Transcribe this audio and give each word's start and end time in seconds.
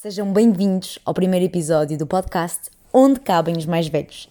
Sejam 0.00 0.32
bem-vindos 0.32 0.96
ao 1.04 1.12
primeiro 1.12 1.44
episódio 1.44 1.98
do 1.98 2.06
podcast 2.06 2.70
Onde 2.94 3.18
Cabem 3.18 3.56
os 3.56 3.66
Mais 3.66 3.88
Velhos. 3.88 4.28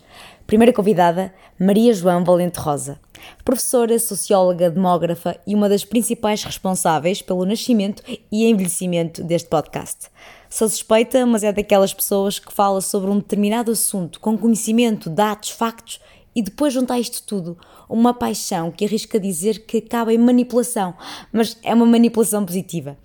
Primeira 0.47 0.71
convidada, 0.71 1.33
Maria 1.59 1.93
João 1.93 2.23
Valente 2.23 2.57
Rosa, 2.57 2.97
professora, 3.43 3.99
socióloga, 3.99 4.71
demógrafa 4.71 5.37
e 5.45 5.53
uma 5.53 5.67
das 5.67 5.83
principais 5.83 6.41
responsáveis 6.41 7.21
pelo 7.21 7.45
nascimento 7.45 8.01
e 8.31 8.45
envelhecimento 8.45 9.21
deste 9.21 9.49
podcast. 9.49 10.07
Sou 10.49 10.69
suspeita, 10.69 11.25
mas 11.25 11.43
é 11.43 11.51
daquelas 11.51 11.93
pessoas 11.93 12.39
que 12.39 12.53
fala 12.53 12.79
sobre 12.79 13.11
um 13.11 13.17
determinado 13.17 13.69
assunto 13.69 14.21
com 14.21 14.37
conhecimento, 14.37 15.09
dados, 15.09 15.49
factos 15.49 15.99
e 16.33 16.41
depois 16.41 16.71
juntar 16.71 16.97
isto 16.97 17.23
tudo, 17.23 17.57
uma 17.89 18.13
paixão 18.13 18.71
que 18.71 18.85
arrisca 18.85 19.19
dizer 19.19 19.65
que 19.65 19.79
acaba 19.79 20.13
em 20.13 20.17
manipulação, 20.17 20.93
mas 21.29 21.57
é 21.61 21.73
uma 21.73 21.85
manipulação 21.85 22.45
positiva. 22.45 22.97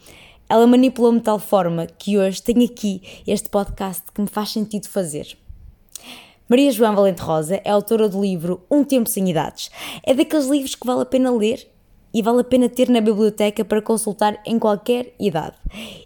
Ela 0.53 0.67
manipulou-me 0.67 1.17
de 1.17 1.25
tal 1.25 1.39
forma 1.39 1.87
que 1.87 2.19
hoje 2.19 2.43
tenho 2.43 2.67
aqui 2.67 3.01
este 3.27 3.49
podcast 3.49 4.03
que 4.13 4.21
me 4.21 4.27
faz 4.27 4.51
sentido 4.51 4.87
fazer. 4.87 5.39
Maria 6.47 6.71
João 6.71 6.95
Valente 6.95 7.23
Rosa 7.23 7.59
é 7.65 7.71
autora 7.71 8.07
do 8.07 8.21
livro 8.21 8.63
Um 8.71 8.85
Tempo 8.85 9.09
Sem 9.09 9.31
Idades. 9.31 9.71
É 10.03 10.13
daqueles 10.13 10.49
livros 10.49 10.75
que 10.75 10.87
vale 10.87 11.01
a 11.01 11.07
pena 11.07 11.31
ler 11.31 11.67
e 12.13 12.21
vale 12.21 12.43
a 12.43 12.45
pena 12.45 12.69
ter 12.69 12.91
na 12.91 13.01
biblioteca 13.01 13.65
para 13.65 13.81
consultar 13.81 14.43
em 14.45 14.59
qualquer 14.59 15.15
idade. 15.19 15.57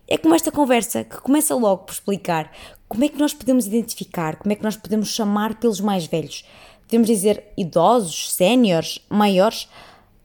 É 0.06 0.16
como 0.16 0.32
esta 0.32 0.52
conversa 0.52 1.02
que 1.02 1.20
começa 1.20 1.52
logo 1.56 1.82
por 1.82 1.94
explicar 1.94 2.52
como 2.88 3.02
é 3.02 3.08
que 3.08 3.18
nós 3.18 3.34
podemos 3.34 3.66
identificar, 3.66 4.36
como 4.36 4.52
é 4.52 4.54
que 4.54 4.62
nós 4.62 4.76
podemos 4.76 5.08
chamar 5.08 5.58
pelos 5.58 5.80
mais 5.80 6.06
velhos. 6.06 6.44
Podemos 6.82 7.08
dizer 7.08 7.52
idosos, 7.56 8.32
séniores, 8.32 9.00
maiores. 9.10 9.68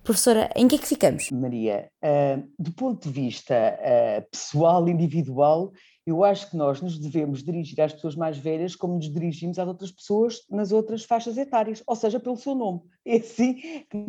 Professora, 0.04 0.50
em 0.56 0.68
que 0.68 0.76
é 0.76 0.78
que 0.80 0.88
ficamos? 0.88 1.30
Maria, 1.30 1.92
uh, 2.04 2.44
do 2.58 2.72
ponto 2.74 3.08
de 3.08 3.14
vista 3.14 3.54
uh, 3.56 4.30
pessoal, 4.32 4.90
individual, 4.90 5.72
eu 6.06 6.24
acho 6.24 6.50
que 6.50 6.58
nós 6.58 6.82
nos 6.82 6.98
devemos 6.98 7.44
dirigir 7.44 7.80
às 7.80 7.94
pessoas 7.94 8.16
mais 8.16 8.36
velhas 8.36 8.76
como 8.76 8.96
nos 8.96 9.12
dirigimos 9.14 9.60
às 9.60 9.68
outras 9.68 9.92
pessoas 9.92 10.40
nas 10.50 10.72
outras 10.72 11.04
faixas 11.04 11.38
etárias, 11.38 11.84
ou 11.86 11.96
seja, 11.96 12.20
pelo 12.20 12.38
seu 12.38 12.56
nome. 12.56 12.82
É 13.06 13.18
assim 13.18 13.54
que... 13.90 14.06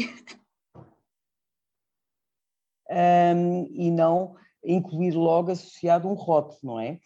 um, 2.91 3.67
e 3.71 3.91
não 3.91 4.37
incluir 4.65 5.13
logo 5.13 5.51
associado 5.51 6.09
um 6.09 6.15
rótulo, 6.15 6.59
não 6.63 6.81
é? 6.81 6.99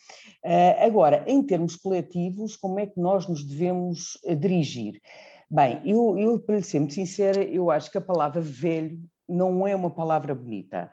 Uh, 0.44 0.84
agora, 0.84 1.24
em 1.26 1.42
termos 1.42 1.74
coletivos, 1.74 2.54
como 2.56 2.78
é 2.78 2.86
que 2.86 3.00
nós 3.00 3.26
nos 3.26 3.42
devemos 3.42 4.18
dirigir? 4.38 5.00
Bem, 5.48 5.80
eu, 5.84 6.18
eu, 6.18 6.40
para 6.40 6.56
lhe 6.56 6.62
ser 6.62 6.80
muito 6.80 6.94
sincera, 6.94 7.42
eu 7.42 7.70
acho 7.70 7.90
que 7.90 7.98
a 7.98 8.00
palavra 8.00 8.40
velho 8.40 9.00
não 9.28 9.66
é 9.66 9.76
uma 9.76 9.90
palavra 9.90 10.34
bonita, 10.34 10.90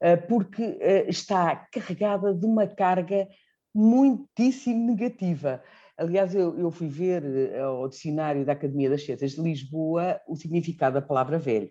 eh, 0.00 0.16
porque 0.16 0.76
eh, 0.80 1.06
está 1.08 1.54
carregada 1.70 2.34
de 2.34 2.44
uma 2.44 2.66
carga 2.66 3.28
muitíssimo 3.72 4.86
negativa. 4.86 5.62
Aliás, 5.96 6.34
eu, 6.34 6.58
eu 6.58 6.70
fui 6.72 6.88
ver 6.88 7.24
eh, 7.24 7.60
ao 7.60 7.88
dicionário 7.88 8.44
da 8.44 8.54
Academia 8.54 8.90
das 8.90 9.04
Ciências 9.04 9.32
de 9.32 9.40
Lisboa 9.40 10.20
o 10.26 10.34
significado 10.34 10.94
da 10.94 11.06
palavra 11.06 11.38
velho. 11.38 11.70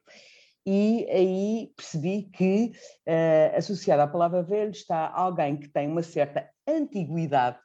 E 0.66 1.06
aí 1.10 1.74
percebi 1.76 2.30
que, 2.32 2.72
uh, 3.08 3.58
associado 3.58 4.04
à 4.04 4.08
palavra 4.08 4.44
velho, 4.44 4.70
está 4.70 5.10
alguém 5.10 5.58
que 5.58 5.68
tem 5.68 5.88
uma 5.88 6.04
certa 6.04 6.48
antiguidade, 6.68 7.58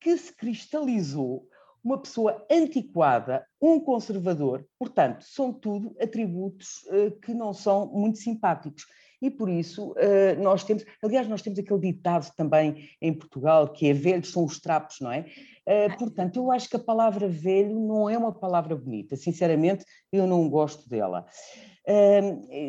que 0.00 0.16
se 0.16 0.36
cristalizou 0.36 1.46
uma 1.84 1.98
pessoa 1.98 2.44
antiquada, 2.50 3.44
um 3.60 3.80
conservador, 3.80 4.64
portanto, 4.78 5.24
são 5.24 5.52
tudo 5.52 5.96
atributos 6.00 6.82
uh, 6.86 7.10
que 7.20 7.34
não 7.34 7.52
são 7.52 7.86
muito 7.86 8.18
simpáticos. 8.18 8.86
E 9.20 9.30
por 9.30 9.48
isso 9.48 9.92
uh, 9.92 10.40
nós 10.40 10.64
temos, 10.64 10.84
aliás, 11.02 11.28
nós 11.28 11.42
temos 11.42 11.58
aquele 11.58 11.80
ditado 11.80 12.32
também 12.36 12.88
em 13.00 13.12
Portugal 13.12 13.68
que 13.68 13.88
é 13.88 13.92
velhos 13.92 14.32
são 14.32 14.44
os 14.44 14.60
trapos, 14.60 15.00
não 15.00 15.12
é? 15.12 15.26
Uh, 15.66 15.98
portanto, 15.98 16.36
eu 16.36 16.50
acho 16.52 16.68
que 16.68 16.76
a 16.76 16.80
palavra 16.80 17.28
velho 17.28 17.78
não 17.78 18.08
é 18.08 18.16
uma 18.16 18.32
palavra 18.32 18.76
bonita, 18.76 19.16
sinceramente, 19.16 19.84
eu 20.12 20.26
não 20.26 20.48
gosto 20.48 20.88
dela. 20.88 21.26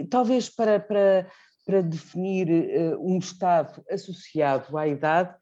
talvez 0.09 0.49
para, 0.49 0.79
para, 0.79 1.27
para 1.65 1.81
definir 1.81 2.47
um 2.99 3.17
estado 3.17 3.83
associado 3.89 4.75
à 4.77 4.87
idade, 4.87 5.35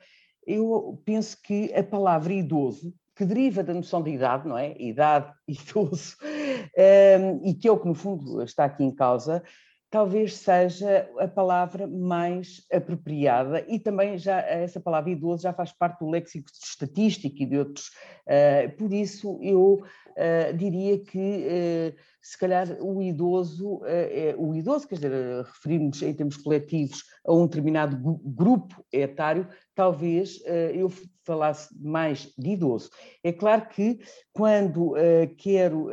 eu 0.45 1.01
penso 1.05 1.37
que 1.41 1.73
a 1.73 1.83
palavra 1.83 2.33
idoso 2.33 2.93
que 3.15 3.25
deriva 3.25 3.63
da 3.63 3.73
noção 3.73 4.01
de 4.01 4.11
idade, 4.11 4.47
não 4.47 4.57
é? 4.57 4.75
Idade, 4.79 5.31
idoso, 5.47 6.15
um, 6.21 7.47
e 7.47 7.53
que 7.53 7.67
é 7.67 7.71
o 7.71 7.79
que 7.79 7.87
no 7.87 7.95
fundo 7.95 8.41
está 8.43 8.65
aqui 8.65 8.83
em 8.83 8.93
causa, 8.93 9.43
talvez 9.91 10.37
seja 10.37 11.07
a 11.19 11.27
palavra 11.27 11.85
mais 11.85 12.65
apropriada 12.71 13.63
e 13.67 13.77
também 13.77 14.17
já 14.17 14.39
essa 14.39 14.79
palavra 14.79 15.11
idoso 15.11 15.43
já 15.43 15.51
faz 15.51 15.73
parte 15.73 15.99
do 15.99 16.09
léxico 16.09 16.49
estatístico 16.49 17.35
e 17.43 17.45
de 17.45 17.57
outros. 17.57 17.89
Uh, 18.25 18.75
por 18.77 18.93
isso 18.93 19.37
eu 19.41 19.83
uh, 19.83 20.57
diria 20.57 20.97
que 20.97 21.19
uh, 21.19 22.01
se 22.21 22.37
calhar 22.37 22.77
o 22.79 23.01
idoso, 23.01 23.81
é, 23.83 24.33
o 24.37 24.55
idoso, 24.55 24.87
quer 24.87 24.95
dizer, 24.95 25.43
referimos 25.43 26.01
em 26.03 26.13
termos 26.13 26.37
coletivos 26.37 27.03
a 27.25 27.33
um 27.33 27.47
determinado 27.47 27.97
grupo 28.23 28.85
etário, 28.93 29.47
talvez 29.73 30.39
eu 30.71 30.87
falasse 31.25 31.69
mais 31.79 32.31
de 32.37 32.51
idoso. 32.51 32.89
É 33.23 33.31
claro 33.31 33.67
que 33.67 33.99
quando 34.33 34.93
quero 35.37 35.89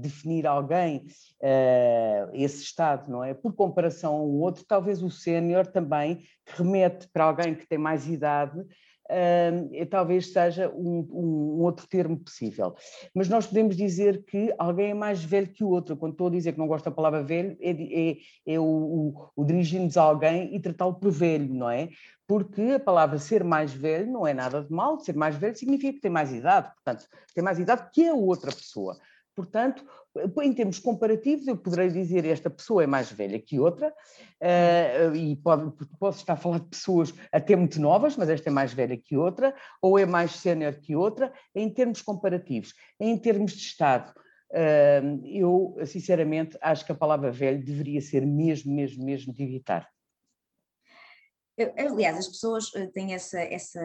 definir 0.00 0.46
alguém, 0.46 1.04
esse 2.32 2.62
estado, 2.62 3.10
não 3.10 3.22
é? 3.22 3.34
Por 3.34 3.54
comparação 3.54 4.14
a 4.14 4.22
um 4.22 4.40
outro, 4.40 4.64
talvez 4.66 5.02
o 5.02 5.10
sénior 5.10 5.66
também, 5.66 6.24
que 6.44 6.62
remete 6.62 7.08
para 7.12 7.24
alguém 7.24 7.54
que 7.54 7.66
tem 7.66 7.78
mais 7.78 8.08
idade, 8.08 8.64
Uh, 9.12 9.84
talvez 9.86 10.32
seja 10.32 10.70
um, 10.70 11.06
um, 11.10 11.60
outro 11.60 11.86
termo 11.86 12.16
possível. 12.16 12.74
Mas 13.14 13.28
nós 13.28 13.46
podemos 13.46 13.76
dizer 13.76 14.24
que 14.24 14.54
alguém 14.56 14.92
é 14.92 14.94
mais 14.94 15.22
velho 15.22 15.48
que 15.48 15.62
o 15.62 15.68
outro. 15.68 15.96
Quando 15.98 16.12
estou 16.12 16.28
a 16.28 16.30
dizer 16.30 16.52
que 16.52 16.58
não 16.58 16.66
gosto 16.66 16.86
da 16.86 16.90
palavra 16.90 17.22
velho, 17.22 17.56
é, 17.60 17.70
é, 17.70 18.16
é 18.46 18.58
o, 18.58 18.64
o, 18.64 19.30
o 19.36 19.44
a 19.44 20.02
alguém 20.02 20.54
e 20.54 20.60
tratá-lo 20.60 20.94
por 20.94 21.10
velho, 21.10 21.52
não 21.52 21.68
é? 21.68 21.90
Porque 22.32 22.62
a 22.62 22.80
palavra 22.80 23.18
ser 23.18 23.44
mais 23.44 23.74
velho 23.74 24.10
não 24.10 24.26
é 24.26 24.32
nada 24.32 24.64
de 24.64 24.72
mal, 24.72 24.98
ser 24.98 25.14
mais 25.14 25.36
velho 25.36 25.54
significa 25.54 25.92
que 25.92 26.00
tem 26.00 26.10
mais 26.10 26.32
idade, 26.32 26.72
portanto, 26.74 27.06
tem 27.34 27.44
mais 27.44 27.58
idade 27.58 27.90
que 27.92 28.08
a 28.08 28.14
outra 28.14 28.50
pessoa. 28.50 28.96
Portanto, 29.36 29.86
em 30.42 30.50
termos 30.54 30.78
comparativos, 30.78 31.46
eu 31.46 31.58
poderei 31.58 31.90
dizer 31.90 32.24
esta 32.24 32.48
pessoa 32.48 32.84
é 32.84 32.86
mais 32.86 33.12
velha 33.12 33.38
que 33.38 33.60
outra, 33.60 33.88
uh, 33.90 35.14
e 35.14 35.36
pode, 35.36 35.70
posso 36.00 36.20
estar 36.20 36.32
a 36.32 36.36
falar 36.36 36.60
de 36.60 36.68
pessoas 36.68 37.12
até 37.30 37.54
muito 37.54 37.78
novas, 37.78 38.16
mas 38.16 38.30
esta 38.30 38.48
é 38.48 38.50
mais 38.50 38.72
velha 38.72 38.96
que 38.96 39.14
outra, 39.14 39.54
ou 39.82 39.98
é 39.98 40.06
mais 40.06 40.30
sénior 40.30 40.72
que 40.72 40.96
outra, 40.96 41.30
em 41.54 41.68
termos 41.68 42.00
comparativos. 42.00 42.72
Em 42.98 43.14
termos 43.18 43.52
de 43.52 43.60
Estado, 43.60 44.10
uh, 44.52 45.26
eu, 45.26 45.76
sinceramente, 45.84 46.56
acho 46.62 46.86
que 46.86 46.92
a 46.92 46.94
palavra 46.94 47.30
velho 47.30 47.62
deveria 47.62 48.00
ser 48.00 48.24
mesmo, 48.24 48.72
mesmo, 48.72 49.04
mesmo 49.04 49.34
de 49.34 49.42
evitar. 49.42 49.86
Aliás, 51.76 52.16
as 52.16 52.28
pessoas 52.28 52.70
eh, 52.74 52.86
têm 52.86 53.12
essa, 53.12 53.38
essa, 53.40 53.80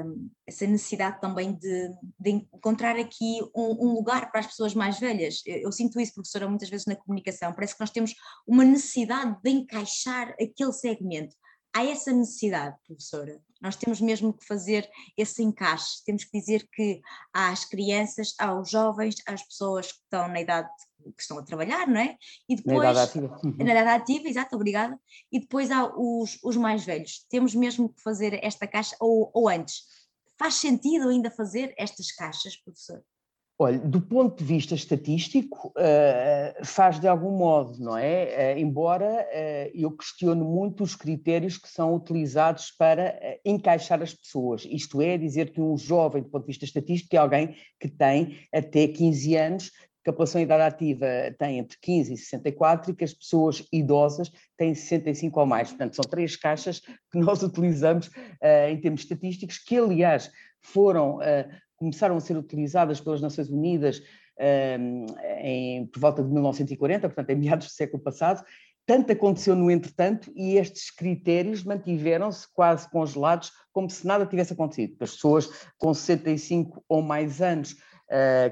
essa 0.48 0.66
necessidade 0.66 1.20
também 1.20 1.54
de, 1.54 1.92
de 2.18 2.30
encontrar 2.30 2.96
aqui 2.98 3.42
um, 3.54 3.88
um, 3.88 3.94
lugar 3.94 4.32
para 4.32 4.40
as 4.40 4.48
pessoas 4.48 4.74
mais 4.74 5.00
velhas. 5.00 5.42
Eu, 5.46 5.58
eu, 5.58 5.72
sinto 5.72 6.00
isso, 6.00 6.14
professora, 6.14 6.48
muitas 6.48 6.70
vezes 6.70 6.86
na 6.86 6.96
comunicação. 6.96 7.54
Parece 7.54 7.74
que 7.74 7.82
nós 7.82 7.92
temos 7.92 8.16
uma 8.48 8.64
necessidade 8.64 9.38
de 9.44 9.50
encaixar 9.50 10.30
aquele 10.42 10.72
segmento. 10.72 11.36
Há 11.76 11.86
essa 11.86 12.14
necessidade, 12.14 12.78
professora. 12.88 13.42
Nós 13.62 13.76
temos 13.76 14.00
mesmo 14.00 14.34
que 14.34 14.46
fazer 14.46 14.90
esse 15.18 15.44
encaixe. 15.44 16.04
Temos 16.06 16.24
que 16.24 16.40
dizer 16.40 16.68
que 16.72 17.02
às 17.34 17.66
crianças, 17.66 18.34
aos 18.40 18.70
jovens, 18.70 19.16
às 19.28 19.44
pessoas 19.44 19.92
que 19.92 20.00
estão 20.00 20.28
na 20.30 20.40
idade 20.40 20.70
que 21.14 21.22
estão 21.22 21.38
a 21.40 21.44
trabalhar, 21.44 21.88
não 21.88 22.00
é? 22.00 22.18
E 22.48 22.56
depois, 22.56 22.78
na 22.78 22.92
idade 22.92 23.10
ativa. 23.10 23.40
Uhum. 23.44 23.56
Na 23.58 23.72
idade 23.72 23.90
ativa, 23.90 24.28
exato, 24.28 24.56
obrigada. 24.56 25.00
E 25.32 25.40
depois 25.40 25.72
há 25.72 25.86
os, 25.96 26.40
os 26.44 26.56
mais 26.56 26.84
velhos. 26.84 27.26
Temos 27.30 27.54
mesmo 27.56 27.90
que 27.90 28.02
fazer 28.02 28.40
esta 28.44 28.68
caixa, 28.68 28.96
ou, 29.00 29.32
ou 29.34 29.50
antes. 29.50 29.84
Faz 30.38 30.56
sentido 30.56 31.10
ainda 31.10 31.32
fazer 31.32 31.74
estas 31.78 32.12
caixas, 32.12 32.56
professor? 32.56 33.04
Olha, 33.60 33.80
do 33.80 34.00
ponto 34.00 34.38
de 34.38 34.44
vista 34.44 34.76
estatístico, 34.76 35.70
uh, 35.70 36.64
faz 36.64 37.00
de 37.00 37.08
algum 37.08 37.32
modo, 37.32 37.80
não 37.80 37.98
é? 37.98 38.54
Uh, 38.56 38.60
embora 38.60 39.08
uh, 39.08 39.72
eu 39.74 39.90
questione 39.90 40.44
muito 40.44 40.84
os 40.84 40.96
critérios 40.96 41.58
que 41.58 41.68
são 41.68 41.96
utilizados 41.96 42.70
para 42.70 43.20
encaixar 43.44 44.00
as 44.04 44.14
pessoas. 44.14 44.64
Isto 44.70 45.02
é, 45.02 45.18
dizer 45.18 45.52
que 45.52 45.60
um 45.60 45.76
jovem, 45.76 46.22
do 46.22 46.30
ponto 46.30 46.44
de 46.44 46.52
vista 46.52 46.66
estatístico, 46.66 47.16
é 47.16 47.18
alguém 47.18 47.56
que 47.80 47.90
tem 47.90 48.38
até 48.54 48.88
15 48.88 49.36
anos, 49.36 49.72
que 50.08 50.12
a 50.12 50.14
população 50.14 50.40
em 50.40 50.46
idade 50.46 50.64
ativa 50.64 51.06
tem 51.38 51.60
entre 51.60 51.78
15 51.82 52.14
e 52.14 52.18
64 52.18 52.92
e 52.92 52.96
que 52.96 53.04
as 53.04 53.14
pessoas 53.14 53.68
idosas 53.74 54.32
têm 54.56 54.74
65 54.74 55.38
ou 55.38 55.46
mais. 55.46 55.68
Portanto, 55.68 55.98
são 55.98 56.06
três 56.06 56.38
caixas 56.38 56.80
que 56.80 57.20
nós 57.20 57.44
utilizamos 57.44 58.08
uh, 58.08 58.70
em 58.70 58.80
termos 58.80 59.02
estatísticos, 59.02 59.58
que 59.58 59.78
aliás 59.78 60.32
foram, 60.62 61.18
uh, 61.18 61.50
começaram 61.76 62.16
a 62.16 62.22
ser 62.22 62.38
utilizadas 62.38 63.02
pelas 63.02 63.20
Nações 63.20 63.50
Unidas 63.50 64.00
uh, 64.00 65.06
em, 65.42 65.86
por 65.88 66.00
volta 66.00 66.24
de 66.24 66.32
1940, 66.32 67.10
portanto, 67.10 67.30
em 67.30 67.36
meados 67.36 67.68
do 67.68 67.74
século 67.74 68.02
passado, 68.02 68.46
tanto 68.86 69.12
aconteceu 69.12 69.58
no 69.58 69.70
entretanto 69.70 70.32
e 70.34 70.56
estes 70.56 70.90
critérios 70.90 71.66
mantiveram-se 71.66 72.48
quase 72.54 72.90
congelados, 72.90 73.52
como 73.74 73.90
se 73.90 74.08
nada 74.08 74.26
tivesse 74.26 74.54
acontecido. 74.54 74.96
As 75.02 75.12
pessoas 75.12 75.50
com 75.78 75.94
65 75.94 76.82
ou 76.88 77.02
mais 77.02 77.42
anos 77.42 77.76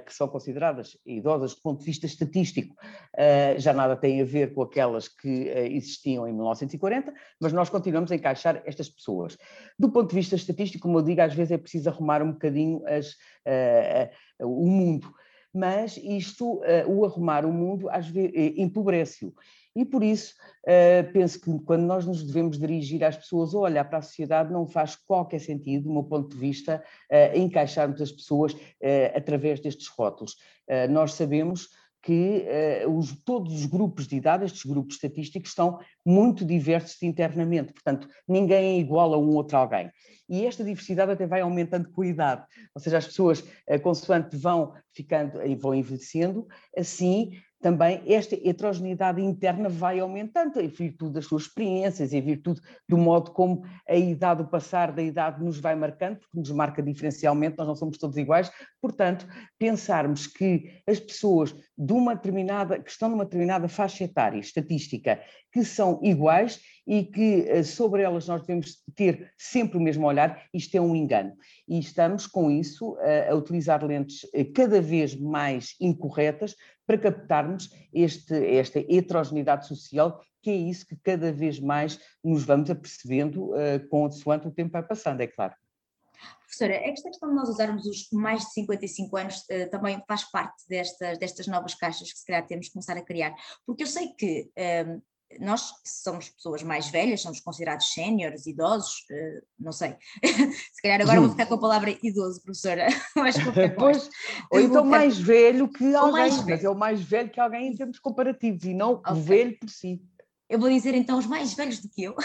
que 0.05 0.13
são 0.13 0.27
consideradas 0.27 0.97
idosas 1.05 1.55
do 1.55 1.61
ponto 1.61 1.79
de 1.79 1.85
vista 1.85 2.05
estatístico, 2.05 2.75
uh, 2.75 3.57
já 3.57 3.73
nada 3.73 3.95
tem 3.95 4.21
a 4.21 4.25
ver 4.25 4.53
com 4.53 4.61
aquelas 4.61 5.07
que 5.07 5.49
uh, 5.49 5.57
existiam 5.71 6.27
em 6.27 6.33
1940, 6.33 7.13
mas 7.39 7.53
nós 7.53 7.69
continuamos 7.69 8.11
a 8.11 8.15
encaixar 8.15 8.61
estas 8.65 8.89
pessoas. 8.89 9.37
Do 9.79 9.89
ponto 9.89 10.09
de 10.09 10.15
vista 10.15 10.35
estatístico, 10.35 10.83
como 10.83 10.99
eu 10.99 11.03
digo, 11.03 11.21
às 11.21 11.33
vezes 11.33 11.51
é 11.51 11.57
preciso 11.57 11.89
arrumar 11.89 12.21
um 12.21 12.33
bocadinho 12.33 12.81
as, 12.85 13.15
o 14.41 14.67
mundo 14.67 15.13
mas 15.57 15.95
isto, 15.95 16.61
o 16.85 17.05
arrumar 17.05 17.45
o 17.45 17.53
mundo, 17.53 17.89
às 17.89 18.09
vezes, 18.09 18.33
empobrece-o. 18.57 19.33
E 19.75 19.83
por 19.83 20.01
isso, 20.03 20.33
uh, 20.63 21.11
penso 21.11 21.39
que 21.41 21.51
quando 21.65 21.83
nós 21.83 22.05
nos 22.05 22.23
devemos 22.23 22.57
dirigir 22.57 23.03
às 23.03 23.17
pessoas 23.17 23.53
ou 23.53 23.63
olhar 23.63 23.83
para 23.83 23.97
a 23.97 24.01
sociedade, 24.01 24.51
não 24.51 24.65
faz 24.65 24.95
qualquer 24.95 25.39
sentido, 25.39 25.83
do 25.83 25.93
meu 25.93 26.03
ponto 26.03 26.29
de 26.29 26.37
vista, 26.37 26.81
uh, 27.11 27.37
encaixarmos 27.37 28.01
as 28.01 28.11
pessoas 28.11 28.53
uh, 28.53 28.57
através 29.13 29.59
destes 29.59 29.87
rótulos. 29.87 30.35
nós 30.89 31.13
sabemos 31.13 31.69
que 32.01 32.45
os, 32.87 33.15
todos 33.23 33.51
os 33.53 33.65
grupos 33.65 34.07
de 34.07 34.15
idade, 34.15 34.45
estes 34.45 34.63
grupos 34.63 34.95
estatísticos, 34.95 35.49
estão 35.49 35.79
muito 36.05 36.45
diversos 36.45 37.01
internamente, 37.01 37.73
portanto, 37.73 38.07
ninguém 38.27 38.77
é 38.77 38.79
igual 38.79 39.11
a 39.13 39.17
um 39.17 39.35
outro 39.35 39.57
alguém. 39.57 39.91
E 40.29 40.45
esta 40.45 40.63
diversidade 40.63 41.11
até 41.11 41.25
vai 41.25 41.41
aumentando 41.41 41.89
com 41.91 42.03
a 42.03 42.07
idade, 42.07 42.45
ou 42.75 42.81
seja, 42.81 42.99
as 42.99 43.07
pessoas, 43.07 43.43
consoante 43.81 44.37
vão 44.37 44.73
ficando 44.93 45.43
e 45.43 45.55
vão 45.55 45.73
envelhecendo, 45.73 46.47
assim 46.77 47.31
também 47.65 48.03
esta 48.05 48.35
heterogeneidade 48.35 49.19
interna 49.19 49.67
vai 49.67 49.99
aumentando 49.99 50.61
em 50.61 50.67
virtude 50.67 51.13
das 51.13 51.25
suas 51.25 51.45
experiências, 51.45 52.13
em 52.13 52.21
virtude 52.21 52.61
do 52.87 52.95
modo 52.95 53.31
como 53.31 53.63
a 53.89 53.95
idade, 53.95 54.43
o 54.43 54.47
passar 54.47 54.91
da 54.91 55.01
idade 55.01 55.43
nos 55.43 55.59
vai 55.59 55.73
marcando, 55.73 56.19
porque 56.19 56.37
nos 56.37 56.51
marca 56.51 56.83
diferencialmente, 56.83 57.57
nós 57.57 57.67
não 57.67 57.75
somos 57.75 57.97
todos 57.97 58.17
iguais, 58.17 58.51
portanto, 58.79 59.25
pensarmos 59.57 60.27
que 60.27 60.79
as 60.85 60.99
pessoas 60.99 61.55
de 61.75 61.91
uma 61.91 62.13
determinada, 62.13 62.77
que 62.79 62.91
estão 62.91 63.09
numa 63.09 63.25
determinada 63.25 63.67
faixa 63.67 64.03
etária 64.03 64.37
estatística, 64.37 65.19
que 65.55 65.63
são 65.63 66.01
iguais 66.03 66.59
e 66.85 67.05
que 67.05 67.47
eh, 67.47 67.63
sobre 67.63 68.01
elas 68.01 68.27
nós 68.27 68.41
devemos 68.41 68.83
ter 68.93 69.31
sempre 69.37 69.77
o 69.77 69.81
mesmo 69.81 70.05
olhar, 70.05 70.43
isto 70.53 70.75
é 70.75 70.81
um 70.81 70.93
engano. 70.93 71.33
E 71.65 71.79
estamos 71.79 72.27
com 72.27 72.51
isso 72.51 72.97
a, 73.29 73.33
utilizar 73.33 73.81
lentes 73.85 74.27
eh, 74.33 74.43
cada 74.43 74.81
vez 74.81 75.15
mais 75.15 75.73
incorretas 75.79 76.57
para 76.85 76.97
captarmos 76.97 77.69
este, 77.93 78.35
esta 78.57 78.79
heterogeneidade 78.79 79.65
social, 79.65 80.21
que 80.41 80.49
é 80.49 80.55
isso 80.55 80.85
que 80.85 80.97
cada 80.97 81.31
vez 81.31 81.57
mais 81.57 82.01
nos 82.21 82.43
vamos 82.43 82.69
apercebendo 82.69 83.53
uh, 83.53 83.87
com 83.89 84.05
o 84.05 84.51
tempo 84.51 84.73
vai 84.73 84.83
passando, 84.83 85.21
é 85.21 85.27
claro. 85.27 85.55
Professora, 86.41 86.73
esta 86.73 87.09
questão 87.09 87.29
de 87.29 87.35
nós 87.35 87.47
usarmos 87.47 87.85
os 87.85 88.09
mais 88.11 88.41
de 88.41 88.51
55 88.51 89.17
anos 89.17 89.37
uh, 89.39 89.69
também 89.71 90.03
faz 90.05 90.29
parte 90.29 90.67
destas, 90.67 91.17
destas 91.17 91.47
novas 91.47 91.73
caixas 91.73 92.11
que 92.11 92.19
se 92.19 92.25
calhar 92.25 92.45
temos 92.45 92.67
que 92.67 92.73
começar 92.73 92.97
a 92.97 93.01
criar, 93.01 93.33
porque 93.65 93.83
eu 93.83 93.87
sei 93.87 94.09
que 94.09 94.49
um, 94.85 95.01
nós 95.39 95.73
somos 95.83 96.29
pessoas 96.29 96.63
mais 96.63 96.89
velhas, 96.89 97.21
somos 97.21 97.39
considerados 97.39 97.91
séniores, 97.93 98.45
idosos, 98.45 99.05
uh, 99.11 99.45
não 99.59 99.71
sei. 99.71 99.95
Se 100.73 100.81
calhar 100.81 101.01
agora 101.01 101.19
vou 101.19 101.29
ficar 101.29 101.45
com 101.45 101.55
a 101.55 101.59
palavra 101.59 101.97
idoso, 102.01 102.41
professora. 102.41 102.87
Mas 103.15 103.35
pois, 103.77 104.09
ou 104.51 104.59
então 104.59 104.85
mais 104.85 105.17
velho 105.17 105.67
que 105.67 105.95
alguém, 105.95 106.29
velho. 106.29 106.45
mas 106.45 106.63
é 106.63 106.69
o 106.69 106.75
mais 106.75 107.01
velho 107.01 107.29
que 107.29 107.39
alguém 107.39 107.67
em 107.67 107.75
termos 107.75 107.99
comparativos 107.99 108.63
e 108.63 108.73
não 108.73 108.93
okay. 108.93 109.13
o 109.13 109.15
velho 109.15 109.59
por 109.59 109.69
si. 109.69 110.01
Eu 110.49 110.59
vou 110.59 110.69
dizer 110.69 110.93
então 110.93 111.17
os 111.17 111.25
mais 111.25 111.53
velhos 111.53 111.79
do 111.79 111.89
que 111.89 112.03
eu, 112.03 112.15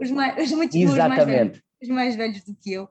os, 0.00 0.10
mais, 0.10 0.42
os 0.42 0.56
muito 0.56 0.76
Exatamente. 0.76 1.08
mais 1.08 1.26
velhos, 1.26 1.62
os 1.82 1.88
mais 1.88 2.16
velhos 2.16 2.44
do 2.44 2.54
que 2.56 2.72
eu. 2.72 2.88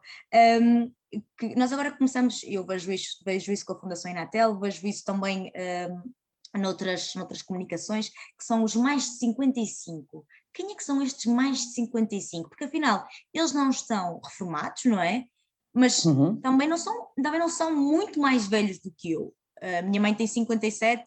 Um, 0.62 0.92
que 1.38 1.56
nós 1.56 1.72
agora 1.74 1.92
começamos, 1.92 2.42
eu 2.44 2.66
vejo 2.66 2.92
isso, 2.92 3.18
vejo 3.26 3.52
isso 3.52 3.66
com 3.66 3.74
a 3.74 3.80
Fundação 3.80 4.12
Inatel, 4.12 4.60
vejo 4.60 4.86
isso 4.88 5.04
também 5.04 5.52
um, 5.90 6.12
noutras, 6.54 7.16
noutras 7.16 7.42
comunicações, 7.42 8.10
que 8.10 8.44
são 8.44 8.64
os 8.64 8.76
mais 8.76 9.04
de 9.04 9.18
55. 9.18 10.26
Quem 10.54 10.72
é 10.72 10.76
que 10.76 10.84
são 10.84 11.02
estes 11.02 11.26
mais 11.26 11.60
de 11.60 11.74
55? 11.74 12.50
Porque 12.50 12.66
afinal, 12.66 13.06
eles 13.34 13.54
não 13.54 13.70
estão 13.70 14.20
reformados, 14.24 14.86
não 14.86 15.02
é? 15.02 15.26
Mas 15.74 16.06
uhum. 16.06 16.40
também, 16.40 16.68
não 16.68 16.78
são, 16.78 17.08
também 17.22 17.40
não 17.40 17.50
são 17.50 17.76
muito 17.76 18.20
mais 18.20 18.46
velhos 18.46 18.80
do 18.80 18.94
que 18.96 19.12
eu. 19.12 19.34
A 19.60 19.82
minha 19.82 20.00
mãe 20.00 20.14
tem 20.14 20.28
57 20.28 21.04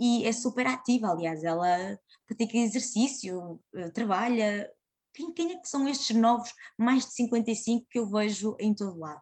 e 0.00 0.24
é 0.24 0.32
super 0.32 0.66
ativa, 0.66 1.08
aliás, 1.08 1.44
ela 1.44 1.98
pratica 2.26 2.56
exercício, 2.56 3.60
eh, 3.74 3.90
trabalha. 3.90 4.68
Quem, 5.14 5.32
quem 5.32 5.52
é 5.52 5.58
que 5.58 5.68
são 5.68 5.88
estes 5.88 6.16
novos 6.16 6.52
mais 6.76 7.06
de 7.06 7.12
55 7.12 7.86
que 7.90 7.98
eu 7.98 8.08
vejo 8.08 8.56
em 8.58 8.74
todo 8.74 8.98
lado? 8.98 9.20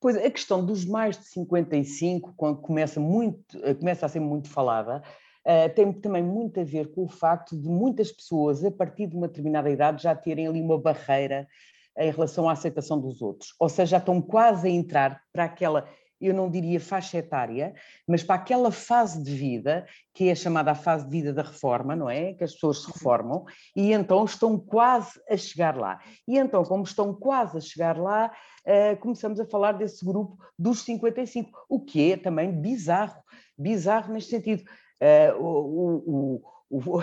Pois 0.00 0.16
a 0.16 0.30
questão 0.30 0.64
dos 0.64 0.84
mais 0.86 1.18
de 1.18 1.26
55, 1.26 2.32
quando 2.34 2.58
começa, 2.62 2.98
muito, 2.98 3.62
eh, 3.62 3.74
começa 3.74 4.06
a 4.06 4.08
ser 4.08 4.20
muito 4.20 4.48
falada, 4.48 5.02
uh, 5.46 5.74
tem 5.74 5.92
também 5.92 6.22
muito 6.22 6.58
a 6.58 6.64
ver 6.64 6.90
com 6.90 7.04
o 7.04 7.08
facto 7.08 7.54
de 7.54 7.68
muitas 7.68 8.10
pessoas, 8.10 8.64
a 8.64 8.70
partir 8.70 9.06
de 9.06 9.16
uma 9.16 9.28
determinada 9.28 9.68
idade, 9.68 10.02
já 10.02 10.14
terem 10.14 10.46
ali 10.46 10.62
uma 10.62 10.80
barreira 10.80 11.46
em 11.98 12.10
relação 12.10 12.48
à 12.48 12.52
aceitação 12.52 12.98
dos 12.98 13.20
outros. 13.20 13.54
Ou 13.60 13.68
seja, 13.68 13.90
já 13.90 13.96
estão 13.98 14.22
quase 14.22 14.68
a 14.68 14.70
entrar 14.70 15.20
para 15.30 15.44
aquela, 15.44 15.86
eu 16.20 16.34
não 16.34 16.50
diria 16.50 16.78
faixa 16.78 17.18
etária, 17.18 17.74
mas 18.06 18.22
para 18.22 18.34
aquela 18.36 18.70
fase 18.70 19.22
de 19.22 19.34
vida, 19.34 19.86
que 20.14 20.28
é 20.28 20.34
chamada 20.34 20.72
a 20.72 20.74
fase 20.74 21.04
de 21.04 21.10
vida 21.10 21.32
da 21.32 21.42
reforma, 21.42 21.96
não 21.96 22.10
é? 22.10 22.34
Que 22.34 22.44
as 22.44 22.52
pessoas 22.52 22.82
se 22.82 22.92
reformam, 22.92 23.44
e 23.74 23.92
então 23.92 24.24
estão 24.24 24.58
quase 24.58 25.20
a 25.28 25.36
chegar 25.36 25.76
lá. 25.76 26.00
E 26.28 26.36
então, 26.36 26.64
como 26.64 26.82
estão 26.82 27.14
quase 27.14 27.56
a 27.56 27.60
chegar 27.60 27.96
lá, 27.96 28.30
uh, 28.66 28.96
começamos 29.00 29.40
a 29.40 29.46
falar 29.46 29.72
desse 29.72 30.04
grupo 30.04 30.36
dos 30.58 30.82
55, 30.84 31.50
o 31.68 31.80
que 31.80 32.12
é 32.12 32.16
também 32.16 32.52
bizarro, 32.52 33.22
bizarro 33.56 34.12
neste 34.12 34.30
sentido. 34.30 34.62
Uh, 35.00 35.42
o, 35.42 35.46
o, 35.46 36.34
o, 36.36 36.42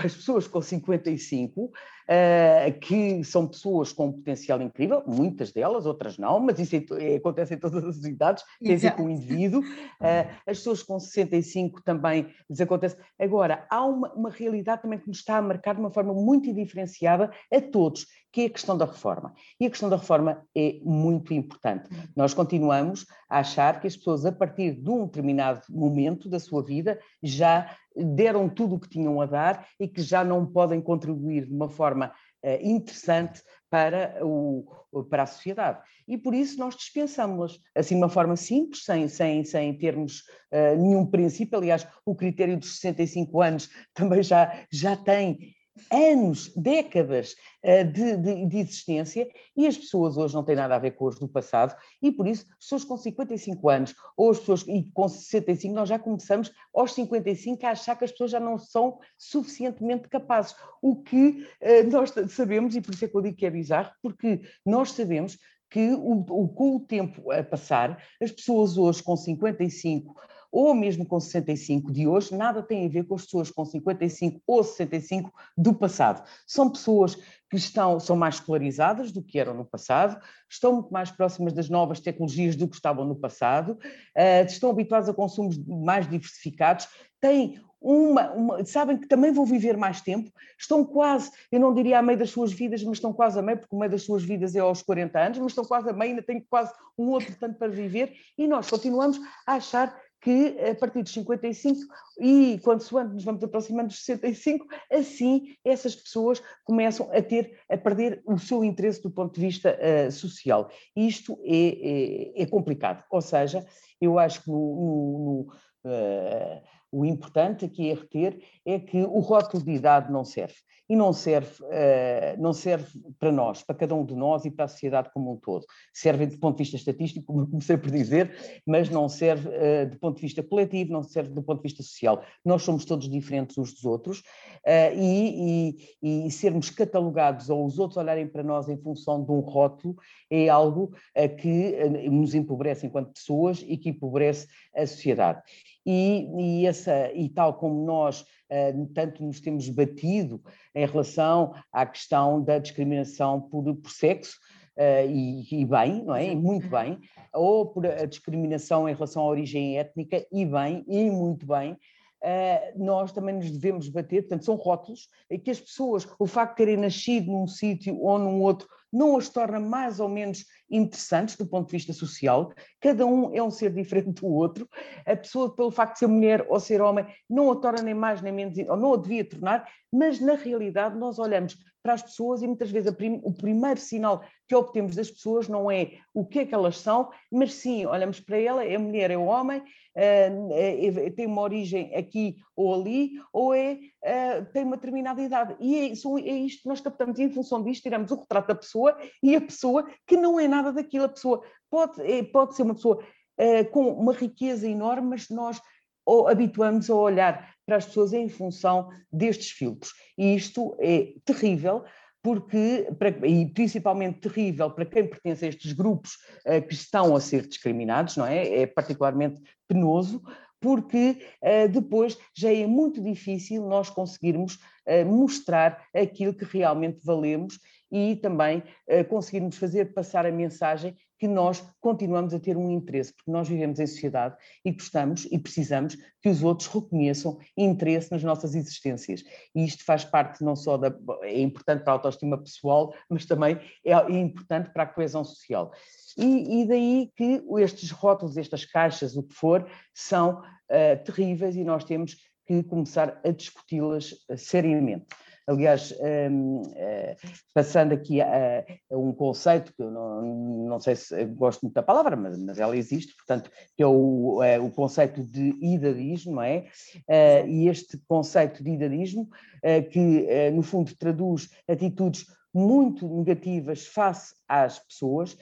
as 0.04 0.16
pessoas 0.16 0.48
com 0.48 0.62
55 0.62 1.72
uh, 2.08 2.80
que 2.80 3.24
são 3.24 3.48
pessoas 3.48 3.92
com 3.92 4.08
um 4.08 4.12
potencial 4.12 4.62
incrível, 4.62 5.04
muitas 5.06 5.52
delas, 5.52 5.86
outras 5.86 6.18
não, 6.18 6.40
mas 6.40 6.60
isso 6.60 6.76
é, 6.76 7.14
é, 7.14 7.16
acontece 7.18 7.54
em 7.54 7.58
todas 7.58 7.84
as 7.84 8.04
idades, 8.04 8.44
tem 8.62 8.76
a 8.76 8.78
ver 8.78 8.96
com 8.96 9.04
o 9.04 9.10
indivíduo. 9.10 9.62
Uh, 9.62 10.28
as 10.48 10.58
pessoas 10.58 10.84
com 10.84 11.00
65 11.00 11.82
também 11.84 12.28
desacontece. 12.50 12.98
Agora, 13.20 13.66
há 13.70 13.86
uma, 13.86 14.14
uma 14.14 14.30
realidade 14.30 14.82
também 14.82 15.00
que 15.00 15.08
nos 15.08 15.18
está 15.18 15.38
a 15.38 15.42
marcar 15.42 15.76
de 15.76 15.82
uma 15.82 15.92
forma 15.92 16.14
muito 16.14 16.54
diferenciada 16.54 17.32
a 17.52 17.62
todos, 17.62 18.08
que 18.32 18.42
é 18.42 18.46
a 18.46 18.50
questão 18.50 18.78
da 18.78 18.86
reforma. 18.86 19.34
E 19.60 19.66
a 19.66 19.70
questão 19.70 19.90
da 19.90 19.98
reforma 19.98 20.46
é 20.56 20.80
muito 20.84 21.34
importante. 21.34 21.90
Nós 22.16 22.34
continuamos 22.34 23.06
a 23.30 23.40
achar 23.40 23.80
que 23.82 23.88
as 23.88 23.98
pessoas, 23.98 24.26
a 24.26 24.32
partir 24.32 24.72
de 24.72 24.90
um 24.90 25.06
determinado 25.06 25.62
momento 25.70 26.30
da 26.30 26.40
sua 26.40 26.64
vida, 26.64 27.00
já 27.22 27.76
deram 27.98 28.48
tudo 28.48 28.76
o 28.76 28.80
que 28.80 28.90
tinham 28.90 29.20
a 29.20 29.26
dar 29.26 29.68
e 29.80 29.88
que 29.88 30.02
já 30.02 30.24
não 30.24 30.46
podem 30.46 30.82
contribuir 30.82 31.46
de 31.46 31.54
uma 31.54 31.70
forma 31.70 32.14
uh, 32.44 32.58
interessante 32.62 33.42
para, 33.70 34.18
o, 34.22 34.66
para 35.10 35.24
a 35.24 35.28
sociedade. 35.28 35.82
E 36.08 36.18
por 36.18 36.34
isso 36.34 36.58
nós 36.58 36.76
dispensamos-las, 36.76 37.60
assim 37.76 37.96
de 37.96 38.02
uma 38.02 38.10
forma 38.10 38.36
simples, 38.36 38.84
sem, 38.86 39.08
sem, 39.08 39.44
sem 39.44 39.78
termos 39.78 40.22
uh, 40.54 40.82
nenhum 40.82 41.06
princípio. 41.06 41.58
Aliás, 41.58 41.88
o 42.06 42.16
critério 42.16 42.58
dos 42.58 42.80
65 42.80 43.42
anos 43.42 43.70
também 43.94 44.24
já, 44.24 44.66
já 44.72 44.96
tem 44.96 45.57
anos, 45.92 46.52
décadas 46.56 47.36
uh, 47.64 47.84
de, 47.92 48.18
de, 48.18 48.46
de, 48.46 48.58
existência 48.60 49.28
e 49.56 49.68
as 49.68 49.78
pessoas 49.78 50.18
hoje 50.18 50.34
não 50.34 50.44
têm 50.44 50.56
nada 50.56 50.76
a 50.76 50.80
ver 50.80 50.92
com 50.92 51.08
as 51.08 51.20
do 51.20 51.28
passado 51.28 51.76
e 52.02 52.12
por 52.12 52.28
isso 52.28 52.46
as 52.52 52.58
pessoas 52.58 52.84
com 52.84 52.98
55 52.98 53.70
anos 53.70 53.96
ou 54.16 54.32
as 54.32 54.40
pessoas 54.40 54.66
e 54.68 54.84
com 54.94 55.08
65 55.08 55.74
nós 55.74 55.90
já 55.90 56.00
começamos 56.00 56.52
aos 56.74 56.94
55 56.94 57.66
a 57.66 57.72
achar 57.72 57.96
que 57.96 58.06
as 58.06 58.12
pessoas 58.12 58.32
já 58.32 58.40
não 58.40 58.58
são 58.58 59.00
suficientemente 59.18 60.08
capazes, 60.08 60.56
o 60.82 60.96
que 61.02 61.48
uh, 61.62 61.92
nós 61.92 62.14
sabemos 62.30 62.76
e 62.76 62.82
por 62.82 62.94
isso 62.94 63.06
é 63.06 63.08
que 63.08 63.16
eu 63.16 63.22
digo 63.22 63.38
que 63.38 63.46
é 63.46 63.50
bizarro, 63.50 63.92
porque 64.02 64.42
nós 64.66 64.92
sabemos 64.92 65.38
que 65.70 65.92
o, 65.92 66.26
o, 66.30 66.48
com 66.48 66.76
o 66.78 66.80
tempo 66.80 67.32
a 67.32 67.44
passar, 67.44 68.02
as 68.22 68.32
pessoas 68.32 68.78
hoje 68.78 69.04
com 69.04 69.16
55 69.16 70.16
ou 70.52 70.74
mesmo 70.74 71.06
com 71.06 71.20
65 71.20 71.92
de 71.92 72.08
hoje, 72.08 72.36
nada 72.36 72.64
tem 72.64 72.86
a 72.86 72.90
ver 72.90 73.06
com 73.06 73.16
as 73.16 73.24
pessoas 73.24 73.52
com 73.52 73.66
55 73.66 74.42
ou 74.46 74.64
65 74.64 75.32
do 75.58 75.74
passado. 75.74 76.24
São 76.46 76.70
pessoas 76.70 77.16
que 77.50 77.56
estão, 77.56 78.00
são 78.00 78.16
mais 78.16 78.36
escolarizadas 78.36 79.12
do 79.12 79.22
que 79.22 79.40
eram 79.40 79.54
no 79.54 79.66
passado, 79.66 80.22
estão 80.50 80.74
muito 80.74 80.92
mais 80.92 81.12
próximas 81.12 81.54
das 81.54 81.70
novas 81.70 82.00
tecnologias 82.00 82.56
do 82.56 82.68
que 82.68 82.76
estavam 82.76 83.06
no 83.06 83.16
passado, 83.16 83.72
uh, 83.72 84.46
estão 84.46 84.70
habituadas 84.70 85.08
a 85.08 85.14
consumos 85.14 85.58
mais 85.66 86.10
diversificados, 86.10 86.88
têm 87.22 87.62
uma, 87.80 88.32
uma, 88.32 88.66
sabem 88.66 88.98
que 88.98 89.08
também 89.08 89.32
vão 89.32 89.46
viver 89.46 89.78
mais 89.78 90.02
tempo, 90.02 90.32
estão 90.60 90.84
quase, 90.84 91.32
eu 91.52 91.60
não 91.60 91.74
diria 91.74 92.00
a 92.00 92.02
meio 92.02 92.18
das 92.18 92.32
suas 92.32 92.52
vidas, 92.52 92.84
mas 92.84 92.98
estão 92.98 93.14
quase 93.14 93.38
a 93.38 93.42
meio, 93.42 93.60
porque 93.60 93.76
o 93.76 93.80
meio 93.80 93.92
das 93.92 94.04
suas 94.04 94.24
vidas 94.24 94.56
é 94.56 94.60
aos 94.60 94.82
40 94.82 95.20
anos, 95.20 95.38
mas 95.38 95.52
estão 95.52 95.64
quase 95.64 95.90
a 95.90 95.94
meio, 95.94 96.12
ainda 96.12 96.24
têm 96.24 96.42
quase 96.50 96.74
um 96.98 97.10
outro 97.10 97.36
tanto 97.40 97.58
para 97.58 97.68
viver, 97.68 98.14
e 98.38 98.48
nós 98.48 98.70
continuamos 98.70 99.20
a 99.46 99.54
achar 99.54 99.96
que 100.22 100.58
a 100.70 100.76
partir 100.76 101.04
dos 101.04 101.14
55 101.14 101.80
e 102.20 102.60
quando 102.64 102.80
nos 103.14 103.24
vamos 103.24 103.44
aproximando 103.44 103.90
dos 103.90 104.04
65, 104.04 104.66
assim 104.92 105.56
essas 105.64 105.96
pessoas 105.96 106.42
começam 106.64 107.10
a 107.14 107.22
ter, 107.22 107.60
a 107.70 107.78
perder 107.78 108.22
o 108.26 108.38
seu 108.38 108.64
interesse 108.64 109.02
do 109.02 109.12
ponto 109.12 109.36
de 109.36 109.42
vista 109.42 109.78
uh, 109.78 110.12
social. 110.12 110.70
Isto 110.96 111.38
é, 111.44 112.40
é, 112.40 112.44
é, 112.44 112.46
complicado, 112.46 113.04
ou 113.10 113.22
seja, 113.22 113.66
eu 114.02 114.18
acho 114.18 114.44
que 114.44 114.50
no, 114.50 114.58
no, 114.58 115.20
no 115.20 115.92
uh, 115.92 116.62
o 116.92 117.06
importante 117.06 117.66
aqui 117.66 117.92
a 117.92 117.96
reter 117.96 118.40
é 118.66 118.80
que 118.80 119.02
o 119.04 119.20
rótulo 119.20 119.64
de 119.64 119.72
idade 119.72 120.12
não 120.12 120.24
serve. 120.24 120.56
E 120.90 120.96
não 120.96 121.12
serve, 121.12 121.62
uh, 121.64 122.42
não 122.42 122.54
serve 122.54 122.88
para 123.20 123.30
nós, 123.30 123.62
para 123.62 123.76
cada 123.76 123.94
um 123.94 124.06
de 124.06 124.16
nós 124.16 124.46
e 124.46 124.52
para 124.52 124.66
a 124.66 124.68
sociedade 124.70 125.10
como 125.14 125.34
um 125.34 125.36
todo. 125.36 125.66
Serve 125.94 126.26
do 126.28 126.40
ponto 126.40 126.56
de 126.56 126.64
vista 126.64 126.78
estatístico, 126.78 127.26
como 127.26 127.46
comecei 127.46 127.76
por 127.76 127.92
dizer, 127.92 128.62
mas 128.66 128.90
não 128.90 129.10
serve 129.10 129.50
uh, 129.50 129.90
do 129.90 130.00
ponto 130.00 130.16
de 130.16 130.22
vista 130.22 130.42
coletivo, 130.42 130.94
não 130.94 131.04
serve 131.04 131.32
do 131.32 131.44
ponto 131.44 131.58
de 131.58 131.64
vista 131.64 131.84
social. 131.84 132.24
Nós 132.44 132.64
somos 132.64 132.86
todos 132.86 133.10
diferentes 133.10 133.58
uns 133.58 133.74
dos 133.74 133.84
outros 133.84 134.20
uh, 134.20 134.96
e, 134.96 135.76
e, 136.02 136.28
e, 136.28 136.32
sermos 136.32 136.70
catalogados 136.70 137.50
ou 137.50 137.66
os 137.66 137.78
outros 137.80 137.98
olharem 137.98 138.26
para 138.26 138.44
nós 138.44 138.70
em 138.70 138.78
função 138.78 139.22
de 139.26 139.32
um 139.32 139.42
rótulo 139.42 139.98
é 140.30 140.48
algo 140.48 140.92
que 141.40 142.10
nos 142.10 142.36
empobrece 142.36 142.86
enquanto 142.86 143.14
pessoas 143.14 143.64
e 143.66 143.78
que 143.78 143.90
empobrece 143.90 144.48
a 144.76 144.86
sociedade 144.86 145.42
e, 145.88 146.28
e, 146.38 146.66
essa, 146.68 147.10
e 147.14 147.30
tal 147.30 147.54
como 147.54 147.86
nós 147.86 148.22
uh, 148.22 148.86
tanto 148.94 149.24
nos 149.24 149.40
temos 149.40 149.70
batido 149.70 150.42
em 150.76 150.86
relação 150.86 151.54
à 151.72 151.86
questão 151.86 152.44
da 152.44 152.60
discriminação 152.60 153.40
por, 153.40 153.74
por 153.74 153.90
sexo, 153.90 154.38
uh, 154.78 155.10
e, 155.10 155.62
e, 155.62 155.66
bem, 155.66 156.04
não 156.04 156.14
é? 156.14 156.28
E 156.28 156.36
muito 156.36 156.68
bem, 156.68 157.00
ou 157.34 157.68
por 157.68 157.88
a 157.88 158.06
discriminação 158.06 158.90
em 158.90 158.94
relação 158.94 159.24
à 159.24 159.28
origem 159.28 159.80
étnica, 159.80 160.28
e 160.30 160.46
bem, 160.46 160.84
e 160.88 161.10
muito 161.10 161.48
bem, 161.48 161.78
Uh, 162.20 162.84
nós 162.84 163.12
também 163.12 163.36
nos 163.36 163.52
devemos 163.52 163.88
bater, 163.90 164.24
portanto, 164.24 164.44
são 164.44 164.56
rótulos, 164.56 165.08
que 165.44 165.52
as 165.52 165.60
pessoas, 165.60 166.08
o 166.18 166.26
facto 166.26 166.54
de 166.54 166.58
terem 166.58 166.76
nascido 166.76 167.32
num 167.32 167.46
sítio 167.46 167.96
ou 168.02 168.18
num 168.18 168.42
outro, 168.42 168.68
não 168.92 169.18
as 169.18 169.30
torna 169.30 169.60
mais 169.60 170.00
ou 170.00 170.10
menos 170.10 170.46
interessantes 170.70 171.36
do 171.36 171.46
ponto 171.46 171.68
de 171.68 171.72
vista 171.78 171.94
social. 171.94 172.54
Cada 172.80 173.06
um 173.06 173.36
é 173.36 173.42
um 173.42 173.52
ser 173.52 173.74
diferente 173.74 174.22
do 174.22 174.28
outro. 174.28 174.68
A 175.06 175.16
pessoa, 175.16 175.56
pelo 175.56 175.72
facto 175.72 175.94
de 175.94 176.00
ser 176.00 176.08
mulher 176.08 176.46
ou 176.50 176.60
ser 176.60 176.82
homem, 176.82 177.06
não 177.30 177.52
a 177.52 177.56
torna 177.56 177.82
nem 177.82 177.94
mais 177.94 178.22
nem 178.22 178.34
menos, 178.34 178.58
ou 178.68 178.78
não 178.78 178.94
a 178.94 178.98
devia 178.98 179.28
tornar, 179.28 179.68
mas 179.92 180.20
na 180.20 180.36
realidade 180.36 180.98
nós 180.98 181.20
olhamos 181.20 181.58
para 181.88 181.94
as 181.94 182.04
pessoas 182.04 182.42
e 182.42 182.48
muitas 182.48 182.70
vezes 182.70 182.94
prim, 182.94 183.22
o 183.24 183.32
primeiro 183.32 183.80
sinal 183.80 184.22
que 184.46 184.54
obtemos 184.54 184.94
das 184.94 185.10
pessoas 185.10 185.48
não 185.48 185.72
é 185.72 185.94
o 186.14 186.26
que 186.26 186.40
é 186.40 186.46
que 186.46 186.54
elas 186.54 186.80
são, 186.80 187.10
mas 187.32 187.54
sim, 187.54 187.86
olhamos 187.86 188.20
para 188.20 188.38
ela, 188.38 188.62
é 188.62 188.78
mulher, 188.78 189.10
é 189.10 189.18
homem, 189.18 189.60
uh, 189.60 190.52
é, 190.52 191.10
tem 191.12 191.26
uma 191.26 191.42
origem 191.42 191.96
aqui 191.96 192.36
ou 192.58 192.76
ali, 192.76 193.12
ou 193.32 193.54
é, 193.54 193.80
uh, 194.04 194.46
tem 194.52 194.66
uma 194.66 194.76
determinada 194.76 195.22
idade. 195.22 195.56
E 195.62 195.92
é, 195.92 195.96
são, 195.96 196.18
é 196.18 196.24
isto 196.24 196.64
que 196.64 196.68
nós 196.68 196.82
captamos, 196.82 197.20
e 197.20 197.24
em 197.24 197.32
função 197.32 197.64
disto 197.64 197.84
tiramos 197.84 198.12
o 198.12 198.16
retrato 198.16 198.50
da 198.50 198.56
pessoa 198.56 198.98
e 199.24 199.34
a 199.34 199.40
pessoa 199.40 199.90
que 200.06 200.18
não 200.18 200.38
é 200.38 200.46
nada 200.46 200.74
daquilo. 200.74 201.06
A 201.06 201.10
pessoa 201.10 201.42
pode, 201.70 202.02
é, 202.02 202.22
pode 202.22 202.54
ser 202.54 202.64
uma 202.64 202.76
pessoa 202.76 203.02
uh, 203.40 203.72
com 203.72 203.94
uma 203.94 204.12
riqueza 204.12 204.68
enorme, 204.68 205.08
mas 205.12 205.30
nós 205.30 205.62
ou 206.06 206.28
habituamos 206.28 206.90
a 206.90 206.96
olhar 206.96 207.57
para 207.68 207.76
as 207.76 207.86
pessoas 207.86 208.14
em 208.14 208.30
função 208.30 208.90
destes 209.12 209.52
filtros. 209.52 209.92
E 210.18 210.34
isto 210.34 210.76
é 210.80 211.14
terrível, 211.26 211.84
porque, 212.24 212.88
e 213.26 213.46
principalmente 213.54 214.20
terrível 214.20 214.72
para 214.72 214.86
quem 214.86 215.08
pertence 215.08 215.46
a 215.46 215.50
estes 215.50 215.74
grupos 215.74 216.14
uh, 216.46 216.66
que 216.66 216.74
estão 216.74 217.16
a 217.16 217.20
ser 217.20 217.46
discriminados, 217.46 218.18
não 218.18 218.26
é? 218.26 218.62
É 218.62 218.66
particularmente 218.66 219.42
penoso, 219.68 220.22
porque 220.60 221.22
uh, 221.42 221.70
depois 221.70 222.18
já 222.34 222.52
é 222.52 222.66
muito 222.66 223.02
difícil 223.02 223.68
nós 223.68 223.90
conseguirmos 223.90 224.56
uh, 224.56 225.06
mostrar 225.06 225.86
aquilo 225.94 226.34
que 226.34 226.46
realmente 226.46 227.00
valemos 227.04 227.60
e 227.90 228.18
também 228.18 228.62
conseguirmos 229.08 229.56
fazer 229.56 229.94
passar 229.94 230.26
a 230.26 230.32
mensagem 230.32 230.94
que 231.20 231.28
nós 231.28 231.68
continuamos 231.82 232.34
a 232.34 232.40
ter 232.40 232.56
um 232.56 232.70
interesse, 232.70 233.14
porque 233.14 233.32
nós 233.32 233.48
vivemos 233.48 233.80
em 233.80 233.88
sociedade 233.88 234.36
e 234.64 234.72
gostamos 234.72 235.26
e 235.32 235.40
precisamos 235.40 235.98
que 236.22 236.30
os 236.30 236.44
outros 236.44 236.68
reconheçam 236.68 237.40
interesse 237.58 238.12
nas 238.12 238.24
nossas 238.24 238.54
existências. 238.54 239.24
E 239.56 239.66
isto 239.66 239.84
faz 239.84 240.06
parte 240.06 240.44
não 240.44 240.56
só 240.56 240.78
da. 240.78 240.94
é 241.24 241.40
importante 241.40 241.84
para 241.84 241.94
a 241.94 241.96
autoestima 241.96 242.38
pessoal, 242.38 242.94
mas 243.10 243.26
também 243.26 243.60
é, 243.84 243.94
importante 244.12 244.72
para 244.72 244.84
a 244.84 244.88
coesão 244.88 245.24
social. 245.24 245.72
E, 246.18 246.62
e, 246.62 246.68
daí 246.68 247.12
que 247.16 247.44
estes 247.60 247.92
rótulos, 247.92 248.38
estas 248.38 248.66
caixas, 248.66 249.16
o 249.16 249.24
que 249.24 249.36
for, 249.36 249.70
são 249.94 250.40
uh, 250.40 251.04
terríveis 251.04 251.56
e 251.56 251.64
nós 251.64 251.84
temos 251.84 252.16
que 252.46 252.64
começar 252.64 253.20
a 253.24 253.32
discuti-las 253.32 254.12
uh, 254.30 254.38
seriamente. 254.38 255.06
Aliás, 255.48 255.96
um, 256.30 256.58
uh, 256.62 256.74
eh, 256.76 257.16
passando 257.54 257.94
aqui 257.94 258.20
a, 258.20 258.66
a, 258.92 258.98
um 258.98 259.14
conceito 259.14 259.74
que 259.74 259.82
eu 259.82 259.90
não, 259.90 260.22
não 260.68 260.80
sei 260.82 260.94
se 260.98 261.24
gosto 261.24 261.62
muito 261.62 261.74
da 261.74 261.82
palavra, 261.82 262.18
mas, 262.18 262.38
mas 262.38 262.60
ela 262.60 262.76
existe, 262.76 263.16
portanto, 263.16 263.50
que 263.74 263.82
é 263.82 263.88
o, 263.88 264.44
é 264.44 264.60
o 264.60 264.70
conceito 264.70 265.24
de 265.24 265.56
idadismo, 265.62 266.42
é? 266.42 266.66
Uh, 267.08 267.48
e 267.48 267.70
este 267.70 267.98
conceito 268.10 268.62
de 268.62 268.72
idadismo, 268.72 269.30
uh, 269.64 269.90
que 269.90 270.52
no 270.52 270.62
fundo 270.62 270.94
traduz 270.98 271.50
atitudes 271.66 272.26
muito 272.54 273.08
negativas 273.08 273.88
face 273.88 274.36
às 274.50 274.80
pessoas, 274.80 275.38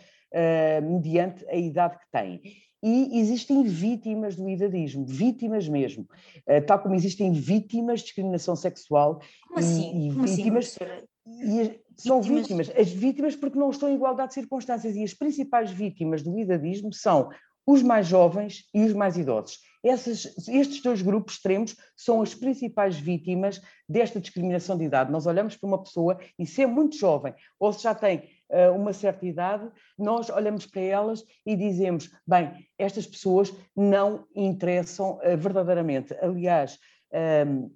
mediante 0.83 1.47
a 1.47 1.55
idade 1.55 1.97
que 1.97 2.11
têm 2.11 2.41
e 2.87 3.19
existem 3.19 3.63
vítimas 3.63 4.35
do 4.35 4.47
idadismo, 4.47 5.07
vítimas 5.07 5.67
mesmo, 5.67 6.07
eh, 6.45 6.61
tal 6.61 6.77
como 6.77 6.93
existem 6.93 7.31
vítimas 7.31 8.01
de 8.01 8.05
discriminação 8.05 8.55
sexual 8.55 9.19
como 9.47 9.59
assim? 9.59 10.07
e, 10.07 10.13
como 10.13 10.25
assim, 10.25 10.35
vítimas. 10.35 10.77
Assim, 10.79 11.61
e 11.63 11.79
são 11.97 12.21
vítimas, 12.21 12.69
as 12.77 12.91
vítimas 12.91 13.35
porque 13.35 13.57
não 13.57 13.71
estão 13.71 13.89
em 13.89 13.95
igualdade 13.95 14.29
de 14.29 14.33
circunstâncias, 14.35 14.95
e 14.95 15.03
as 15.03 15.15
principais 15.15 15.71
vítimas 15.71 16.21
do 16.21 16.37
idadismo 16.37 16.93
são 16.93 17.31
os 17.65 17.81
mais 17.81 18.05
jovens 18.05 18.65
e 18.71 18.83
os 18.83 18.93
mais 18.93 19.17
idosos. 19.17 19.57
Essas, 19.83 20.47
estes 20.47 20.81
dois 20.83 21.01
grupos 21.01 21.35
extremos 21.35 21.75
são 21.97 22.21
as 22.21 22.35
principais 22.35 22.97
vítimas 22.97 23.59
desta 23.89 24.19
discriminação 24.19 24.77
de 24.77 24.83
idade. 24.83 25.11
Nós 25.11 25.25
olhamos 25.25 25.57
para 25.57 25.67
uma 25.67 25.81
pessoa 25.81 26.19
e 26.37 26.45
se 26.45 26.61
é 26.61 26.67
muito 26.67 26.95
jovem 26.95 27.33
ou 27.59 27.73
se 27.73 27.81
já 27.81 27.95
tem 27.95 28.29
uma 28.75 28.93
certa 28.93 29.25
idade, 29.25 29.69
nós 29.97 30.29
olhamos 30.29 30.65
para 30.65 30.81
elas 30.81 31.23
e 31.45 31.55
dizemos: 31.55 32.09
bem, 32.27 32.51
estas 32.77 33.07
pessoas 33.07 33.53
não 33.75 34.25
interessam 34.35 35.17
uh, 35.17 35.37
verdadeiramente. 35.37 36.13
Aliás, 36.21 36.79
ehm, 37.11 37.69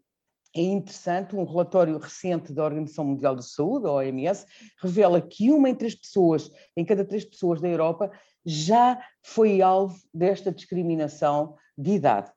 é 0.55 0.61
interessante, 0.61 1.35
um 1.35 1.43
relatório 1.43 1.97
recente 1.97 2.53
da 2.53 2.63
Organização 2.63 3.05
Mundial 3.05 3.35
de 3.35 3.45
Saúde, 3.45 3.85
a 3.85 3.91
OMS, 3.91 4.45
revela 4.81 5.21
que 5.21 5.51
uma 5.51 5.69
em 5.69 5.75
três 5.75 5.93
pessoas, 5.93 6.49
em 6.75 6.83
cada 6.83 7.05
três 7.05 7.23
pessoas 7.23 7.61
da 7.61 7.67
Europa, 7.67 8.11
já 8.45 8.99
foi 9.23 9.61
alvo 9.61 9.95
desta 10.13 10.51
discriminação 10.51 11.55
de 11.79 11.91
idade. 11.91 12.29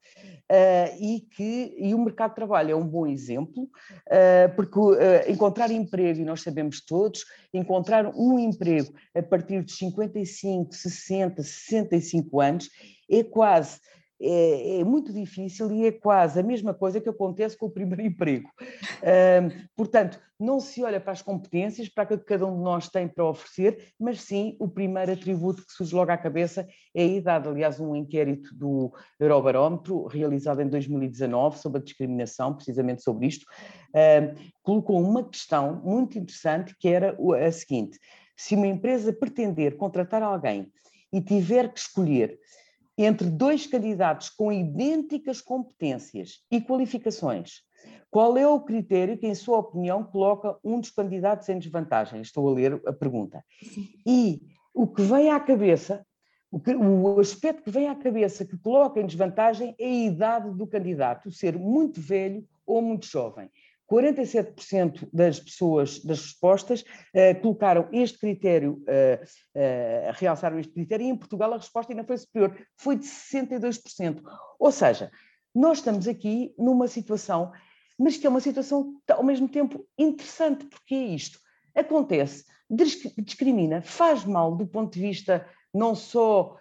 Uh, 0.50 0.96
e 1.00 1.20
que 1.34 1.74
e 1.78 1.94
o 1.94 1.98
mercado 1.98 2.30
de 2.30 2.36
trabalho 2.36 2.72
é 2.72 2.76
um 2.76 2.86
bom 2.86 3.06
exemplo, 3.06 3.62
uh, 3.64 4.54
porque 4.54 4.78
uh, 4.78 4.96
encontrar 5.26 5.70
emprego, 5.70 6.20
e 6.20 6.24
nós 6.24 6.42
sabemos 6.42 6.84
todos, 6.84 7.24
encontrar 7.54 8.06
um 8.14 8.38
emprego 8.38 8.92
a 9.14 9.22
partir 9.22 9.64
de 9.64 9.72
55, 9.72 10.74
60, 10.74 11.42
65 11.42 12.40
anos 12.40 12.68
é 13.10 13.24
quase 13.24 13.80
é, 14.22 14.80
é, 14.80 14.84
muito 14.84 15.12
difícil 15.12 15.72
e 15.72 15.86
é 15.86 15.92
quase 15.92 16.38
a 16.38 16.42
mesma 16.42 16.72
coisa 16.72 17.00
que 17.00 17.08
acontece 17.08 17.56
com 17.56 17.66
o 17.66 17.70
primeiro 17.70 18.02
emprego. 18.06 18.48
Um, 19.02 19.66
portanto, 19.76 20.20
não 20.38 20.60
se 20.60 20.82
olha 20.82 21.00
para 21.00 21.12
as 21.12 21.22
competências, 21.22 21.88
para 21.88 22.04
aquilo 22.04 22.20
que 22.20 22.26
cada 22.26 22.46
um 22.46 22.56
de 22.56 22.62
nós 22.62 22.88
tem 22.88 23.08
para 23.08 23.24
oferecer, 23.24 23.92
mas 23.98 24.20
sim 24.20 24.56
o 24.60 24.68
primeiro 24.68 25.12
atributo 25.12 25.64
que 25.66 25.72
surge 25.72 25.94
logo 25.94 26.10
à 26.10 26.16
cabeça 26.16 26.66
é 26.94 27.02
a 27.02 27.06
idade. 27.06 27.48
Aliás, 27.48 27.80
um 27.80 27.94
inquérito 27.94 28.54
do 28.54 28.92
Eurobarómetro, 29.18 30.06
realizado 30.06 30.60
em 30.60 30.68
2019, 30.68 31.58
sobre 31.58 31.80
a 31.80 31.84
discriminação, 31.84 32.54
precisamente 32.54 33.02
sobre 33.02 33.26
isto, 33.26 33.44
um, 33.94 34.50
colocou 34.62 35.00
uma 35.00 35.24
questão 35.24 35.80
muito 35.84 36.18
interessante 36.18 36.74
que 36.78 36.88
era 36.88 37.16
a 37.44 37.52
seguinte: 37.52 37.98
se 38.36 38.54
uma 38.54 38.66
empresa 38.66 39.12
pretender 39.12 39.76
contratar 39.76 40.22
alguém 40.22 40.72
e 41.12 41.20
tiver 41.20 41.72
que 41.72 41.78
escolher 41.78 42.38
entre 43.04 43.28
dois 43.30 43.66
candidatos 43.66 44.28
com 44.30 44.52
idênticas 44.52 45.40
competências 45.40 46.40
e 46.50 46.60
qualificações, 46.60 47.62
qual 48.10 48.36
é 48.36 48.46
o 48.46 48.60
critério 48.60 49.16
que, 49.16 49.26
em 49.26 49.34
sua 49.34 49.58
opinião, 49.58 50.04
coloca 50.04 50.58
um 50.62 50.78
dos 50.78 50.90
candidatos 50.90 51.48
em 51.48 51.58
desvantagem? 51.58 52.20
Estou 52.20 52.48
a 52.48 52.52
ler 52.52 52.80
a 52.86 52.92
pergunta. 52.92 53.42
E 54.06 54.42
o 54.74 54.86
que 54.86 55.02
vem 55.02 55.30
à 55.30 55.40
cabeça, 55.40 56.06
o, 56.50 56.60
que, 56.60 56.74
o 56.74 57.18
aspecto 57.18 57.62
que 57.62 57.70
vem 57.70 57.88
à 57.88 57.94
cabeça 57.94 58.44
que 58.44 58.58
coloca 58.58 59.00
em 59.00 59.06
desvantagem 59.06 59.74
é 59.78 59.86
a 59.86 60.06
idade 60.06 60.50
do 60.50 60.66
candidato, 60.66 61.30
ser 61.30 61.58
muito 61.58 62.00
velho 62.00 62.46
ou 62.66 62.82
muito 62.82 63.06
jovem. 63.06 63.50
47% 63.92 65.06
das 65.12 65.38
pessoas, 65.38 65.98
das 65.98 66.22
respostas, 66.22 66.80
uh, 66.80 67.38
colocaram 67.42 67.88
este 67.92 68.18
critério, 68.18 68.82
uh, 68.88 69.22
uh, 69.22 70.12
realçaram 70.14 70.58
este 70.58 70.72
critério, 70.72 71.04
e 71.04 71.10
em 71.10 71.16
Portugal 71.16 71.52
a 71.52 71.58
resposta 71.58 71.92
ainda 71.92 72.04
foi 72.04 72.16
superior, 72.16 72.56
foi 72.78 72.96
de 72.96 73.04
62%. 73.04 74.22
Ou 74.58 74.72
seja, 74.72 75.10
nós 75.54 75.78
estamos 75.78 76.08
aqui 76.08 76.54
numa 76.58 76.88
situação, 76.88 77.52
mas 77.98 78.16
que 78.16 78.26
é 78.26 78.30
uma 78.30 78.40
situação 78.40 78.98
ao 79.10 79.22
mesmo 79.22 79.46
tempo 79.46 79.86
interessante, 79.98 80.64
porque 80.64 80.94
é 80.94 81.04
isto. 81.08 81.38
Acontece, 81.74 82.44
discrimina, 83.18 83.82
faz 83.82 84.24
mal 84.24 84.56
do 84.56 84.66
ponto 84.66 84.94
de 84.94 85.00
vista 85.00 85.46
não 85.74 85.94
só 85.94 86.56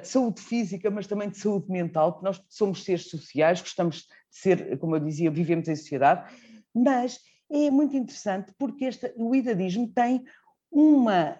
de 0.00 0.06
saúde 0.06 0.40
física, 0.42 0.90
mas 0.90 1.06
também 1.06 1.30
de 1.30 1.38
saúde 1.38 1.70
mental, 1.70 2.12
porque 2.12 2.26
nós 2.26 2.42
somos 2.48 2.84
seres 2.84 3.08
sociais, 3.08 3.60
gostamos 3.60 4.06
ser, 4.32 4.78
como 4.78 4.96
eu 4.96 5.00
dizia, 5.00 5.30
vivemos 5.30 5.68
em 5.68 5.76
sociedade, 5.76 6.30
mas 6.74 7.20
é 7.50 7.70
muito 7.70 7.96
interessante 7.96 8.52
porque 8.58 8.86
este, 8.86 9.12
o 9.16 9.34
idadismo 9.34 9.86
tem 9.88 10.24
uma, 10.70 11.38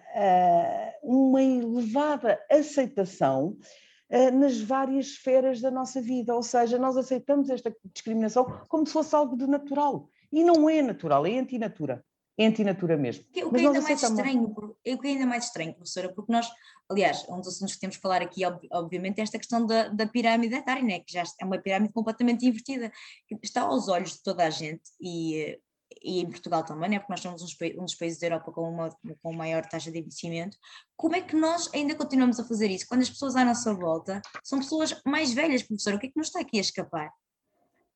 uma 1.01 1.41
elevada 1.41 2.39
aceitação 2.51 3.57
nas 4.33 4.61
várias 4.61 5.07
esferas 5.07 5.59
da 5.59 5.71
nossa 5.71 5.99
vida, 5.99 6.35
ou 6.35 6.43
seja, 6.43 6.77
nós 6.77 6.95
aceitamos 6.95 7.49
esta 7.49 7.75
discriminação 7.91 8.45
como 8.69 8.85
se 8.85 8.93
fosse 8.93 9.15
algo 9.15 9.35
de 9.35 9.47
natural. 9.47 10.07
E 10.31 10.43
não 10.43 10.69
é 10.69 10.83
natural, 10.83 11.25
é 11.25 11.39
antinatura 11.39 12.05
é 12.37 12.47
antinatura 12.47 12.97
mesmo. 12.97 13.23
O 13.29 13.31
que, 13.31 13.39
é 13.39 13.67
ainda 13.67 13.81
mais 13.81 14.01
estranho, 14.01 14.55
o 14.55 14.75
que 14.97 15.07
é 15.07 15.11
ainda 15.11 15.25
mais 15.25 15.45
estranho, 15.45 15.73
professora, 15.73 16.11
porque 16.11 16.31
nós, 16.31 16.49
aliás, 16.89 17.25
um 17.29 17.37
dos 17.39 17.49
assuntos 17.49 17.75
que 17.75 17.81
temos 17.81 17.95
que 17.97 18.01
falar 18.01 18.21
aqui, 18.21 18.41
obviamente, 18.71 19.19
é 19.19 19.21
esta 19.21 19.37
questão 19.37 19.65
da, 19.65 19.89
da 19.89 20.07
pirâmide 20.07 20.55
etária, 20.55 20.83
né? 20.83 20.99
que 20.99 21.13
já 21.13 21.23
é 21.39 21.45
uma 21.45 21.59
pirâmide 21.59 21.93
completamente 21.93 22.45
invertida, 22.45 22.91
está 23.41 23.61
aos 23.61 23.87
olhos 23.87 24.13
de 24.13 24.23
toda 24.23 24.45
a 24.45 24.49
gente 24.49 24.81
e, 24.99 25.59
e 26.01 26.21
em 26.21 26.29
Portugal 26.29 26.63
também, 26.63 26.89
né? 26.89 26.99
porque 26.99 27.13
nós 27.13 27.21
somos 27.21 27.43
um 27.43 27.85
dos 27.85 27.95
países 27.95 28.19
da 28.19 28.27
Europa 28.27 28.51
com, 28.51 28.67
uma, 28.67 28.89
com 29.21 29.33
maior 29.33 29.63
taxa 29.67 29.91
de 29.91 29.99
envelhecimento, 29.99 30.57
como 30.97 31.15
é 31.15 31.21
que 31.21 31.35
nós 31.35 31.69
ainda 31.71 31.93
continuamos 31.93 32.39
a 32.39 32.43
fazer 32.43 32.71
isso? 32.71 32.87
Quando 32.87 33.01
as 33.01 33.09
pessoas 33.11 33.35
à 33.35 33.45
nossa 33.45 33.71
volta 33.75 34.21
são 34.43 34.57
pessoas 34.57 34.99
mais 35.05 35.33
velhas, 35.33 35.61
professora, 35.61 35.97
o 35.97 35.99
que 35.99 36.07
é 36.07 36.09
que 36.09 36.17
nos 36.17 36.27
está 36.27 36.39
aqui 36.39 36.57
a 36.57 36.61
escapar? 36.61 37.11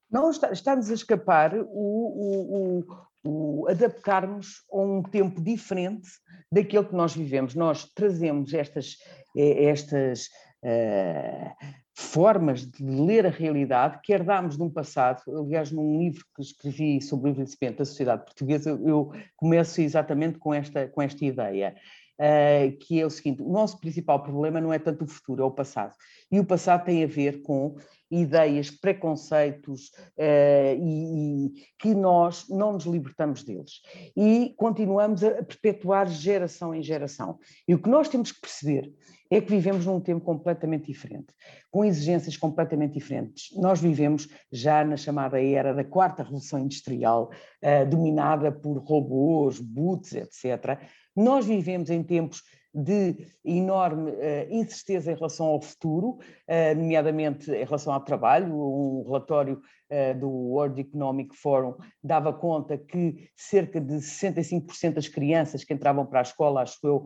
Não 0.10 0.30
está, 0.30 0.52
está-nos 0.52 0.90
a 0.90 0.94
escapar 0.94 1.54
o, 1.54 1.66
o, 1.66 2.86
o 3.28 3.68
adaptarmos 3.68 4.64
a 4.72 4.78
um 4.78 5.04
tempo 5.04 5.42
diferente 5.42 6.08
daquele 6.52 6.86
que 6.86 6.96
nós 6.96 7.14
vivemos. 7.14 7.54
Nós 7.54 7.86
trazemos 7.94 8.54
estas, 8.54 8.98
eh, 9.36 9.66
estas 9.66 10.28
uh, 10.64 11.52
formas 11.94 12.66
de 12.66 12.84
ler 12.84 13.26
a 13.26 13.30
realidade 13.30 14.00
que 14.02 14.14
herdámos 14.14 14.56
de 14.56 14.64
um 14.64 14.70
passado. 14.70 15.22
Aliás, 15.28 15.72
num 15.72 16.00
livro 16.00 16.24
que 16.36 16.42
escrevi 16.42 17.02
sobre 17.02 17.30
o 17.30 17.32
envelhecimento 17.32 17.80
da 17.80 17.86
sociedade 17.86 18.24
portuguesa, 18.24 18.70
eu 18.70 19.12
começo 19.36 19.82
exatamente 19.82 20.40
com 20.40 20.54
esta, 20.54 20.88
com 20.88 21.02
esta 21.02 21.26
ideia. 21.26 21.76
Uh, 22.20 22.76
que 22.80 23.00
é 23.00 23.06
o 23.06 23.12
seguinte: 23.12 23.44
o 23.44 23.52
nosso 23.52 23.80
principal 23.80 24.24
problema 24.24 24.60
não 24.60 24.74
é 24.74 24.80
tanto 24.80 25.04
o 25.04 25.08
futuro, 25.08 25.44
é 25.44 25.46
o 25.46 25.52
passado. 25.52 25.94
E 26.32 26.40
o 26.40 26.46
passado 26.46 26.86
tem 26.86 27.04
a 27.04 27.08
ver 27.08 27.44
com 27.44 27.76
ideias, 28.10 28.72
preconceitos 28.72 29.90
uh, 30.18 30.76
e, 30.80 31.48
e, 31.48 31.54
que 31.78 31.94
nós 31.94 32.46
não 32.50 32.74
nos 32.74 32.86
libertamos 32.86 33.44
deles. 33.44 33.82
E 34.16 34.54
continuamos 34.58 35.24
a 35.24 35.44
perpetuar 35.44 36.08
geração 36.08 36.74
em 36.74 36.82
geração. 36.82 37.38
E 37.68 37.76
o 37.76 37.82
que 37.82 37.90
nós 37.90 38.08
temos 38.08 38.32
que 38.32 38.42
perceber 38.42 38.92
é 39.30 39.42
que 39.42 39.50
vivemos 39.50 39.86
num 39.86 40.00
tempo 40.00 40.24
completamente 40.24 40.86
diferente, 40.86 41.28
com 41.70 41.84
exigências 41.84 42.38
completamente 42.38 42.94
diferentes. 42.94 43.50
Nós 43.58 43.82
vivemos 43.82 44.28
já 44.52 44.86
na 44.86 44.96
chamada 44.96 45.42
era 45.42 45.74
da 45.74 45.84
quarta 45.84 46.24
revolução 46.24 46.60
industrial, 46.60 47.30
uh, 47.62 47.90
dominada 47.90 48.52
por 48.52 48.78
robôs, 48.78 49.60
boots, 49.60 50.14
etc. 50.14 50.80
Nós 51.16 51.46
vivemos 51.46 51.90
em 51.90 52.02
tempos 52.04 52.42
de 52.78 53.28
enorme 53.44 54.12
uh, 54.12 54.48
incerteza 54.52 55.12
em 55.12 55.16
relação 55.16 55.48
ao 55.48 55.60
futuro, 55.60 56.10
uh, 56.10 56.76
nomeadamente 56.76 57.50
em 57.50 57.64
relação 57.64 57.92
ao 57.92 58.02
trabalho. 58.02 58.54
Um 58.54 59.04
relatório 59.08 59.60
uh, 59.90 60.20
do 60.20 60.30
World 60.30 60.80
Economic 60.80 61.36
Forum 61.36 61.74
dava 62.04 62.32
conta 62.32 62.78
que 62.78 63.30
cerca 63.36 63.82
de 63.82 63.96
65% 63.96 64.94
das 64.94 65.08
crianças 65.08 65.64
que 65.64 65.74
entravam 65.74 66.06
para 66.06 66.20
a 66.20 66.22
escola, 66.22 66.62
acho 66.62 66.78
eu, 66.84 67.06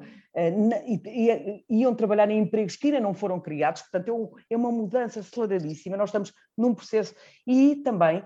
iam 1.69 1.95
trabalhar 1.95 2.29
em 2.29 2.39
empregos 2.39 2.75
que 2.75 2.87
ainda 2.87 2.99
não 2.99 3.13
foram 3.13 3.39
criados, 3.39 3.81
portanto 3.83 4.33
é, 4.49 4.53
é 4.53 4.57
uma 4.57 4.71
mudança 4.71 5.21
aceleradíssima. 5.21 5.95
Nós 5.95 6.09
estamos 6.09 6.33
num 6.57 6.73
processo 6.73 7.15
e 7.47 7.77
também 7.77 8.23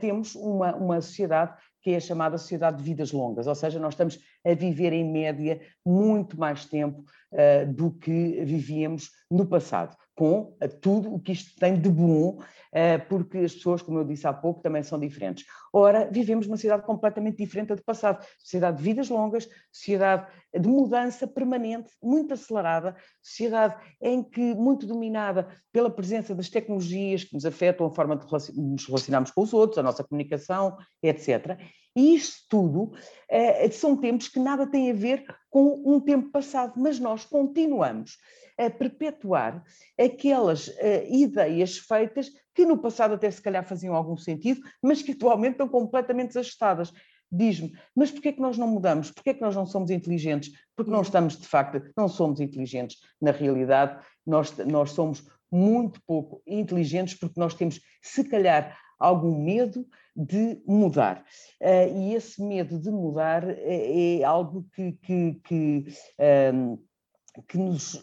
temos 0.00 0.34
uma, 0.34 0.74
uma 0.74 1.00
sociedade 1.00 1.54
que 1.82 1.90
é 1.90 1.96
a 1.96 2.00
chamada 2.00 2.38
sociedade 2.38 2.78
de 2.78 2.82
vidas 2.82 3.12
longas, 3.12 3.46
ou 3.46 3.54
seja, 3.54 3.78
nós 3.78 3.94
estamos 3.94 4.18
a 4.44 4.54
viver 4.54 4.92
em 4.92 5.10
média 5.10 5.60
muito 5.84 6.38
mais 6.38 6.64
tempo 6.64 7.04
uh, 7.32 7.72
do 7.72 7.90
que 7.92 8.44
vivíamos 8.44 9.10
no 9.30 9.46
passado, 9.46 9.96
com 10.18 10.40
uh, 10.40 10.68
tudo 10.82 11.14
o 11.14 11.20
que 11.20 11.30
isto 11.30 11.56
tem 11.60 11.80
de 11.80 11.88
bom, 11.88 12.40
uh, 12.40 13.08
porque 13.08 13.38
as 13.38 13.54
pessoas, 13.54 13.80
como 13.80 14.00
eu 14.00 14.04
disse 14.04 14.26
há 14.26 14.32
pouco, 14.32 14.60
também 14.60 14.82
são 14.82 14.98
diferentes. 14.98 15.46
Ora, 15.72 16.10
vivemos 16.10 16.48
uma 16.48 16.56
sociedade 16.56 16.82
completamente 16.82 17.36
diferente 17.36 17.72
do 17.72 17.84
passado, 17.84 18.26
sociedade 18.36 18.78
de 18.78 18.82
vidas 18.82 19.08
longas, 19.08 19.48
sociedade 19.70 20.26
de 20.52 20.68
mudança 20.68 21.24
permanente, 21.24 21.92
muito 22.02 22.34
acelerada, 22.34 22.96
sociedade 23.22 23.76
em 24.02 24.24
que 24.24 24.56
muito 24.56 24.86
dominada 24.86 25.46
pela 25.72 25.88
presença 25.88 26.34
das 26.34 26.48
tecnologias 26.48 27.22
que 27.22 27.34
nos 27.34 27.46
afetam 27.46 27.86
a 27.86 27.90
forma 27.90 28.16
de 28.16 28.26
nos 28.60 28.86
relacionarmos 28.86 29.30
com 29.30 29.42
os 29.42 29.54
outros, 29.54 29.78
a 29.78 29.82
nossa 29.84 30.02
comunicação, 30.02 30.76
etc. 31.00 31.56
E 31.98 32.14
isto 32.14 32.44
tudo 32.48 32.92
eh, 33.28 33.68
são 33.72 33.96
tempos 33.96 34.28
que 34.28 34.38
nada 34.38 34.64
têm 34.68 34.92
a 34.92 34.94
ver 34.94 35.24
com 35.50 35.82
um 35.84 35.98
tempo 35.98 36.30
passado, 36.30 36.74
mas 36.76 37.00
nós 37.00 37.24
continuamos 37.24 38.18
a 38.56 38.70
perpetuar 38.70 39.64
aquelas 39.98 40.68
uh, 40.68 40.72
ideias 41.10 41.76
feitas 41.78 42.30
que 42.54 42.64
no 42.64 42.78
passado 42.78 43.14
até 43.14 43.28
se 43.28 43.42
calhar 43.42 43.64
faziam 43.64 43.96
algum 43.96 44.16
sentido, 44.16 44.60
mas 44.80 45.02
que 45.02 45.10
atualmente 45.10 45.52
estão 45.52 45.68
completamente 45.68 46.28
desajustadas. 46.28 46.92
Diz-me, 47.32 47.76
mas 47.96 48.12
porquê 48.12 48.28
é 48.28 48.32
que 48.32 48.40
nós 48.40 48.56
não 48.56 48.68
mudamos? 48.68 49.10
Porquê 49.10 49.30
é 49.30 49.34
que 49.34 49.40
nós 49.40 49.56
não 49.56 49.66
somos 49.66 49.90
inteligentes? 49.90 50.52
Porque 50.76 50.92
não 50.92 51.02
estamos, 51.02 51.36
de 51.36 51.48
facto, 51.48 51.82
não 51.96 52.06
somos 52.08 52.38
inteligentes. 52.38 52.98
Na 53.20 53.32
realidade, 53.32 54.00
nós, 54.24 54.56
nós 54.58 54.92
somos 54.92 55.26
muito 55.50 56.00
pouco 56.06 56.40
inteligentes 56.46 57.14
porque 57.14 57.40
nós 57.40 57.54
temos, 57.54 57.80
se 58.00 58.22
calhar, 58.22 58.78
algum 58.98 59.42
medo 59.42 59.86
de 60.18 60.60
mudar. 60.66 61.24
Uh, 61.60 61.96
e 61.96 62.14
esse 62.14 62.42
medo 62.42 62.78
de 62.78 62.90
mudar 62.90 63.48
é, 63.48 64.18
é 64.18 64.24
algo 64.24 64.66
que, 64.74 64.92
que, 64.92 65.40
que, 65.44 65.84
um, 66.52 66.78
que 67.46 67.56
nos 67.56 67.94
uh, 67.94 67.98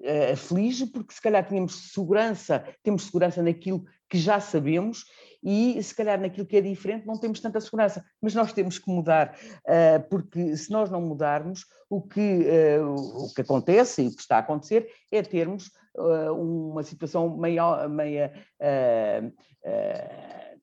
uh, 0.00 0.32
aflige, 0.34 0.86
porque 0.86 1.14
se 1.14 1.22
calhar 1.22 1.46
tínhamos 1.48 1.92
segurança, 1.92 2.62
temos 2.82 3.04
segurança 3.04 3.42
naquilo 3.42 3.84
que 4.08 4.18
já 4.18 4.38
sabemos 4.38 5.04
e 5.42 5.82
se 5.82 5.94
calhar 5.94 6.20
naquilo 6.20 6.46
que 6.46 6.56
é 6.56 6.60
diferente 6.60 7.06
não 7.06 7.18
temos 7.18 7.40
tanta 7.40 7.60
segurança, 7.60 8.04
mas 8.20 8.34
nós 8.34 8.52
temos 8.52 8.78
que 8.78 8.90
mudar, 8.90 9.36
porque 10.08 10.56
se 10.56 10.70
nós 10.70 10.90
não 10.90 11.00
mudarmos, 11.00 11.66
o 11.88 12.00
que, 12.00 12.46
o 13.14 13.32
que 13.34 13.42
acontece 13.42 14.02
e 14.02 14.08
o 14.08 14.14
que 14.14 14.20
está 14.20 14.36
a 14.36 14.40
acontecer 14.40 14.88
é 15.12 15.22
termos 15.22 15.70
uma 15.98 16.82
situação 16.82 17.36
meia, 17.36 17.88
meia 17.88 18.32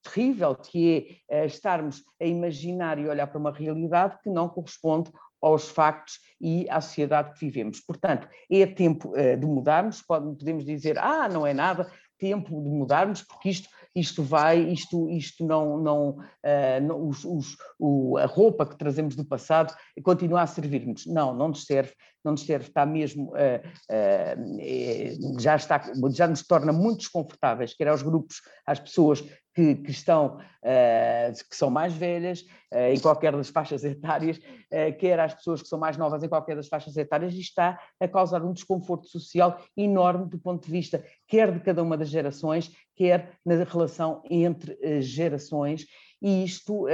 terrível, 0.02 0.56
que 0.56 1.22
é 1.30 1.46
estarmos 1.46 2.04
a 2.22 2.26
imaginar 2.26 3.00
e 3.00 3.08
olhar 3.08 3.28
para 3.28 3.40
uma 3.40 3.52
realidade 3.52 4.18
que 4.22 4.30
não 4.30 4.50
corresponde 4.50 5.12
aos 5.42 5.70
factos 5.70 6.20
e 6.40 6.68
à 6.70 6.80
sociedade 6.80 7.34
que 7.34 7.40
vivemos. 7.46 7.80
Portanto, 7.82 8.28
é 8.50 8.66
tempo 8.66 9.14
de 9.14 9.46
mudarmos, 9.46 10.02
podemos 10.02 10.66
dizer, 10.66 10.98
ah, 11.00 11.28
não 11.28 11.46
é 11.46 11.54
nada, 11.54 11.90
tempo 12.18 12.50
de 12.62 12.70
mudarmos, 12.70 13.22
porque 13.22 13.50
isto, 13.50 13.68
isto 13.96 14.24
vai, 14.24 14.60
isto, 14.60 15.10
isto 15.10 15.46
não, 15.46 15.78
não, 15.78 16.10
uh, 16.10 16.82
não 16.82 17.08
os, 17.08 17.24
os, 17.24 17.58
o, 17.80 18.18
a 18.18 18.26
roupa 18.26 18.66
que 18.66 18.78
trazemos 18.78 19.16
do 19.16 19.26
passado 19.26 19.74
continua 20.04 20.42
a 20.42 20.48
servir-nos. 20.48 21.06
Não, 21.06 21.34
não 21.36 21.50
nos 21.50 21.66
serve, 21.66 21.94
não 22.24 22.32
nos 22.32 22.46
serve, 22.46 22.68
está 22.68 22.86
mesmo, 22.86 23.34
uh, 23.34 23.60
uh, 23.92 25.40
já, 25.40 25.56
está, 25.56 25.82
já 26.12 26.28
nos 26.28 26.46
torna 26.46 26.74
muito 26.74 27.00
desconfortáveis, 27.00 27.74
quer 27.74 27.88
aos 27.88 28.02
grupos, 28.02 28.42
às 28.66 28.80
pessoas 28.80 29.24
que, 29.54 29.76
que 29.76 29.92
estão, 29.92 30.38
uh, 30.38 31.50
que 31.50 31.56
são 31.56 31.70
mais 31.70 31.94
velhas, 31.94 32.42
uh, 32.74 32.94
em 32.94 33.00
qualquer 33.00 33.32
das 33.34 33.50
faixas 33.50 33.84
etárias, 33.84 34.38
uh, 34.38 34.98
quer 34.98 35.20
às 35.20 35.34
pessoas 35.34 35.62
que 35.62 35.68
são 35.68 35.80
mais 35.80 35.98
novas 35.98 36.24
em 36.24 36.30
qualquer 36.30 36.56
das 36.56 36.68
faixas 36.68 36.98
etárias, 36.98 37.34
e 37.34 37.40
está 37.40 37.80
a 38.00 38.08
causar 38.08 38.44
um 38.44 38.54
desconforto 38.54 39.08
social 39.08 39.60
enorme 39.78 40.26
do 40.26 40.40
ponto 40.40 40.66
de 40.66 40.72
vista 40.72 41.04
quer 41.28 41.52
de 41.52 41.60
cada 41.60 41.82
uma 41.82 41.98
das 41.98 42.10
gerações, 42.10 42.72
quer 42.96 43.32
na 43.46 43.64
relação 43.64 44.22
entre 44.30 45.02
gerações, 45.02 45.86
e 46.24 46.46
isto 46.46 46.86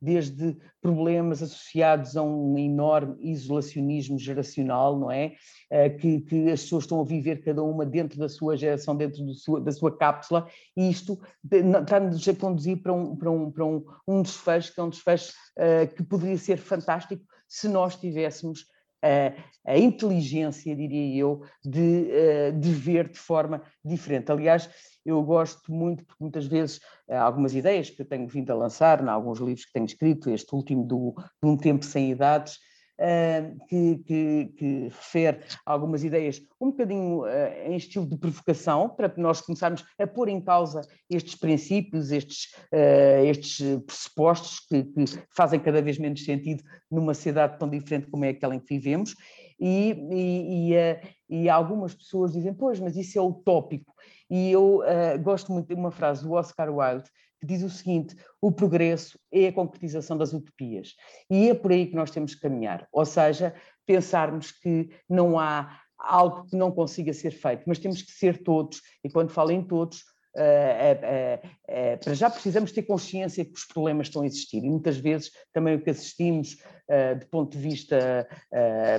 desde 0.00 0.56
problemas 0.80 1.42
associados 1.42 2.16
a 2.16 2.22
um 2.22 2.58
enorme 2.58 3.14
isolacionismo 3.20 4.18
geracional, 4.18 4.98
não 4.98 5.10
é? 5.10 5.34
Que, 6.00 6.22
que 6.22 6.50
as 6.50 6.62
pessoas 6.62 6.84
estão 6.84 7.00
a 7.00 7.04
viver 7.04 7.44
cada 7.44 7.62
uma 7.62 7.84
dentro 7.84 8.18
da 8.18 8.28
sua 8.28 8.56
geração, 8.56 8.96
dentro 8.96 9.22
sua, 9.34 9.60
da 9.60 9.70
sua 9.70 9.96
cápsula, 9.96 10.48
e 10.74 10.90
isto 10.90 11.20
está-nos 11.44 12.26
a 12.26 12.34
conduzir 12.34 12.82
para 12.82 12.92
um, 12.92 13.14
para 13.14 13.30
um, 13.30 13.50
para 13.50 13.64
um, 13.66 13.84
um 14.08 14.22
desfecho, 14.22 14.72
que 14.72 14.80
é 14.80 14.82
um 14.82 14.88
desfecho 14.88 15.32
que 15.94 16.02
poderia 16.02 16.38
ser 16.38 16.56
fantástico 16.56 17.22
se 17.46 17.68
nós 17.68 17.96
tivéssemos 17.96 18.66
a, 19.66 19.78
inteligência, 19.78 20.74
diria 20.74 21.16
eu, 21.16 21.42
de, 21.64 22.10
eh, 22.10 22.52
de 22.52 22.72
ver 22.72 23.08
de 23.08 23.18
forma 23.18 23.62
diferente. 23.84 24.30
Aliás, 24.30 24.68
eu 25.04 25.22
gosto 25.22 25.72
muito, 25.72 26.04
porque 26.04 26.22
muitas 26.22 26.46
vezes 26.46 26.80
eh, 27.08 27.16
algumas 27.16 27.54
ideias 27.54 27.90
que 27.90 28.02
eu 28.02 28.06
tenho 28.06 28.26
vindo 28.26 28.50
a 28.50 28.54
lançar, 28.54 29.02
em 29.02 29.08
alguns 29.08 29.38
livros 29.38 29.64
que 29.64 29.72
tenho 29.72 29.86
escrito, 29.86 30.30
este 30.30 30.54
último 30.54 30.84
do, 30.84 31.14
de 31.42 31.48
Um 31.48 31.56
Tempo 31.56 31.84
Sem 31.84 32.10
Idades, 32.10 32.58
que, 33.68 33.98
que, 34.06 34.52
que, 34.56 34.84
refere 34.84 35.40
algumas 35.66 36.04
ideias 36.04 36.40
um 36.60 36.70
bocadinho 36.70 37.22
uh, 37.22 37.26
em 37.66 37.76
estilo 37.76 38.06
de 38.06 38.16
provocação, 38.16 38.88
para 38.88 39.12
nós 39.16 39.40
começarmos 39.40 39.84
a 39.98 40.06
pôr 40.06 40.28
em 40.28 40.40
causa 40.40 40.80
estes 41.10 41.34
princípios, 41.34 42.12
estes, 42.12 42.54
uh, 42.72 43.24
estes 43.24 43.58
pressupostos 43.84 44.60
que, 44.60 44.84
que, 44.84 45.04
fazem 45.36 45.58
cada 45.58 45.82
vez 45.82 45.98
menos 45.98 46.24
sentido 46.24 46.62
numa 46.90 47.14
sociedade 47.14 47.58
tão 47.58 47.68
diferente 47.68 48.08
como 48.08 48.24
é 48.24 48.28
aquela 48.28 48.54
em 48.54 48.60
que 48.60 48.74
vivemos. 48.74 49.14
E, 49.58 49.92
e, 50.10 50.70
e, 50.70 50.74
uh, 50.74 51.08
e 51.28 51.48
algumas 51.48 51.94
pessoas 51.94 52.32
dizem, 52.32 52.54
pois, 52.54 52.78
mas 52.78 52.96
isso 52.96 53.18
é 53.18 53.22
utópico. 53.22 53.92
E 54.30 54.50
eu 54.50 54.80
gosto 55.22 55.52
muito 55.52 55.68
de 55.68 55.74
uma 55.74 55.90
frase 55.90 56.24
do 56.24 56.32
Oscar 56.32 56.74
Wilde, 56.74 57.08
que 57.44 57.52
diz 57.52 57.62
o 57.62 57.70
seguinte: 57.70 58.16
o 58.40 58.50
progresso 58.50 59.18
é 59.30 59.48
a 59.48 59.52
concretização 59.52 60.16
das 60.16 60.32
utopias. 60.32 60.94
E 61.30 61.50
é 61.50 61.54
por 61.54 61.70
aí 61.70 61.86
que 61.86 61.94
nós 61.94 62.10
temos 62.10 62.34
que 62.34 62.40
caminhar. 62.40 62.88
Ou 62.90 63.04
seja, 63.04 63.54
pensarmos 63.86 64.50
que 64.50 64.90
não 65.08 65.38
há 65.38 65.80
algo 65.98 66.46
que 66.46 66.56
não 66.56 66.72
consiga 66.72 67.12
ser 67.12 67.30
feito, 67.30 67.62
mas 67.66 67.78
temos 67.78 68.02
que 68.02 68.12
ser 68.12 68.42
todos, 68.42 68.80
e 69.02 69.10
quando 69.10 69.30
falo 69.30 69.50
em 69.50 69.62
todos, 69.62 70.02
Uh, 70.36 70.40
uh, 70.40 71.94
uh, 71.94 71.98
para 72.02 72.12
já 72.12 72.28
precisamos 72.28 72.72
ter 72.72 72.82
consciência 72.82 73.44
que 73.44 73.52
os 73.52 73.64
problemas 73.64 74.08
estão 74.08 74.22
a 74.22 74.26
existir 74.26 74.64
e 74.64 74.68
muitas 74.68 74.96
vezes 74.96 75.30
também 75.52 75.76
o 75.76 75.80
que 75.80 75.90
assistimos 75.90 76.56
do 77.18 77.26
ponto 77.28 77.56
de 77.56 77.62
vista 77.62 78.28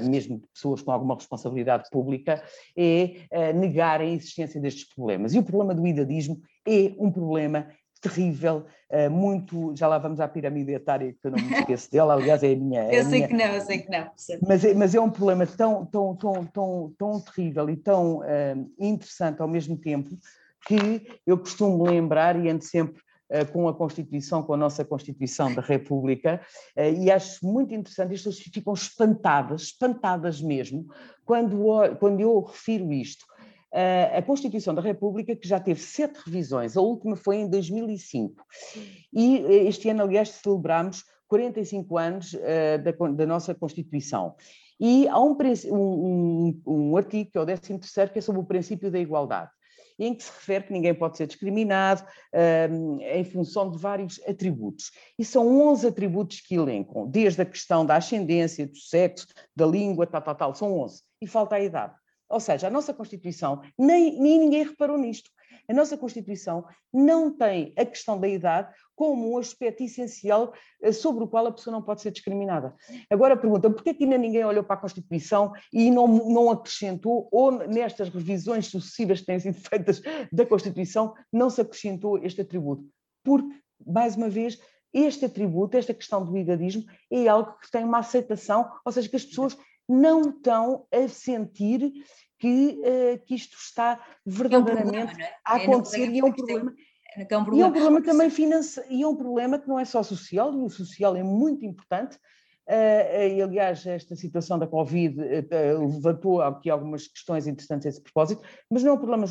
mesmo 0.02 0.40
de 0.40 0.48
pessoas 0.48 0.82
com 0.82 0.92
alguma 0.92 1.14
responsabilidade 1.14 1.88
pública 1.92 2.42
é 2.76 3.54
negarem 3.54 4.10
a 4.10 4.16
existência 4.16 4.60
destes 4.60 4.88
problemas. 4.88 5.36
E 5.36 5.38
o 5.38 5.44
problema 5.44 5.76
do 5.76 5.86
idadismo 5.86 6.42
é 6.68 6.96
um 6.98 7.12
problema 7.12 7.68
terrível, 8.06 8.66
uh, 8.92 9.10
muito. 9.10 9.76
Já 9.76 9.88
lá 9.88 9.98
vamos 9.98 10.20
à 10.20 10.28
pirâmide 10.28 10.74
etária, 10.74 11.12
que 11.12 11.28
eu 11.28 11.32
não 11.32 11.44
me 11.44 11.54
esqueço 11.54 11.92
dela, 11.92 12.14
aliás, 12.14 12.44
é 12.44 12.54
a 12.54 12.56
minha. 12.56 12.84
É 12.84 13.00
eu 13.00 13.04
sei 13.04 13.20
minha, 13.20 13.28
que 13.28 13.34
não, 13.34 13.46
eu 13.46 13.62
sei 13.62 13.80
que 13.80 13.90
não. 13.90 14.12
Mas 14.48 14.64
é, 14.64 14.74
mas 14.74 14.96
é 14.96 15.02
um 15.02 15.10
problema 15.10 15.46
tão, 15.48 15.86
tão, 15.86 16.16
tão, 16.16 16.46
tão, 16.46 16.94
tão 16.98 17.20
terrível 17.22 17.70
e 17.70 17.76
tão 17.76 18.20
uh, 18.20 18.72
interessante 18.80 19.42
ao 19.42 19.48
mesmo 19.48 19.76
tempo 19.78 20.10
que 20.68 21.20
eu 21.26 21.38
costumo 21.38 21.84
lembrar 21.84 22.44
e 22.44 22.50
ando 22.50 22.64
sempre 22.64 23.02
uh, 23.32 23.52
com 23.52 23.68
a 23.68 23.74
Constituição, 23.74 24.44
com 24.44 24.54
a 24.54 24.58
nossa 24.58 24.86
Constituição 24.86 25.54
da 25.54 25.62
República, 25.62 26.42
e 26.76 27.12
acho 27.12 27.46
muito 27.46 27.74
interessante, 27.74 28.14
as 28.14 28.20
pessoas 28.20 28.40
ficam 28.40 28.74
espantadas, 28.74 29.64
espantadas 29.64 30.42
mesmo, 30.42 30.88
quando, 31.24 31.64
quando 32.00 32.20
eu 32.20 32.40
refiro 32.42 32.92
isto 32.92 33.26
a 34.18 34.22
Constituição 34.22 34.74
da 34.74 34.82
República, 34.82 35.36
que 35.36 35.48
já 35.48 35.60
teve 35.60 35.82
sete 35.82 36.18
revisões, 36.26 36.78
a 36.78 36.82
última 36.82 37.16
foi 37.16 37.38
em 37.38 37.50
2005. 37.50 38.42
E 39.14 39.38
eh, 39.38 39.68
este 39.68 39.90
ano, 39.90 40.04
aliás, 40.04 40.30
celebramos 40.30 41.04
45 41.28 41.98
anos 41.98 42.34
uh, 42.34 42.82
da, 42.84 42.92
da, 42.92 43.26
nossa 43.26 43.54
Constituição. 43.54 44.36
E 44.80 45.08
há 45.08 45.20
um, 45.20 45.36
um, 45.72 46.62
um 46.66 46.98
artigo, 46.98 47.32
que 47.32 47.38
é 47.38 47.42
o 47.42 47.46
13 47.46 47.80
que 48.12 48.20
é 48.20 48.22
sobre 48.22 48.42
o 48.42 48.46
princípio 48.46 48.92
da 48.92 49.00
igualdade, 49.00 49.50
em 49.98 50.14
que 50.14 50.24
se 50.24 50.32
refere 50.32 50.66
que 50.66 50.74
ninguém 50.74 50.94
pode 50.94 51.18
ser 51.18 51.28
discriminado 51.28 52.04
uh, 52.04 53.02
em 53.02 53.24
função 53.24 53.70
de 53.70 53.78
vários 53.78 54.22
atributos. 54.28 54.92
E 55.18 55.26
são 55.26 55.70
11 55.70 55.88
atributos 55.88 56.42
que 56.42 56.56
elencam, 56.56 57.08
desde 57.08 57.42
a 57.42 57.46
questão 57.46 57.86
da 57.86 57.96
ascendência, 57.96 58.68
do 58.68 58.78
sexo, 58.78 59.28
da 59.56 59.66
língua, 59.66 60.06
tal, 60.06 60.22
tal, 60.22 60.36
tal, 60.36 60.56
são 60.56 60.80
11. 60.80 61.02
E 61.22 61.28
falta 61.28 61.56
a 61.56 61.60
idade. 61.62 61.94
Ou 62.30 62.40
seja, 62.40 62.68
a 62.68 62.72
nossa 62.72 62.94
Constituição, 62.94 63.62
nem, 63.78 64.20
nem 64.20 64.40
ninguém 64.40 64.64
reparou 64.64 64.98
nisto. 64.98 65.30
A 65.68 65.74
nossa 65.74 65.98
Constituição 65.98 66.66
não 66.94 67.36
tem 67.36 67.74
a 67.78 67.86
questão 67.86 68.20
da 68.20 68.28
idade 68.28 68.74
como 68.96 69.34
um 69.34 69.38
aspecto 69.38 69.84
essencial 69.84 70.54
eh, 70.82 70.92
sobre 70.92 71.24
o 71.24 71.28
qual 71.28 71.48
a 71.48 71.52
pessoa 71.52 71.74
não 71.74 71.82
pode 71.82 72.02
ser 72.02 72.12
discriminada. 72.12 72.76
Agora 73.10 73.36
perguntam, 73.36 73.74
por 73.74 73.84
que 73.84 73.96
ainda 74.00 74.18
ninguém 74.18 74.46
olhou 74.46 74.64
para 74.64 74.76
a 74.76 74.80
Constituição 74.80 75.54
e 75.74 75.90
não, 75.90 76.08
não 76.08 76.52
acrescentou, 76.52 77.28
ou 77.32 77.52
nestas 77.68 78.10
revisões 78.10 78.68
sucessivas 78.68 79.20
que 79.20 79.26
têm 79.26 79.40
sido 79.40 79.60
feitas 79.60 80.02
da 80.32 80.46
Constituição, 80.46 81.14
não 81.34 81.50
se 81.50 81.62
acrescentou 81.62 82.18
este 82.20 82.42
atributo? 82.42 82.86
Porque, 83.24 83.50
mais 83.86 84.16
uma 84.16 84.30
vez, 84.30 84.60
este 84.94 85.26
atributo, 85.26 85.76
esta 85.76 85.94
questão 85.94 86.24
do 86.24 86.38
idadismo, 86.38 86.86
é 87.12 87.28
algo 87.28 87.58
que 87.60 87.70
tem 87.70 87.84
uma 87.84 88.00
aceitação, 88.00 88.72
ou 88.86 88.92
seja, 88.92 89.10
que 89.10 89.16
as 89.16 89.26
pessoas 89.26 89.58
não 89.88 90.30
estão 90.30 90.86
a 90.92 91.08
sentir 91.08 91.92
que, 92.40 92.82
uh, 92.82 93.26
que 93.26 93.36
isto 93.36 93.58
está 93.58 94.00
verdadeiramente 94.26 94.98
é 94.98 95.02
um 95.02 95.08
problema, 95.08 95.24
é? 95.24 95.36
a 95.46 95.56
acontecer 95.56 96.10
e 96.10 96.20
é 96.20 96.26
um 96.26 96.32
problema. 96.32 96.74
É 97.18 97.38
um 97.38 97.44
problema. 97.44 97.56
E 97.56 97.62
é 97.62 97.66
um 97.66 97.72
problema 97.72 98.02
também 98.02 98.30
financeiro, 98.30 98.92
e 98.92 99.02
é 99.04 99.08
um 99.08 99.16
problema 99.16 99.60
que 99.60 99.68
não 99.68 99.80
é 99.80 99.86
só 99.86 100.04
social, 100.04 100.54
e 100.54 100.62
o 100.62 100.70
social 100.70 101.16
é 101.16 101.24
muito 101.24 101.66
importante. 101.66 102.18
Uh, 102.68 103.36
e, 103.36 103.42
aliás, 103.42 103.86
esta 103.86 104.16
situação 104.16 104.58
da 104.58 104.66
Covid 104.66 105.22
uh, 105.22 105.88
levantou 105.88 106.42
aqui 106.42 106.70
algumas 106.70 107.08
questões 107.08 107.46
interessantes 107.46 107.86
a 107.86 107.90
esse 107.90 108.02
propósito, 108.02 108.42
mas 108.70 108.84
não 108.84 108.92
é 108.92 108.94
um 108.96 108.98
problema 108.98 109.26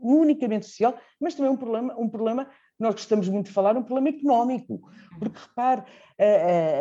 unicamente 0.00 0.66
social, 0.66 0.98
mas 1.20 1.34
também 1.34 1.52
um 1.52 1.56
problema, 1.56 1.94
um 1.98 2.08
problema 2.08 2.48
nós 2.80 2.94
gostamos 2.94 3.28
muito 3.28 3.46
de 3.46 3.52
falar, 3.52 3.76
um 3.76 3.82
problema 3.82 4.16
económico. 4.16 4.80
Porque, 5.18 5.38
repare, 5.38 5.84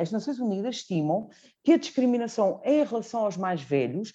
as 0.02 0.12
Nações 0.12 0.40
Unidas 0.40 0.78
estimam 0.78 1.30
que 1.64 1.74
a 1.74 1.78
discriminação 1.78 2.62
em 2.64 2.84
relação 2.84 3.26
aos 3.26 3.38
mais 3.38 3.62
velhos 3.62 4.14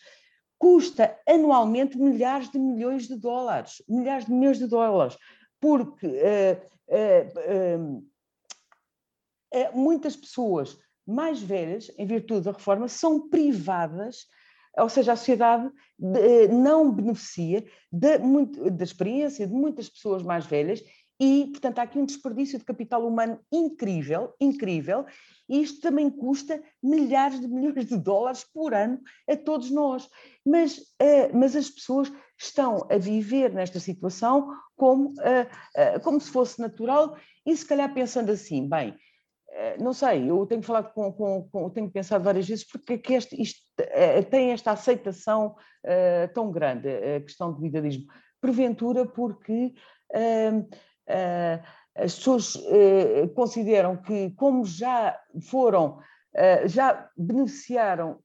custa 0.59 1.15
anualmente 1.29 1.99
milhares 1.99 2.51
de 2.51 2.59
milhões 2.59 3.07
de 3.07 3.17
dólares, 3.17 3.83
milhares 3.87 4.25
de 4.25 4.33
milhões 4.33 4.59
de 4.59 4.67
dólares, 4.67 5.17
porque 5.61 6.07
uh, 6.07 6.59
uh, 6.89 7.99
uh, 9.55 9.79
muitas 9.79 10.17
pessoas 10.17 10.79
mais 11.07 11.41
velhas, 11.43 11.91
em 11.99 12.07
virtude 12.07 12.43
da 12.43 12.53
reforma, 12.53 12.89
são 12.89 13.29
privadas, 13.29 14.27
ou 14.79 14.89
seja, 14.89 15.13
a 15.13 15.17
sociedade 15.17 15.71
não 16.51 16.91
beneficia 16.91 17.65
da 17.93 18.83
experiência 18.83 19.47
de 19.47 19.53
muitas 19.53 19.89
pessoas 19.89 20.23
mais 20.23 20.47
velhas 20.47 20.83
e, 21.21 21.47
portanto, 21.51 21.79
há 21.79 21.83
aqui 21.83 21.99
um 21.99 22.05
desperdício 22.05 22.59
de 22.59 22.65
capital 22.65 23.07
humano 23.07 23.39
incrível, 23.53 24.35
incrível, 24.41 25.07
e 25.49 25.63
isto 25.63 25.81
também 25.81 26.11
custa 26.11 26.61
milhares 26.83 27.41
de 27.41 27.47
milhões 27.47 27.87
de 27.87 27.97
dólares 27.97 28.45
por 28.45 28.75
ano 28.75 29.01
a 29.29 29.37
todos 29.37 29.71
nós. 29.71 30.09
Mas, 30.45 30.79
uh, 30.79 31.31
mas 31.33 31.55
as 31.55 31.71
pessoas 31.71 32.13
estão 32.39 32.87
a 32.91 32.99
viver 32.99 33.53
nesta 33.53 33.79
situação 33.79 34.51
como, 34.77 35.11
uh, 35.11 35.97
uh, 35.97 36.01
como 36.03 36.21
se 36.21 36.31
fosse 36.31 36.61
natural 36.61 37.17
e 37.47 37.57
se 37.57 37.65
calhar 37.65 37.93
pensando 37.95 38.33
assim, 38.33 38.69
bem, 38.69 38.97
não 39.79 39.93
sei, 39.93 40.29
eu 40.29 40.45
tenho 40.47 40.63
falado 40.63 40.93
com, 40.93 41.13
com, 41.13 41.49
com 41.49 41.71
tenho 41.71 41.89
pensado 41.89 42.25
várias 42.25 42.49
vezes 42.49 42.67
porque 42.67 42.95
é 42.95 42.99
que 42.99 43.15
este, 43.15 43.41
isto 43.41 43.61
tem 44.29 44.51
esta 44.51 44.73
aceitação 44.73 45.55
tão 46.35 46.51
grande, 46.51 46.89
a 46.89 47.21
questão 47.21 47.53
do 47.53 47.65
idadismo. 47.65 48.05
Porventura 48.41 49.07
porque 49.07 49.73
uh, 50.13 50.69
as 51.97 52.15
pessoas 52.17 52.55
uh, 52.57 53.29
consideram 53.35 53.97
que, 53.97 54.31
como 54.31 54.65
já 54.65 55.19
foram, 55.49 55.99
uh, 56.35 56.67
já 56.69 57.09
beneficiaram 57.17 58.19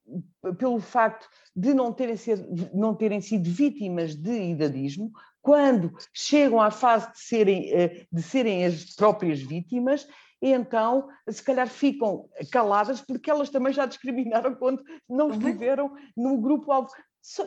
pelo 0.57 0.79
facto 0.79 1.27
de 1.55 1.73
não 1.73 1.93
terem, 1.93 2.17
ser, 2.17 2.45
não 2.73 2.95
terem 2.95 3.21
sido 3.21 3.49
vítimas 3.49 4.15
de 4.15 4.51
idadismo, 4.51 5.11
quando 5.41 5.91
chegam 6.13 6.59
à 6.59 6.71
fase 6.71 7.11
de 7.11 7.19
serem, 7.19 8.07
de 8.11 8.21
serem 8.21 8.65
as 8.65 8.95
próprias 8.95 9.39
vítimas, 9.39 10.05
então 10.41 11.07
se 11.27 11.43
calhar 11.43 11.67
ficam 11.67 12.29
caladas 12.51 13.01
porque 13.01 13.29
elas 13.29 13.49
também 13.49 13.73
já 13.73 13.85
discriminaram 13.85 14.55
quando 14.55 14.81
não 15.09 15.29
estiveram 15.31 15.93
no 16.15 16.37
grupo 16.37 16.71
alvo. 16.71 16.89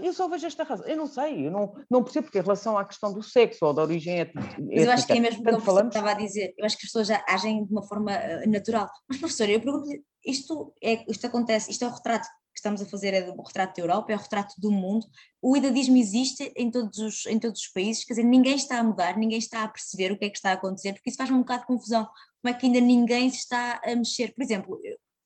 Eu 0.01 0.13
só 0.13 0.29
vejo 0.29 0.47
esta 0.47 0.65
razão. 0.65 0.87
Eu 0.87 0.97
não 0.97 1.07
sei, 1.07 1.47
eu 1.47 1.51
não, 1.51 1.75
não 1.91 2.03
percebo, 2.03 2.27
porque 2.27 2.39
em 2.39 2.43
relação 2.43 2.79
à 2.79 2.85
questão 2.85 3.13
do 3.13 3.23
sexo 3.23 3.65
ou 3.67 3.75
da 3.75 3.83
origem 3.83 4.21
étnica. 4.21 4.57
Mas 4.61 4.85
eu 4.85 4.91
acho 4.91 5.07
que 5.07 5.13
é 5.13 5.21
mesmo 5.21 5.43
como 5.43 5.61
falamos... 5.61 5.95
estava 5.95 6.13
a 6.13 6.15
dizer, 6.15 6.55
eu 6.57 6.65
acho 6.65 6.77
que 6.77 6.87
as 6.87 6.91
pessoas 6.91 7.09
já 7.09 7.25
agem 7.29 7.65
de 7.65 7.73
uma 7.73 7.83
forma 7.83 8.13
eh, 8.13 8.47
natural. 8.47 8.89
Mas, 9.09 9.19
professor, 9.19 9.49
eu 9.49 9.61
pergunto-lhe, 9.61 10.03
isto, 10.25 10.73
é, 10.83 11.05
isto 11.11 11.27
acontece, 11.27 11.71
isto 11.71 11.85
é 11.85 11.89
o 11.89 11.93
retrato 11.93 12.27
que 12.27 12.59
estamos 12.59 12.83
a 12.83 12.87
fazer, 12.87 13.15
é 13.15 13.31
o 13.31 13.43
retrato 13.43 13.77
da 13.77 13.83
Europa, 13.83 14.13
é 14.13 14.17
o 14.17 14.21
retrato 14.21 14.55
do 14.59 14.71
mundo. 14.71 15.07
O 15.41 15.57
idadismo 15.57 15.97
existe 15.97 16.53
em 16.57 16.71
todos, 16.71 16.99
os, 16.99 17.27
em 17.27 17.39
todos 17.39 17.61
os 17.61 17.69
países, 17.69 18.05
quer 18.05 18.15
dizer, 18.15 18.25
ninguém 18.25 18.55
está 18.55 18.79
a 18.79 18.85
mudar, 18.85 19.17
ninguém 19.17 19.39
está 19.39 19.65
a 19.65 19.69
perceber 19.69 20.13
o 20.13 20.19
que 20.19 20.27
é 20.27 20.31
que 20.31 20.37
está 20.37 20.51
a 20.51 20.55
acontecer, 20.55 20.93
porque 20.93 21.09
isso 21.09 21.17
faz 21.17 21.31
um 21.31 21.39
bocado 21.39 21.63
de 21.63 21.67
confusão 21.67 22.09
como 22.43 22.55
é 22.55 22.59
que 22.59 22.67
ainda 22.67 22.81
ninguém 22.81 23.31
se 23.31 23.39
está 23.39 23.81
a 23.85 23.95
mexer. 23.95 24.35
Por 24.35 24.43
exemplo, 24.43 24.79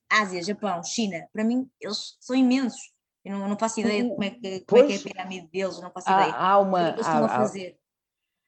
Ásia, 0.08 0.42
Japão, 0.42 0.82
China, 0.84 1.26
para 1.32 1.42
mim 1.42 1.68
eles 1.80 2.16
são 2.20 2.36
imensos. 2.36 2.94
Eu 3.26 3.36
não, 3.40 3.48
não 3.48 3.58
faço 3.58 3.80
ideia 3.80 4.04
de 4.04 4.08
como 4.08 4.22
é 4.22 4.30
que, 4.30 4.60
como 4.60 4.82
é, 4.82 4.86
que 4.86 4.92
é 4.92 4.96
a 4.96 5.00
pirâmide 5.00 5.48
deles, 5.48 5.80
não 5.80 5.90
faço 5.90 6.08
há, 6.08 6.12
ideia. 6.12 6.34
Há 6.36 6.58
uma, 6.60 6.90
o 6.90 6.94
que 6.94 7.00
a 7.00 7.28
fazer. 7.28 7.76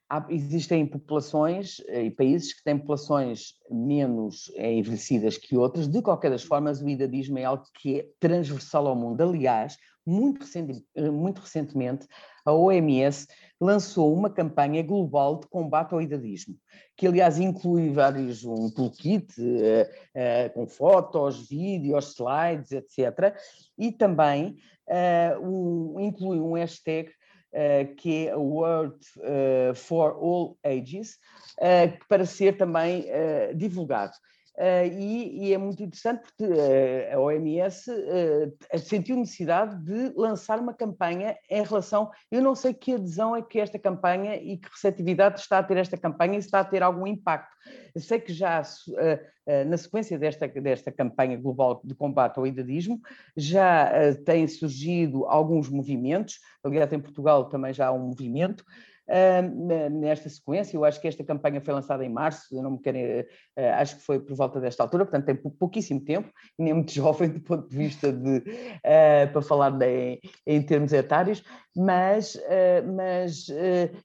Há, 0.09 0.25
existem 0.29 0.87
populações 0.87 1.81
eh, 1.87 2.05
e 2.05 2.11
países 2.11 2.53
que 2.53 2.63
têm 2.63 2.77
populações 2.77 3.55
menos 3.69 4.49
eh, 4.55 4.71
envelhecidas 4.71 5.37
que 5.37 5.57
outras. 5.57 5.85
De 5.85 6.01
qualquer 6.01 6.31
das 6.31 6.43
formas, 6.43 6.81
o 6.81 6.87
idadismo 6.87 7.37
é 7.37 7.43
algo 7.43 7.65
que 7.75 7.99
é 7.99 8.07
transversal 8.21 8.87
ao 8.87 8.95
mundo. 8.95 9.21
Aliás, 9.21 9.77
muito, 10.05 10.39
recente, 10.39 10.85
eh, 10.95 11.11
muito 11.11 11.41
recentemente, 11.41 12.07
a 12.49 12.53
OMS 12.53 13.27
lançou 13.59 14.13
uma 14.13 14.29
campanha 14.29 14.81
global 14.81 15.39
de 15.39 15.47
combate 15.47 15.93
ao 15.93 16.01
idadismo, 16.01 16.55
que 16.95 17.05
aliás 17.05 17.37
inclui 17.37 17.91
vários, 17.91 18.45
um 18.45 18.69
toolkit 18.69 19.33
uh, 19.39 19.43
uh, 19.43 20.53
com 20.53 20.65
fotos, 20.65 21.49
vídeos, 21.49 22.13
slides, 22.13 22.71
etc. 22.71 23.35
E 23.77 23.91
também 23.91 24.57
uh, 24.87 25.45
um, 25.45 25.99
inclui 25.99 26.39
um 26.39 26.53
hashtag 26.53 27.11
que 27.97 28.27
é 28.27 28.35
World 28.35 29.03
for 29.73 30.11
All 30.11 30.55
Ages, 30.63 31.17
para 32.07 32.23
ser 32.23 32.55
também 32.57 33.07
divulgado. 33.55 34.13
Uh, 34.59 34.91
e, 34.91 35.47
e, 35.47 35.53
é 35.53 35.57
muito 35.57 35.81
interessante 35.81 36.21
porque 36.21 36.43
uh, 36.43 37.15
a 37.15 37.17
OMS 37.17 37.89
uh, 37.89 38.77
sentiu 38.77 39.15
necessidade 39.15 39.81
de 39.85 40.13
lançar 40.17 40.59
uma 40.59 40.73
campanha 40.73 41.37
em 41.49 41.63
relação. 41.63 42.11
Eu 42.29 42.41
não 42.41 42.53
sei 42.53 42.73
que 42.73 42.95
adesão 42.95 43.33
é 43.33 43.41
que 43.41 43.57
esta 43.57 43.79
campanha 43.79 44.35
e 44.35 44.57
que 44.57 44.67
receptividade 44.69 45.39
está 45.39 45.59
a 45.59 45.63
ter 45.63 45.77
esta 45.77 45.95
campanha 45.95 46.37
e 46.37 46.41
se 46.41 46.49
está 46.49 46.59
a 46.59 46.65
ter 46.65 46.83
algum 46.83 47.07
impacto. 47.07 47.55
Eu 47.95 48.01
sei 48.01 48.19
que 48.19 48.33
já 48.33 48.61
na 49.67 49.77
sequência 49.77 50.19
desta, 50.19 50.47
desta 50.47 50.91
campanha 50.91 51.37
global 51.37 51.81
de 51.83 51.95
combate 51.95 52.37
ao 52.37 52.45
idadismo 52.45 52.99
já 53.35 53.91
têm 54.25 54.47
surgido 54.47 55.25
alguns 55.25 55.69
movimentos, 55.69 56.39
aliás, 56.63 56.91
em 56.91 56.99
Portugal 56.99 57.45
também 57.45 57.73
já 57.73 57.87
há 57.87 57.91
um 57.91 58.07
movimento 58.07 58.63
nesta 59.91 60.29
sequência. 60.29 60.77
Eu 60.77 60.85
acho 60.85 61.01
que 61.01 61.07
esta 61.07 61.23
campanha 61.23 61.61
foi 61.61 61.73
lançada 61.73 62.05
em 62.05 62.09
março, 62.09 62.55
eu 62.55 62.61
não 62.61 62.71
me 62.71 62.79
quero, 62.79 62.97
uh, 62.97 63.73
acho 63.75 63.97
que 63.97 64.03
foi 64.03 64.19
por 64.19 64.35
volta 64.35 64.59
desta 64.59 64.83
altura, 64.83 65.05
portanto 65.05 65.25
tem 65.25 65.35
pouquíssimo 65.35 66.01
tempo, 66.01 66.31
nem 66.57 66.73
muito 66.73 66.91
jovem 66.93 67.29
do 67.29 67.41
ponto 67.41 67.67
de 67.67 67.75
vista 67.75 68.11
de, 68.11 68.43
para 69.31 69.41
falar 69.41 69.71
de, 69.71 70.19
em, 70.45 70.61
termos 70.61 70.93
etários, 70.93 71.43
mas, 71.75 72.37
mas 72.95 73.47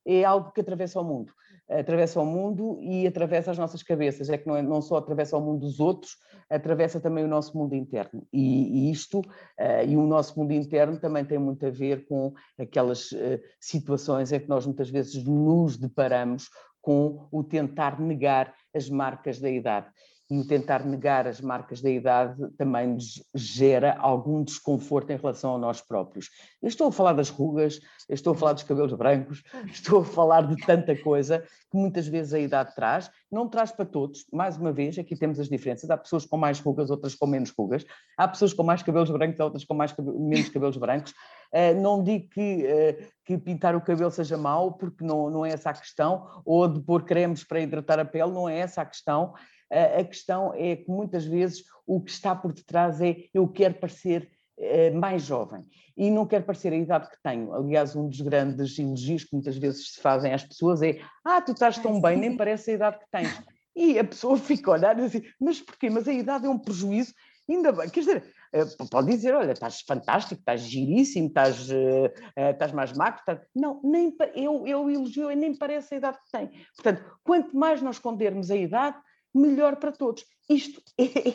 é 0.06 0.24
algo 0.24 0.52
que 0.52 0.60
atravessa 0.60 1.00
o 1.00 1.04
mundo 1.04 1.32
atravessa 1.68 2.20
o 2.20 2.27
mundo 2.27 2.79
e 2.81 3.07
atravessa 3.07 3.50
as 3.50 3.59
nossas 3.59 3.83
cabeças. 3.83 4.29
É 4.29 4.38
que 4.38 4.46
não, 4.46 4.57
é, 4.57 4.62
não 4.62 4.83
só 4.83 4.96
atravessa 4.96 5.37
o 5.37 5.40
mundo 5.40 5.61
dos 5.61 5.81
outros, 5.81 6.16
atravessa 6.48 7.00
também 7.00 7.24
o 7.24 7.29
nosso 7.29 7.57
mundo 7.57 7.74
interno. 7.74 8.27
E, 8.33 8.88
e 8.88 8.90
isto, 8.90 9.20
uh, 9.20 9.85
e 9.87 9.96
o 9.96 10.07
nosso 10.07 10.38
mundo 10.38 10.53
interno 10.53 10.98
também 10.98 11.24
tem 11.24 11.38
muito 11.38 11.66
a 11.66 11.70
ver 11.70 12.07
com 12.07 12.33
aquelas 12.59 13.12
uh, 13.12 13.40
situações 13.61 14.33
em 14.33 14.40
que 14.40 14.48
nós 14.48 14.66
muitas 14.66 14.90
vezes 14.90 15.24
nos 15.24 15.77
deparamos 15.77 16.48
com 16.81 17.27
o 17.33 17.42
tentar 17.42 17.98
negar 17.98 18.55
as 18.74 18.90
marcas 18.90 19.40
da 19.40 19.50
idade 19.50 19.88
e 20.30 20.38
o 20.38 20.46
tentar 20.46 20.84
negar 20.84 21.26
as 21.26 21.40
marcas 21.40 21.82
da 21.82 21.90
idade 21.90 22.50
também 22.56 22.87
nos 22.87 23.22
gera 23.34 23.96
algum 23.98 24.42
desconforto 24.42 25.10
em 25.10 25.16
relação 25.16 25.54
a 25.54 25.58
nós 25.58 25.80
próprios. 25.82 26.30
Eu 26.62 26.68
estou 26.68 26.88
a 26.88 26.92
falar 26.92 27.12
das 27.12 27.28
rugas, 27.28 27.78
estou 28.08 28.32
a 28.32 28.37
falar 28.37 28.54
dos 28.54 28.62
cabelos 28.62 28.92
brancos, 28.94 29.42
estou 29.70 30.00
a 30.00 30.04
falar 30.04 30.46
de 30.46 30.56
tanta 30.64 30.96
coisa 30.96 31.40
que 31.70 31.76
muitas 31.76 32.06
vezes 32.06 32.32
a 32.32 32.38
idade 32.38 32.74
traz, 32.74 33.10
não 33.30 33.48
traz 33.48 33.70
para 33.70 33.84
todos, 33.84 34.24
mais 34.32 34.56
uma 34.56 34.72
vez, 34.72 34.98
aqui 34.98 35.14
temos 35.14 35.38
as 35.38 35.48
diferenças, 35.48 35.90
há 35.90 35.96
pessoas 35.96 36.24
com 36.24 36.37
mais 36.37 36.58
rugas, 36.58 36.90
outras 36.90 37.14
com 37.14 37.26
menos 37.26 37.50
rugas, 37.50 37.84
há 38.16 38.26
pessoas 38.26 38.54
com 38.54 38.62
mais 38.62 38.82
cabelos 38.82 39.10
brancos, 39.10 39.40
outras 39.40 39.64
com 39.64 39.74
mais, 39.74 39.94
menos 39.98 40.48
cabelos 40.48 40.76
brancos, 40.76 41.12
Uh, 41.54 41.80
não 41.80 42.02
digo 42.02 42.28
que, 42.30 42.64
uh, 42.64 43.12
que, 43.24 43.38
pintar 43.38 43.76
o 43.76 43.80
cabelo 43.80 44.10
seja 44.10 44.37
mau, 44.37 44.72
porque 44.72 45.04
não, 45.04 45.30
não 45.30 45.46
é 45.46 45.50
essa 45.50 45.70
a 45.70 45.72
questão, 45.72 46.26
ou 46.44 46.66
de 46.66 46.80
pôr 46.80 47.04
cremes 47.04 47.44
para 47.44 47.60
hidratar 47.60 48.00
a 48.00 48.04
pele, 48.04 48.32
não 48.32 48.48
é 48.48 48.58
essa 48.58 48.82
a 48.82 48.84
questão 48.84 49.34
a 49.70 50.05
questão 50.05 50.53
é 50.55 50.77
que 50.77 50.90
muitas 50.90 51.24
vezes 51.24 51.64
o 51.87 52.00
que 52.00 52.11
está 52.11 52.35
por 52.35 52.53
detrás 52.53 53.00
é 53.00 53.16
eu 53.33 53.48
quero 53.48 53.74
parecer 53.74 54.31
eh, 54.57 54.90
mais 54.92 55.22
jovem 55.22 55.64
e 55.96 56.11
não 56.11 56.27
quero 56.27 56.44
parecer 56.44 56.72
a 56.72 56.77
idade 56.77 57.11
que 57.11 57.20
tenho. 57.22 57.53
Aliás, 57.53 57.96
um 57.96 58.09
dos 58.09 58.20
grandes 58.20 58.79
elogios 58.79 59.24
que 59.24 59.35
muitas 59.35 59.57
vezes 59.57 59.94
se 59.94 60.00
fazem 60.00 60.33
às 60.33 60.44
pessoas 60.44 60.81
é 60.81 61.00
ah, 61.24 61.40
tu 61.40 61.53
estás 61.53 61.77
tão 61.79 62.00
bem, 62.00 62.16
nem 62.16 62.37
parece 62.38 62.70
a 62.70 62.74
idade 62.74 62.98
que 63.00 63.11
tens. 63.11 63.42
E 63.74 63.98
a 63.98 64.05
pessoa 64.05 64.37
fica 64.38 64.70
a 64.70 64.74
olhar 64.74 64.96
e 64.98 65.09
diz, 65.09 65.22
mas 65.40 65.61
porquê? 65.61 65.90
Mas 65.90 66.07
a 66.07 66.12
idade 66.12 66.46
é 66.46 66.48
um 66.48 66.59
prejuízo, 66.59 67.12
ainda 67.48 67.72
bem, 67.72 67.88
quer 67.90 68.00
dizer, 68.00 68.33
eh, 68.53 68.64
pode 68.88 69.11
dizer, 69.11 69.35
olha, 69.35 69.50
estás 69.50 69.81
fantástico, 69.81 70.40
estás 70.40 70.61
giríssimo, 70.61 71.27
estás, 71.27 71.68
uh, 71.70 72.09
estás 72.53 72.70
mais 72.70 72.92
magro, 72.92 73.18
estás... 73.18 73.40
não, 73.53 73.81
nem, 73.83 74.16
eu, 74.37 74.64
eu 74.68 74.88
elogio 74.88 75.33
e 75.33 75.35
nem 75.35 75.57
parece 75.57 75.94
a 75.94 75.98
idade 75.98 76.18
que 76.18 76.31
tem. 76.31 76.50
Portanto, 76.77 77.18
quanto 77.24 77.57
mais 77.57 77.83
nós 77.83 77.96
escondermos 77.96 78.53
a 78.53 78.57
idade, 78.57 78.96
melhor 79.35 79.77
para 79.77 79.92
todos. 79.92 80.25
Isto 80.49 80.81
é, 80.99 81.05
é, 81.05 81.35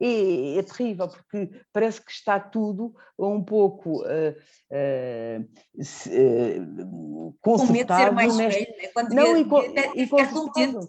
é, 0.00 0.58
é, 0.58 0.62
terrível, 0.62 1.08
porque 1.08 1.50
parece 1.72 2.04
que 2.04 2.12
está 2.12 2.38
tudo 2.38 2.94
um 3.18 3.42
pouco 3.42 4.02
uh, 4.02 4.34
uh, 4.70 5.42
uh, 5.42 7.36
consertado. 7.40 7.66
Com 7.66 7.72
medo 7.72 7.88
de 7.88 7.96
ser 7.96 8.12
mais 8.12 8.36
neste... 8.36 8.60
né? 8.60 8.88
quando 8.94 9.14
não, 9.14 9.36
e, 9.36 9.40
e, 9.40 10.06
contente. 10.06 10.86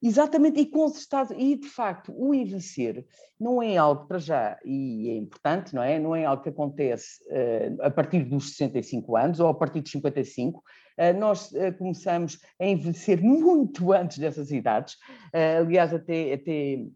Exatamente, 0.00 0.60
e 0.60 0.66
consertado. 0.66 1.34
E, 1.36 1.56
de 1.56 1.68
facto, 1.68 2.14
o 2.16 2.32
envelhecer 2.32 3.04
não 3.38 3.60
é 3.60 3.76
algo, 3.76 4.06
para 4.06 4.18
já, 4.18 4.56
e 4.64 5.10
é 5.10 5.16
importante, 5.16 5.74
não 5.74 5.82
é? 5.82 5.98
Não 5.98 6.14
é 6.14 6.24
algo 6.24 6.42
que 6.42 6.48
acontece 6.48 7.18
a 7.80 7.90
partir 7.90 8.24
dos 8.24 8.50
65 8.50 9.16
anos 9.16 9.40
ou 9.40 9.48
a 9.48 9.54
partir 9.54 9.80
dos 9.80 9.90
55, 9.90 10.62
eh, 10.62 10.87
nós 11.12 11.54
eh, 11.54 11.72
começamos 11.72 12.38
a 12.60 12.66
envelhecer 12.66 13.22
muito 13.22 13.92
antes 13.94 14.18
dessas 14.18 14.50
idades, 14.50 14.96
eh, 15.32 15.58
aliás, 15.58 15.94
até, 15.94 16.34
até 16.34 16.86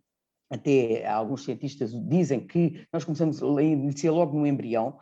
até 0.52 1.06
alguns 1.06 1.44
cientistas 1.44 1.92
dizem 2.08 2.46
que 2.46 2.86
nós 2.92 3.04
começamos 3.04 3.42
a 3.42 3.62
envelhecer 3.62 4.12
logo 4.12 4.38
no 4.38 4.46
embrião, 4.46 4.98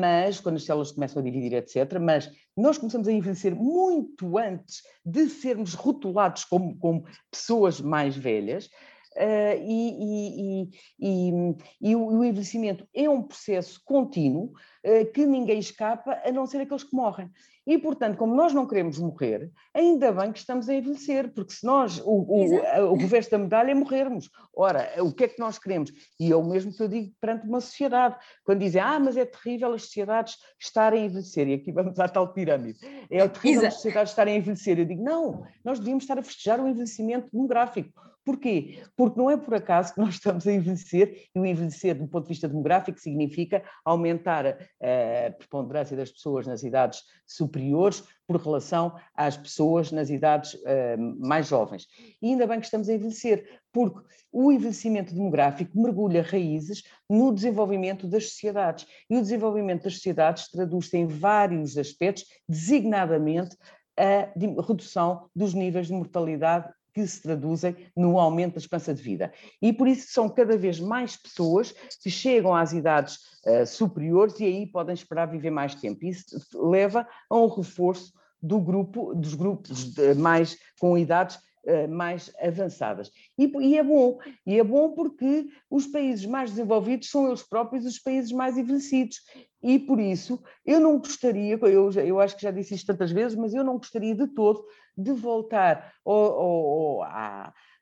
mas 0.00 0.38
quando 0.38 0.54
as 0.54 0.64
células 0.64 0.92
começam 0.92 1.20
a 1.20 1.24
dividir, 1.24 1.52
etc. 1.52 1.98
Mas 2.00 2.30
nós 2.56 2.78
começamos 2.78 3.08
a 3.08 3.12
envelhecer 3.12 3.56
muito 3.56 4.38
antes 4.38 4.82
de 5.04 5.28
sermos 5.28 5.74
rotulados 5.74 6.44
como, 6.44 6.78
como 6.78 7.04
pessoas 7.28 7.80
mais 7.80 8.16
velhas. 8.16 8.70
Uh, 9.18 9.58
e, 9.66 10.62
e, 10.62 10.70
e, 11.00 11.90
e, 11.90 11.96
o, 11.96 12.22
envelhecimento 12.22 12.86
é 12.94 13.10
um 13.10 13.20
processo 13.20 13.82
contínuo 13.84 14.52
uh, 14.86 15.12
que 15.12 15.26
ninguém 15.26 15.58
escapa, 15.58 16.22
a 16.24 16.30
não 16.30 16.46
ser 16.46 16.60
aqueles 16.60 16.84
que 16.84 16.94
morrem. 16.94 17.28
E, 17.66 17.76
portanto, 17.76 18.16
como 18.16 18.34
nós 18.34 18.54
não 18.54 18.66
queremos 18.66 18.98
morrer, 18.98 19.50
ainda 19.74 20.10
bem 20.10 20.32
que 20.32 20.38
estamos 20.38 20.70
a 20.70 20.74
envelhecer, 20.74 21.30
porque 21.34 21.52
se 21.52 21.66
nós, 21.66 21.98
o, 21.98 22.12
o, 22.12 22.92
o 22.92 22.96
reverso 22.96 23.30
da 23.30 23.36
medalha 23.36 23.72
é 23.72 23.74
morrermos. 23.74 24.30
Ora, 24.56 24.90
o 25.02 25.12
que 25.12 25.24
é 25.24 25.28
que 25.28 25.38
nós 25.38 25.58
queremos? 25.58 25.92
E 26.18 26.32
é 26.32 26.36
o 26.36 26.42
mesmo 26.42 26.72
que 26.72 26.82
eu 26.82 26.88
digo 26.88 27.12
perante 27.20 27.46
uma 27.46 27.60
sociedade. 27.60 28.16
Quando 28.42 28.60
dizem, 28.60 28.80
ah, 28.80 28.98
mas 28.98 29.18
é 29.18 29.26
terrível 29.26 29.74
as 29.74 29.82
sociedades 29.82 30.36
estarem 30.58 31.02
a 31.02 31.06
envelhecer, 31.06 31.46
e 31.46 31.54
aqui 31.54 31.70
vamos 31.70 31.98
à 31.98 32.08
tal 32.08 32.32
pirâmide, 32.32 32.78
é 33.10 33.28
terrível 33.28 33.62
Exato. 33.62 33.66
as 33.66 33.74
sociedades 33.74 34.12
estarem 34.12 34.34
a 34.36 34.38
envelhecer. 34.38 34.78
Eu 34.78 34.86
digo, 34.86 35.02
não, 35.02 35.44
nós 35.62 35.78
devíamos 35.78 36.04
estar 36.04 36.18
a 36.18 36.22
festejar 36.22 36.60
o 36.60 36.68
envelhecimento 36.68 37.28
demográfico. 37.30 37.92
Porquê? 38.28 38.82
Porque 38.94 39.18
não 39.18 39.30
é 39.30 39.38
por 39.38 39.54
acaso 39.54 39.94
que 39.94 40.00
nós 40.00 40.16
estamos 40.16 40.46
a 40.46 40.52
envelhecer, 40.52 41.30
e 41.34 41.40
o 41.40 41.46
envelhecer, 41.46 41.94
do 41.94 42.06
ponto 42.06 42.24
de 42.24 42.28
vista 42.28 42.46
demográfico, 42.46 43.00
significa 43.00 43.64
aumentar 43.82 44.46
a 44.46 45.30
preponderância 45.30 45.96
das 45.96 46.12
pessoas 46.12 46.46
nas 46.46 46.62
idades 46.62 47.04
superiores 47.26 48.04
por 48.26 48.36
relação 48.36 48.94
às 49.14 49.34
pessoas 49.34 49.90
nas 49.90 50.10
idades 50.10 50.52
uh, 50.52 51.26
mais 51.26 51.48
jovens. 51.48 51.86
E 52.20 52.28
ainda 52.28 52.46
bem 52.46 52.60
que 52.60 52.66
estamos 52.66 52.90
a 52.90 52.92
envelhecer, 52.92 53.48
porque 53.72 53.98
o 54.30 54.52
envelhecimento 54.52 55.14
demográfico 55.14 55.80
mergulha 55.80 56.20
raízes 56.20 56.82
no 57.08 57.32
desenvolvimento 57.32 58.06
das 58.06 58.28
sociedades. 58.28 58.86
E 59.08 59.16
o 59.16 59.22
desenvolvimento 59.22 59.84
das 59.84 59.94
sociedades 59.94 60.50
traduz-se 60.50 60.98
em 60.98 61.06
vários 61.06 61.78
aspectos, 61.78 62.26
designadamente 62.46 63.56
a 63.96 64.28
redução 64.62 65.30
dos 65.34 65.54
níveis 65.54 65.86
de 65.86 65.94
mortalidade 65.94 66.70
que 67.02 67.06
se 67.06 67.22
traduzem 67.22 67.76
no 67.96 68.18
aumento 68.18 68.54
da 68.54 68.58
esperança 68.58 68.94
de 68.94 69.02
vida. 69.02 69.32
E 69.60 69.72
por 69.72 69.86
isso 69.86 70.12
são 70.12 70.28
cada 70.28 70.56
vez 70.56 70.80
mais 70.80 71.16
pessoas 71.16 71.72
que 72.02 72.10
chegam 72.10 72.54
às 72.54 72.72
idades 72.72 73.18
uh, 73.46 73.66
superiores 73.66 74.38
e 74.40 74.44
aí 74.44 74.66
podem 74.66 74.94
esperar 74.94 75.26
viver 75.26 75.50
mais 75.50 75.74
tempo. 75.74 76.04
Isso 76.04 76.36
leva 76.54 77.06
a 77.30 77.36
um 77.36 77.48
reforço 77.48 78.12
do 78.40 78.60
grupo, 78.60 79.14
dos 79.14 79.34
grupos 79.34 79.94
mais 80.16 80.56
com 80.78 80.96
idades 80.96 81.38
eh, 81.68 81.86
mais 81.86 82.32
avançadas. 82.40 83.10
E, 83.36 83.44
e, 83.60 83.76
é 83.76 83.82
bom, 83.82 84.18
e 84.46 84.58
é 84.58 84.64
bom 84.64 84.92
porque 84.92 85.48
os 85.68 85.86
países 85.86 86.24
mais 86.24 86.50
desenvolvidos 86.50 87.10
são 87.10 87.26
eles 87.26 87.42
próprios 87.42 87.84
os 87.84 87.98
países 87.98 88.32
mais 88.32 88.56
envelhecidos. 88.56 89.18
E 89.62 89.78
por 89.78 90.00
isso 90.00 90.42
eu 90.64 90.80
não 90.80 90.98
gostaria, 90.98 91.58
eu, 91.60 91.90
eu 91.90 92.20
acho 92.20 92.36
que 92.36 92.42
já 92.42 92.50
disse 92.50 92.74
isto 92.74 92.86
tantas 92.86 93.12
vezes, 93.12 93.36
mas 93.36 93.52
eu 93.52 93.62
não 93.62 93.76
gostaria 93.76 94.14
de 94.14 94.28
todo 94.28 94.64
de 94.98 95.12
voltar 95.12 95.92
ao, 96.04 96.14
ao, 96.14 97.02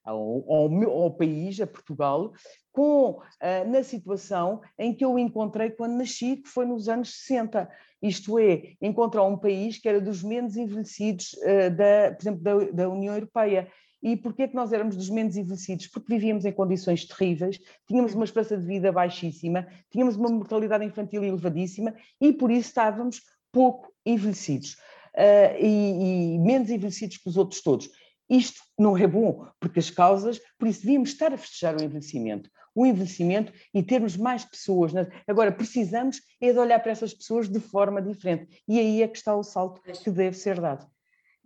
ao, 0.05 0.53
ao, 0.53 1.03
ao 1.03 1.11
país, 1.17 1.59
a 1.61 1.67
Portugal, 1.67 2.33
com, 2.71 3.13
uh, 3.13 3.71
na 3.71 3.83
situação 3.83 4.61
em 4.79 4.93
que 4.93 5.05
eu 5.05 5.19
encontrei 5.19 5.71
quando 5.71 5.97
nasci, 5.97 6.37
que 6.37 6.49
foi 6.49 6.67
nos 6.67 6.89
anos 6.89 7.23
60. 7.23 7.69
Isto 8.03 8.39
é, 8.39 8.75
encontrar 8.83 9.25
um 9.25 9.39
país 9.39 9.79
que 9.79 9.89
era 9.89 10.01
dos 10.01 10.23
menos 10.23 10.57
envelhecidos, 10.57 11.33
uh, 11.33 11.75
da, 11.75 12.15
por 12.15 12.23
exemplo, 12.23 12.43
da, 12.43 12.55
da 12.83 12.89
União 12.91 13.15
Europeia. 13.15 13.67
E 14.03 14.15
porquê 14.15 14.43
é 14.43 14.49
que 14.49 14.55
nós 14.55 14.73
éramos 14.73 14.95
dos 14.95 15.09
menos 15.09 15.37
envelhecidos? 15.37 15.89
Porque 15.89 16.13
vivíamos 16.13 16.45
em 16.45 16.53
condições 16.53 17.07
terríveis, 17.07 17.59
tínhamos 17.89 18.15
uma 18.15 18.25
esperança 18.25 18.57
de 18.57 18.67
vida 18.67 18.93
baixíssima, 18.93 19.67
tínhamos 19.91 20.17
uma 20.17 20.29
mortalidade 20.29 20.85
infantil 20.85 21.25
elevadíssima 21.25 21.95
e 22.21 22.33
por 22.33 22.51
isso 22.51 22.69
estávamos 22.69 23.23
pouco 23.51 23.91
envelhecidos. 24.05 24.77
Uh, 25.17 25.57
e, 25.59 26.35
e 26.35 26.39
menos 26.39 26.69
envelhecidos 26.69 27.17
que 27.17 27.29
os 27.29 27.37
outros 27.37 27.63
todos. 27.63 27.89
Isto 28.29 28.61
não 28.79 28.97
é 28.99 29.07
bom, 29.07 29.47
porque 29.59 29.79
as 29.79 29.89
causas, 29.89 30.41
por 30.59 30.69
isso 30.69 30.81
devíamos 30.81 31.11
estar 31.11 31.33
a 31.33 31.39
festejar 31.39 31.81
o 31.81 31.83
envelhecimento, 31.83 32.51
o 32.75 32.85
envelhecimento 32.85 33.53
e 33.73 33.83
termos 33.83 34.17
mais 34.17 34.45
pessoas. 34.45 34.93
Agora, 35.27 35.53
precisamos 35.53 36.21
é 36.41 36.53
de 36.53 36.59
olhar 36.59 36.81
para 36.81 36.93
essas 36.93 37.15
pessoas 37.15 37.49
de 37.49 37.61
forma 37.61 38.03
diferente. 38.03 38.63
E 38.69 38.79
aí 38.79 39.03
é 39.03 39.09
que 39.09 39.17
está 39.17 39.35
o 39.35 39.43
salto 39.43 39.81
que 39.81 40.11
deve 40.11 40.37
ser 40.37 40.61
dado 40.61 40.87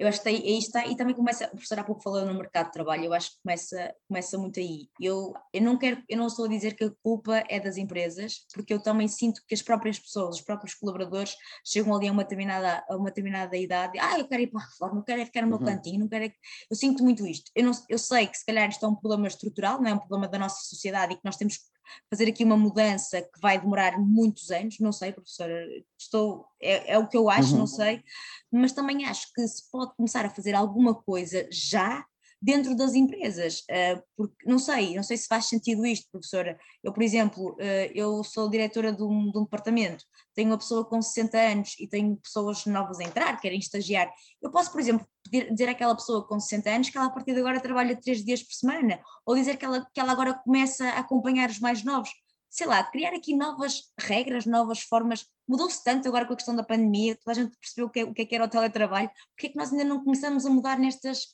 eu 0.01 0.09
acho 0.09 0.23
que 0.23 0.31
aí 0.31 0.57
está, 0.57 0.87
e 0.87 0.97
também 0.97 1.15
começa, 1.15 1.45
o 1.49 1.51
professor 1.51 1.79
há 1.79 1.85
pouco 1.85 2.03
falou 2.03 2.25
no 2.25 2.33
mercado 2.33 2.67
de 2.69 2.73
trabalho, 2.73 3.05
eu 3.05 3.13
acho 3.13 3.33
que 3.33 3.43
começa, 3.43 3.95
começa 4.09 4.39
muito 4.39 4.59
aí. 4.59 4.89
Eu, 4.99 5.35
eu 5.53 5.61
não 5.61 5.77
quero, 5.77 6.03
eu 6.09 6.17
não 6.17 6.27
estou 6.27 6.47
a 6.47 6.49
dizer 6.49 6.75
que 6.75 6.85
a 6.85 6.93
culpa 7.03 7.45
é 7.51 7.61
das 7.61 7.77
empresas, 7.77 8.47
porque 8.55 8.73
eu 8.73 8.83
também 8.83 9.07
sinto 9.09 9.43
que 9.47 9.55
as 9.55 9.61
próprias 9.61 9.99
pessoas, 9.99 10.37
os 10.37 10.41
próprios 10.41 10.75
colaboradores, 10.75 11.37
chegam 11.63 11.95
ali 11.95 12.09
a 12.09 12.13
uma 12.13 12.23
determinada, 12.23 12.83
a 12.89 12.97
uma 12.97 13.11
determinada 13.11 13.55
idade, 13.59 13.99
ah, 13.99 14.19
eu 14.19 14.27
quero 14.27 14.43
ir 14.43 14.47
para 14.47 14.63
a 14.63 14.65
reforma, 14.65 15.01
eu 15.01 15.05
quero 15.05 15.21
é 15.21 15.27
ficar 15.27 15.43
no 15.43 15.49
meu 15.49 15.59
uhum. 15.59 15.67
cantinho, 15.67 16.01
não 16.01 16.09
quero 16.09 16.25
é... 16.25 16.33
eu 16.71 16.77
sinto 16.77 17.05
muito 17.05 17.27
isto. 17.27 17.51
Eu, 17.55 17.65
não, 17.65 17.73
eu 17.87 17.99
sei 17.99 18.27
que 18.27 18.39
se 18.39 18.47
calhar 18.47 18.71
isto 18.71 18.87
é 18.87 18.89
um 18.89 18.97
problema 18.97 19.27
estrutural, 19.27 19.83
não 19.83 19.91
é 19.91 19.93
um 19.93 19.99
problema 19.99 20.27
da 20.27 20.39
nossa 20.39 20.65
sociedade 20.65 21.13
e 21.13 21.17
que 21.17 21.25
nós 21.27 21.37
temos 21.37 21.59
que 21.59 21.65
fazer 22.09 22.29
aqui 22.29 22.45
uma 22.45 22.57
mudança 22.57 23.23
que 23.23 23.41
vai 23.41 23.59
demorar 23.59 23.99
muitos 23.99 24.51
anos, 24.51 24.79
não 24.79 24.93
sei, 24.93 25.13
professora, 25.13 25.67
estou, 25.99 26.47
é, 26.61 26.93
é 26.93 26.99
o 26.99 27.09
que 27.09 27.17
eu 27.17 27.31
acho, 27.31 27.53
uhum. 27.53 27.61
não 27.61 27.67
sei, 27.67 28.03
mas 28.51 28.73
também 28.73 29.05
acho 29.05 29.33
que 29.35 29.47
se 29.47 29.71
pode 29.71 29.95
começar 29.97 30.25
a 30.25 30.31
fazer 30.31 30.55
alguma 30.55 30.95
coisa 30.95 31.47
já 31.51 32.05
dentro 32.41 32.75
das 32.75 32.95
empresas, 32.95 33.61
uh, 33.71 34.03
porque 34.17 34.35
não 34.47 34.59
sei, 34.59 34.97
não 34.97 35.03
sei 35.03 35.17
se 35.19 35.27
faz 35.27 35.47
sentido 35.47 35.85
isto, 35.85 36.09
professora. 36.11 36.59
Eu, 36.83 36.93
por 36.93 37.03
exemplo, 37.03 37.53
uh, 37.53 37.93
eu 37.95 38.25
sou 38.25 38.49
diretora 38.49 38.93
de 38.93 39.03
um, 39.03 39.31
de 39.31 39.39
um, 39.39 39.45
departamento, 39.45 40.05
tenho 40.35 40.49
uma 40.49 40.57
pessoa 40.59 40.85
com 40.85 41.03
60 41.03 41.39
anos 41.39 41.77
e 41.79 41.87
tenho 41.87 42.17
pessoas 42.17 42.65
novas 42.65 42.99
a 42.99 43.05
entrar, 43.05 43.39
querem 43.41 43.59
estagiar. 43.59 44.11
Eu 44.41 44.51
posso, 44.51 44.73
por 44.73 44.81
exemplo, 44.81 45.07
pedir, 45.23 45.53
dizer 45.53 45.69
àquela 45.69 45.95
pessoa 45.95 46.27
com 46.27 46.41
60 46.41 46.71
anos 46.71 46.89
que 46.89 46.97
ela 46.97 47.09
a 47.09 47.11
partir 47.11 47.35
de 47.35 47.41
agora 47.41 47.61
trabalha 47.61 48.01
três 48.01 48.25
dias 48.25 48.43
por 48.43 48.55
semana, 48.55 49.01
ou 49.27 49.35
dizer 49.35 49.59
que 49.59 49.65
ela, 49.65 49.87
que 49.93 50.01
ela 50.01 50.13
agora 50.13 50.33
começa 50.33 50.89
a 50.89 51.01
acompanhar 51.01 51.51
os 51.51 51.61
mais 51.61 51.85
novos. 51.85 52.11
Sei 52.49 52.67
lá, 52.67 52.83
criar 52.83 53.15
aqui 53.15 53.37
novas 53.37 53.93
regras, 54.01 54.45
novas 54.45 54.81
formas. 54.81 55.25
Mudou-se 55.47 55.85
tanto 55.85 56.09
agora 56.09 56.27
com 56.27 56.33
a 56.33 56.37
questão 56.37 56.57
da 56.57 56.65
pandemia, 56.65 57.17
toda 57.17 57.31
a 57.33 57.35
gente 57.35 57.57
percebeu 57.61 57.87
o 57.87 57.91
que, 57.91 58.01
é, 58.01 58.05
o 58.05 58.15
que, 58.15 58.23
é 58.23 58.25
que 58.25 58.35
era 58.35 58.45
o 58.45 58.49
teletrabalho, 58.49 59.11
porque 59.37 59.47
é 59.47 59.51
que 59.51 59.57
nós 59.57 59.71
ainda 59.71 59.85
não 59.85 60.03
começamos 60.03 60.45
a 60.45 60.51
mudar 60.51 60.79
nestas, 60.79 61.27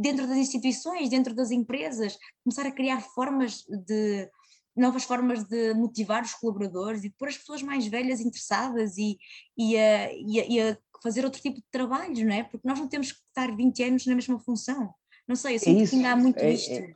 dentro 0.00 0.26
das 0.26 0.36
instituições, 0.36 1.08
dentro 1.08 1.34
das 1.34 1.50
empresas, 1.50 2.16
começar 2.44 2.66
a 2.66 2.72
criar 2.72 3.00
formas 3.00 3.64
de 3.86 4.28
novas 4.76 5.04
formas 5.04 5.42
de 5.44 5.74
motivar 5.74 6.22
os 6.22 6.34
colaboradores 6.34 7.02
e 7.02 7.08
de 7.08 7.14
pôr 7.16 7.28
as 7.28 7.36
pessoas 7.36 7.62
mais 7.62 7.86
velhas 7.86 8.20
interessadas 8.20 8.96
e, 8.96 9.18
e, 9.56 9.76
a, 9.76 10.12
e, 10.12 10.40
a, 10.40 10.46
e 10.46 10.60
a 10.60 10.78
fazer 11.02 11.24
outro 11.24 11.40
tipo 11.40 11.56
de 11.56 11.64
trabalhos, 11.70 12.20
não 12.20 12.32
é? 12.32 12.44
Porque 12.44 12.66
nós 12.66 12.78
não 12.78 12.88
temos 12.88 13.12
que 13.12 13.18
estar 13.18 13.54
20 13.54 13.82
anos 13.82 14.06
na 14.06 14.14
mesma 14.14 14.38
função. 14.38 14.94
Não 15.26 15.36
sei, 15.36 15.52
eu 15.52 15.56
é 15.56 15.58
sinto 15.58 15.78
é 15.78 15.82
isso, 15.82 15.90
que 15.90 15.96
ainda 15.96 16.12
há 16.12 16.16
muito 16.16 16.38
é, 16.38 16.52
isto. 16.52 16.72
É, 16.72 16.94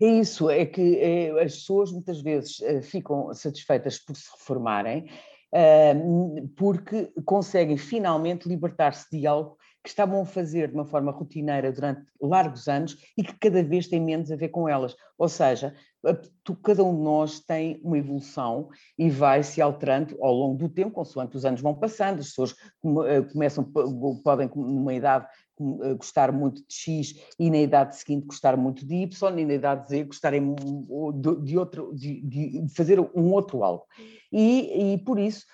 é 0.00 0.20
isso, 0.20 0.50
é 0.50 0.64
que 0.64 0.96
é, 0.98 1.42
as 1.42 1.56
pessoas 1.56 1.92
muitas 1.92 2.22
vezes 2.22 2.58
uh, 2.60 2.82
ficam 2.82 3.32
satisfeitas 3.34 3.98
por 3.98 4.16
se 4.16 4.30
reformarem 4.38 5.10
uh, 5.52 6.48
porque 6.56 7.12
conseguem 7.24 7.76
finalmente 7.76 8.48
libertar-se 8.48 9.06
de 9.10 9.26
algo 9.26 9.56
que 9.82 9.88
estavam 9.88 10.22
a 10.22 10.24
fazer 10.24 10.68
de 10.68 10.74
uma 10.74 10.84
forma 10.84 11.10
rotineira 11.10 11.72
durante 11.72 12.06
largos 12.20 12.68
anos 12.68 12.96
e 13.16 13.22
que 13.24 13.34
cada 13.38 13.62
vez 13.62 13.88
tem 13.88 14.00
menos 14.00 14.30
a 14.30 14.36
ver 14.36 14.48
com 14.48 14.68
elas. 14.68 14.94
Ou 15.18 15.28
seja, 15.28 15.74
cada 16.62 16.84
um 16.84 16.96
de 16.96 17.02
nós 17.02 17.40
tem 17.40 17.80
uma 17.82 17.98
evolução 17.98 18.68
e 18.98 19.10
vai 19.10 19.42
se 19.42 19.60
alterando 19.60 20.16
ao 20.20 20.32
longo 20.32 20.56
do 20.56 20.68
tempo, 20.68 20.90
consoante 20.92 21.36
os 21.36 21.44
anos 21.44 21.60
vão 21.60 21.74
passando, 21.74 22.20
as 22.20 22.28
pessoas 22.28 22.54
eh, 23.06 23.22
começam, 23.22 23.64
podem, 24.22 24.50
numa 24.54 24.94
idade, 24.94 25.26
eh, 25.82 25.94
gostar 25.94 26.32
muito 26.32 26.60
de 26.66 26.74
X 26.74 27.14
e 27.38 27.50
na 27.50 27.58
idade 27.58 27.96
seguinte 27.96 28.26
gostar 28.26 28.56
muito 28.56 28.86
de 28.86 28.94
Y 28.94 29.38
e 29.38 29.44
na 29.44 29.54
idade 29.54 29.88
Z 29.88 30.04
gostarem 30.04 30.54
de, 31.42 31.58
outro, 31.58 31.92
de, 31.94 32.20
de 32.20 32.74
fazer 32.74 33.00
um 33.00 33.32
outro 33.32 33.62
algo. 33.62 33.84
E, 34.32 34.94
e 34.94 34.98
por 34.98 35.18
isso 35.18 35.44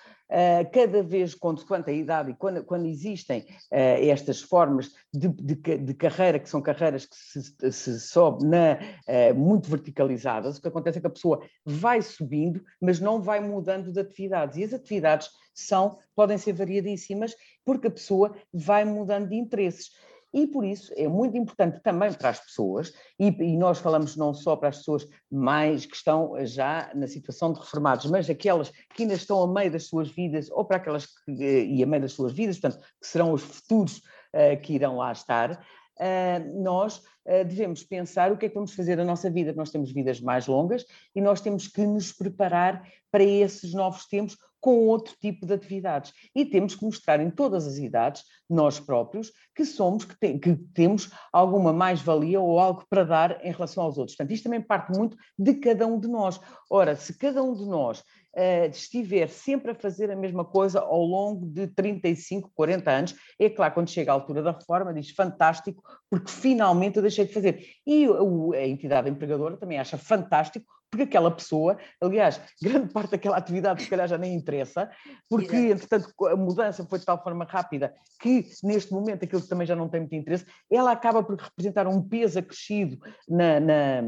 cada 0.71 1.01
vez, 1.01 1.33
quando, 1.33 1.65
quanto 1.65 1.89
à 1.89 1.93
idade 1.93 2.31
e 2.31 2.35
quando, 2.35 2.63
quando 2.63 2.85
existem 2.85 3.41
uh, 3.41 4.09
estas 4.09 4.41
formas 4.41 4.91
de, 5.13 5.27
de, 5.27 5.55
de, 5.55 5.93
carreira, 5.93 6.37
que 6.37 6.49
são 6.49 6.61
carreiras 6.61 7.05
que 7.05 7.15
se, 7.15 7.71
se 7.71 7.99
sobe 7.99 8.45
na, 8.45 8.77
uh, 9.07 9.35
muito 9.35 9.69
verticalizadas, 9.69 10.57
o 10.57 10.61
que 10.61 10.67
acontece 10.67 10.99
é 10.99 11.01
que 11.01 11.07
a 11.07 11.11
pessoa 11.11 11.41
vai 11.65 12.01
subindo, 12.01 12.63
mas 12.79 12.99
não 12.99 13.21
vai 13.21 13.39
mudando 13.39 13.91
de 13.91 13.99
atividades. 13.99 14.57
E 14.57 14.63
as 14.63 14.73
atividades 14.73 15.29
são, 15.53 15.97
podem 16.15 16.37
ser 16.37 16.53
variadíssimas, 16.53 17.35
porque 17.65 17.87
a 17.87 17.91
pessoa 17.91 18.35
vai 18.53 18.85
mudando 18.85 19.29
de 19.29 19.35
interesses. 19.35 19.91
E 20.33 20.45
por 20.45 20.63
isso 20.63 20.93
é 20.95 21.07
muito 21.07 21.35
importante 21.37 21.79
também 21.81 22.13
para 22.13 22.29
as 22.29 22.39
pessoas, 22.39 22.93
e, 23.19 23.27
e, 23.27 23.57
nós 23.57 23.79
falamos 23.79 24.15
não 24.15 24.33
só 24.33 24.55
para 24.55 24.69
as 24.69 24.77
pessoas 24.77 25.07
mais 25.31 25.85
que 25.85 25.95
estão 25.95 26.33
já 26.45 26.91
na 26.93 27.07
situação 27.07 27.51
de 27.51 27.59
reformados, 27.59 28.05
mas 28.05 28.29
aquelas 28.29 28.69
que 28.93 29.03
ainda 29.03 29.15
estão 29.15 29.41
a 29.41 29.47
meio 29.47 29.71
das 29.71 29.85
suas 29.85 30.09
vidas, 30.09 30.49
ou 30.51 30.63
para 30.63 30.77
aquelas 30.77 31.07
que, 31.07 31.43
eh, 31.43 31.65
e 31.65 31.83
a 31.83 31.87
meio 31.87 32.03
das 32.03 32.13
suas 32.13 32.31
vidas, 32.31 32.59
portanto, 32.59 32.83
que 33.01 33.07
serão 33.07 33.33
os 33.33 33.41
futuros 33.41 33.97
uh, 33.97 34.59
que 34.61 34.73
irão 34.73 34.97
lá 34.97 35.11
estar, 35.11 35.51
uh, 35.53 36.61
nós 36.61 36.97
uh, 36.97 37.43
devemos 37.45 37.83
pensar 37.83 38.31
o 38.31 38.37
que 38.37 38.45
é 38.45 38.49
que 38.49 38.55
vamos 38.55 38.73
fazer 38.73 38.95
na 38.97 39.05
nossa 39.05 39.29
vida. 39.31 39.53
Nós 39.53 39.71
temos 39.71 39.91
vidas 39.91 40.21
mais 40.21 40.45
longas 40.45 40.85
e 41.15 41.21
nós 41.21 41.41
temos 41.41 41.67
que 41.67 41.81
nos 41.81 42.11
preparar 42.11 42.83
para 43.11 43.23
esses 43.23 43.73
novos 43.73 44.05
tempos 44.05 44.37
com 44.59 44.87
outro 44.87 45.15
tipo 45.19 45.45
de 45.45 45.53
atividades. 45.53 46.13
E 46.35 46.45
temos 46.45 46.75
que 46.75 46.83
mostrar 46.83 47.19
em 47.19 47.29
todas 47.29 47.65
as 47.65 47.77
idades, 47.77 48.23
nós 48.49 48.79
próprios, 48.79 49.31
que 49.55 49.65
somos, 49.65 50.05
que, 50.05 50.39
que 50.39 50.55
temos 50.73 51.11
alguma 51.31 51.71
mais-valia 51.71 52.39
ou 52.39 52.59
algo 52.59 52.83
para 52.89 53.03
dar 53.03 53.45
em 53.45 53.51
relação 53.51 53.83
aos 53.83 53.97
outros. 53.97 54.15
Portanto, 54.15 54.33
isto 54.33 54.43
também 54.43 54.61
parte 54.61 54.97
muito 54.97 55.17
de 55.37 55.53
cada 55.55 55.85
um 55.85 55.99
de 55.99 56.07
nós. 56.07 56.39
Ora, 56.69 56.95
se 56.95 57.17
cada 57.17 57.43
um 57.43 57.53
de 57.53 57.65
nós 57.65 58.03
uh, 58.39 58.69
estiver 58.71 59.27
sempre 59.27 59.71
a 59.71 59.75
fazer 59.75 60.09
a 60.09 60.15
mesma 60.15 60.45
coisa 60.45 60.79
ao 60.79 61.03
longo 61.03 61.45
de 61.45 61.67
35, 61.67 62.51
40 62.55 62.91
anos, 62.91 63.15
é 63.37 63.49
claro, 63.49 63.73
quando 63.73 63.89
chega 63.89 64.11
a 64.11 64.13
altura 64.13 64.41
da 64.41 64.51
reforma, 64.51 64.93
diz 64.93 65.11
fantástico, 65.11 65.83
porque 66.09 66.31
finalmente 66.31 66.95
eu 66.95 67.01
deixei 67.01 67.25
de 67.25 67.33
fazer. 67.33 67.65
E 67.85 68.07
a 68.55 68.65
entidade 68.65 69.09
empregadora 69.09 69.57
também 69.57 69.77
acha 69.77 69.97
fantástico, 69.97 70.65
porque 70.89 71.03
aquela 71.03 71.29
pessoa, 71.29 71.77
aliás, 72.01 72.41
grande 72.61 72.91
parte 72.91 73.11
daquela 73.11 73.37
atividade 73.37 73.83
se 73.83 73.89
calhar 73.89 74.07
já 74.07 74.17
nem 74.17 74.33
interessa, 74.33 74.89
porque 75.29 75.55
entretanto 75.55 76.13
a 76.25 76.35
mudança 76.35 76.85
foi 76.85 76.99
de 76.99 77.05
tal 77.05 77.21
forma 77.21 77.45
rápida 77.45 77.93
que 78.21 78.45
neste 78.63 78.91
momento 78.91 79.23
aquilo 79.23 79.41
também 79.41 79.67
já 79.67 79.75
não 79.75 79.87
tem 79.87 80.01
muito 80.01 80.15
interesse, 80.15 80.45
ela 80.71 80.91
acaba 80.91 81.23
por 81.23 81.35
representar 81.35 81.87
um 81.87 82.01
peso 82.01 82.39
acrescido 82.39 82.97
na, 83.27 83.59
na 83.59 84.01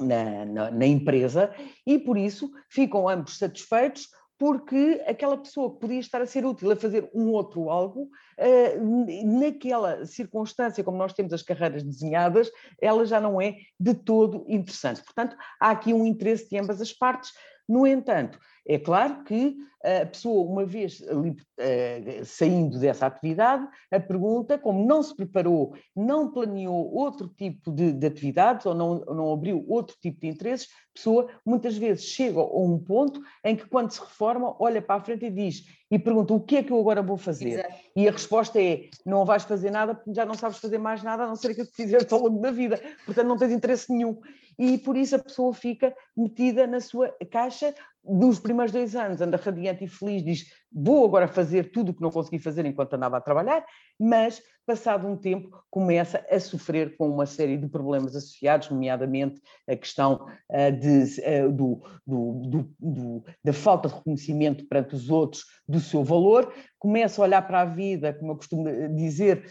na, 0.00 0.44
na, 0.44 0.70
na, 0.70 0.86
empresa 0.86 1.52
e 1.86 1.98
por 1.98 2.16
isso 2.16 2.50
ficam 2.68 3.08
ambos 3.08 3.38
satisfeitos 3.38 4.08
porque 4.38 5.02
aquela 5.04 5.36
pessoa 5.36 5.72
que 5.72 5.80
podia 5.80 5.98
estar 5.98 6.22
a 6.22 6.26
ser 6.26 6.46
útil 6.46 6.70
a 6.70 6.76
fazer 6.76 7.10
um 7.12 7.32
outro 7.32 7.68
algo, 7.70 8.02
uh, 8.02 9.40
naquela 9.40 10.06
circunstância, 10.06 10.84
como 10.84 10.96
nós 10.96 11.12
temos 11.12 11.32
as 11.32 11.42
carreiras 11.42 11.82
desenhadas, 11.82 12.48
ela 12.80 13.04
já 13.04 13.20
não 13.20 13.42
é 13.42 13.56
de 13.78 13.94
todo 13.94 14.44
interessante. 14.46 15.02
Portanto, 15.02 15.36
há 15.60 15.70
aqui 15.70 15.92
um 15.92 16.06
interesse 16.06 16.48
de 16.48 16.56
ambas 16.56 16.80
as 16.80 16.92
partes. 16.92 17.32
No 17.68 17.84
entanto, 17.84 18.38
é 18.68 18.78
claro 18.78 19.24
que 19.24 19.56
a 19.82 20.06
pessoa, 20.06 20.50
uma 20.50 20.66
vez 20.66 21.00
uh, 21.00 22.24
saindo 22.24 22.78
dessa 22.78 23.06
atividade, 23.06 23.66
a 23.90 24.00
pergunta, 24.00 24.58
como 24.58 24.84
não 24.84 25.02
se 25.02 25.14
preparou, 25.14 25.74
não 25.94 26.30
planeou 26.30 26.92
outro 26.92 27.28
tipo 27.28 27.70
de, 27.70 27.92
de 27.92 28.06
atividades 28.06 28.66
ou 28.66 28.74
não, 28.74 28.98
não 29.06 29.32
abriu 29.32 29.64
outro 29.68 29.96
tipo 30.02 30.20
de 30.20 30.26
interesses, 30.26 30.66
a 30.66 30.94
pessoa 30.94 31.28
muitas 31.46 31.76
vezes 31.76 32.04
chega 32.04 32.40
a 32.40 32.60
um 32.60 32.78
ponto 32.78 33.22
em 33.44 33.54
que, 33.54 33.66
quando 33.68 33.92
se 33.92 34.00
reforma, 34.00 34.56
olha 34.58 34.82
para 34.82 34.96
a 34.96 35.04
frente 35.04 35.26
e 35.26 35.30
diz 35.30 35.62
e 35.90 35.98
pergunta 35.98 36.34
o 36.34 36.40
que 36.40 36.56
é 36.56 36.62
que 36.62 36.70
eu 36.70 36.78
agora 36.78 37.00
vou 37.00 37.16
fazer? 37.16 37.60
Exato. 37.60 37.74
E 37.96 38.08
a 38.08 38.12
resposta 38.12 38.60
é: 38.60 38.90
não 39.06 39.24
vais 39.24 39.44
fazer 39.44 39.70
nada 39.70 39.94
porque 39.94 40.12
já 40.12 40.26
não 40.26 40.34
sabes 40.34 40.58
fazer 40.58 40.78
mais 40.78 41.02
nada 41.02 41.24
a 41.24 41.26
não 41.26 41.36
ser 41.36 41.54
que 41.54 41.64
fizeste 41.64 42.12
ao 42.12 42.20
longo 42.20 42.40
da 42.40 42.50
vida, 42.50 42.78
portanto 43.06 43.26
não 43.26 43.38
tens 43.38 43.52
interesse 43.52 43.90
nenhum. 43.92 44.20
E 44.58 44.76
por 44.78 44.96
isso 44.96 45.14
a 45.14 45.18
pessoa 45.18 45.54
fica 45.54 45.94
metida 46.16 46.66
na 46.66 46.80
sua 46.80 47.14
caixa 47.30 47.74
nos 48.04 48.38
primeiros 48.38 48.72
dois 48.72 48.96
anos, 48.96 49.20
anda 49.20 49.36
radiante 49.36 49.84
e 49.84 49.88
feliz, 49.88 50.24
diz 50.24 50.52
vou 50.72 51.04
agora 51.04 51.28
fazer 51.28 51.70
tudo 51.70 51.90
o 51.90 51.94
que 51.94 52.02
não 52.02 52.10
consegui 52.10 52.38
fazer 52.38 52.64
enquanto 52.66 52.94
andava 52.94 53.16
a 53.16 53.20
trabalhar, 53.20 53.64
mas 53.98 54.42
passado 54.66 55.08
um 55.08 55.16
tempo 55.16 55.50
começa 55.70 56.22
a 56.30 56.38
sofrer 56.38 56.94
com 56.98 57.08
uma 57.08 57.24
série 57.24 57.56
de 57.56 57.66
problemas 57.66 58.14
associados, 58.14 58.68
nomeadamente 58.68 59.40
a 59.66 59.74
questão 59.74 60.26
uh, 60.50 60.72
de, 60.78 61.20
uh, 61.20 61.50
do, 61.50 61.82
do, 62.06 62.70
do, 62.78 63.24
da 63.42 63.52
falta 63.54 63.88
de 63.88 63.94
reconhecimento 63.94 64.66
perante 64.68 64.94
os 64.94 65.08
outros 65.08 65.44
do 65.66 65.80
seu 65.80 66.04
valor, 66.04 66.52
começa 66.78 67.20
a 67.20 67.24
olhar 67.24 67.42
para 67.46 67.62
a 67.62 67.64
vida, 67.64 68.12
como 68.12 68.32
eu 68.32 68.36
costumo 68.36 68.64
dizer, 68.94 69.50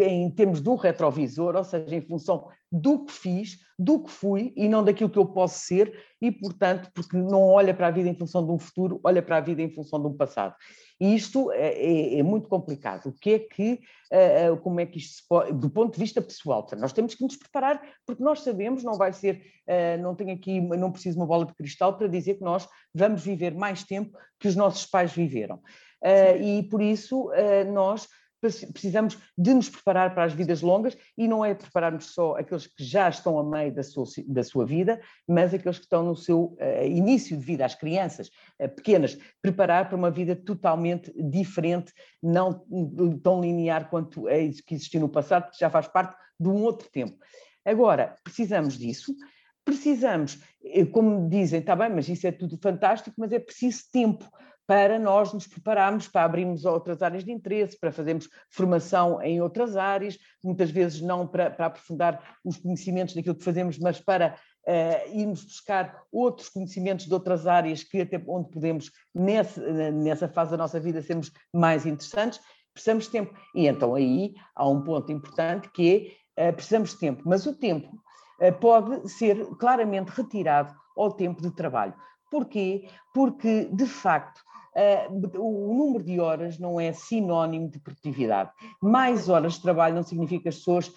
em 0.00 0.30
termos 0.30 0.60
de 0.60 0.68
um 0.68 0.74
retrovisor, 0.74 1.54
ou 1.54 1.64
seja, 1.64 1.94
em 1.94 2.02
função 2.02 2.48
do 2.70 3.04
que 3.04 3.12
fiz, 3.12 3.58
do 3.78 4.02
que 4.02 4.10
fui 4.10 4.52
e 4.56 4.68
não 4.68 4.82
daquilo 4.82 5.10
que 5.10 5.18
eu 5.18 5.26
posso 5.26 5.60
ser, 5.60 5.92
e, 6.20 6.30
portanto, 6.30 6.90
porque 6.94 7.16
não 7.16 7.42
olha 7.42 7.74
para 7.74 7.88
a 7.88 7.90
vida 7.90 8.08
em 8.08 8.14
função 8.14 8.44
de 8.44 8.50
um 8.50 8.58
futuro, 8.58 9.00
olha 9.04 9.22
para 9.22 9.36
a 9.36 9.40
vida 9.40 9.62
em 9.62 9.70
função 9.70 10.00
de 10.00 10.06
um 10.06 10.16
passado. 10.16 10.54
E 10.98 11.14
isto 11.14 11.52
é, 11.52 11.74
é, 11.74 12.18
é 12.18 12.22
muito 12.22 12.48
complicado. 12.48 13.06
O 13.06 13.12
que 13.12 13.34
é 13.34 13.38
que, 13.38 13.80
uh, 14.12 14.56
como 14.58 14.80
é 14.80 14.86
que 14.86 14.98
isto 14.98 15.16
se 15.16 15.28
pode, 15.28 15.52
do 15.52 15.68
ponto 15.68 15.92
de 15.92 16.00
vista 16.00 16.22
pessoal, 16.22 16.66
nós 16.78 16.92
temos 16.92 17.14
que 17.14 17.22
nos 17.22 17.36
preparar, 17.36 17.82
porque 18.06 18.22
nós 18.22 18.40
sabemos, 18.40 18.82
não 18.82 18.94
vai 18.94 19.12
ser, 19.12 19.42
uh, 19.68 20.02
não 20.02 20.14
tenho 20.14 20.32
aqui, 20.32 20.60
não 20.60 20.90
preciso 20.90 21.18
uma 21.18 21.26
bola 21.26 21.44
de 21.44 21.54
cristal 21.54 21.96
para 21.96 22.08
dizer 22.08 22.34
que 22.34 22.44
nós 22.44 22.66
vamos 22.94 23.22
viver 23.22 23.54
mais 23.54 23.84
tempo 23.84 24.16
que 24.40 24.48
os 24.48 24.56
nossos 24.56 24.86
pais 24.86 25.12
viveram. 25.12 25.56
Uh, 26.02 26.42
e 26.42 26.62
por 26.62 26.80
isso 26.80 27.30
nós 27.72 28.06
precisamos 28.54 29.18
de 29.36 29.52
nos 29.54 29.68
preparar 29.68 30.14
para 30.14 30.24
as 30.24 30.32
vidas 30.32 30.62
longas 30.62 30.96
e 31.16 31.26
não 31.26 31.44
é 31.44 31.54
prepararmos 31.54 32.12
só 32.12 32.36
aqueles 32.36 32.66
que 32.66 32.84
já 32.84 33.08
estão 33.08 33.38
a 33.38 33.44
meio 33.44 33.74
da 33.74 33.82
sua, 33.82 34.04
da 34.26 34.44
sua 34.44 34.64
vida, 34.64 35.00
mas 35.26 35.52
aqueles 35.52 35.78
que 35.78 35.84
estão 35.84 36.04
no 36.04 36.14
seu 36.14 36.56
uh, 36.60 36.86
início 36.86 37.36
de 37.36 37.44
vida, 37.44 37.64
as 37.64 37.74
crianças 37.74 38.28
uh, 38.60 38.68
pequenas, 38.68 39.18
preparar 39.42 39.88
para 39.88 39.96
uma 39.96 40.10
vida 40.10 40.36
totalmente 40.36 41.12
diferente, 41.16 41.92
não 42.22 42.64
tão 43.22 43.40
linear 43.40 43.88
quanto 43.90 44.28
é 44.28 44.40
isso 44.40 44.62
que 44.64 44.74
existiu 44.74 45.00
no 45.00 45.08
passado, 45.08 45.50
que 45.50 45.58
já 45.58 45.70
faz 45.70 45.88
parte 45.88 46.16
de 46.38 46.48
um 46.48 46.62
outro 46.62 46.88
tempo. 46.90 47.16
Agora, 47.64 48.14
precisamos 48.22 48.78
disso, 48.78 49.14
precisamos, 49.64 50.38
eh, 50.64 50.84
como 50.86 51.28
dizem, 51.28 51.58
está 51.58 51.74
bem, 51.74 51.90
mas 51.90 52.08
isso 52.08 52.26
é 52.26 52.32
tudo 52.32 52.56
fantástico, 52.58 53.16
mas 53.18 53.32
é 53.32 53.38
preciso 53.40 53.82
tempo 53.92 54.24
para 54.66 54.98
nós 54.98 55.32
nos 55.32 55.46
prepararmos 55.46 56.08
para 56.08 56.24
abrirmos 56.24 56.64
outras 56.64 57.00
áreas 57.00 57.24
de 57.24 57.30
interesse, 57.30 57.78
para 57.78 57.92
fazermos 57.92 58.28
formação 58.50 59.22
em 59.22 59.40
outras 59.40 59.76
áreas, 59.76 60.18
muitas 60.42 60.70
vezes 60.70 61.00
não 61.00 61.26
para, 61.26 61.50
para 61.50 61.66
aprofundar 61.66 62.36
os 62.44 62.56
conhecimentos 62.56 63.14
daquilo 63.14 63.36
que 63.36 63.44
fazemos, 63.44 63.78
mas 63.78 64.00
para 64.00 64.36
uh, 64.66 65.16
irmos 65.16 65.44
buscar 65.44 66.02
outros 66.10 66.48
conhecimentos 66.48 67.06
de 67.06 67.14
outras 67.14 67.46
áreas 67.46 67.84
que 67.84 68.00
até 68.00 68.22
onde 68.26 68.50
podemos, 68.50 68.90
nesse, 69.14 69.60
nessa 69.92 70.28
fase 70.28 70.50
da 70.50 70.56
nossa 70.56 70.80
vida, 70.80 71.00
sermos 71.00 71.30
mais 71.54 71.86
interessantes, 71.86 72.40
precisamos 72.74 73.04
de 73.04 73.10
tempo. 73.10 73.34
E 73.54 73.68
então 73.68 73.94
aí 73.94 74.34
há 74.54 74.68
um 74.68 74.82
ponto 74.82 75.12
importante 75.12 75.70
que 75.70 76.12
é, 76.36 76.50
uh, 76.50 76.52
precisamos 76.52 76.90
de 76.90 76.98
tempo, 76.98 77.22
mas 77.24 77.46
o 77.46 77.54
tempo 77.54 77.88
uh, 78.40 78.52
pode 78.60 79.08
ser 79.08 79.46
claramente 79.58 80.08
retirado 80.08 80.74
ao 80.96 81.12
tempo 81.12 81.40
de 81.40 81.52
trabalho. 81.52 81.94
Porquê? 82.30 82.88
Porque, 83.14 83.66
de 83.72 83.86
facto, 83.86 84.42
uh, 84.76 85.40
o 85.40 85.74
número 85.74 86.04
de 86.04 86.20
horas 86.20 86.58
não 86.58 86.78
é 86.78 86.92
sinónimo 86.92 87.68
de 87.68 87.78
produtividade. 87.78 88.50
Mais 88.80 89.28
horas 89.28 89.54
de 89.54 89.62
trabalho 89.62 89.94
não 89.94 90.02
significa 90.02 90.44
que 90.44 90.48
as 90.48 90.56
pessoas 90.56 90.92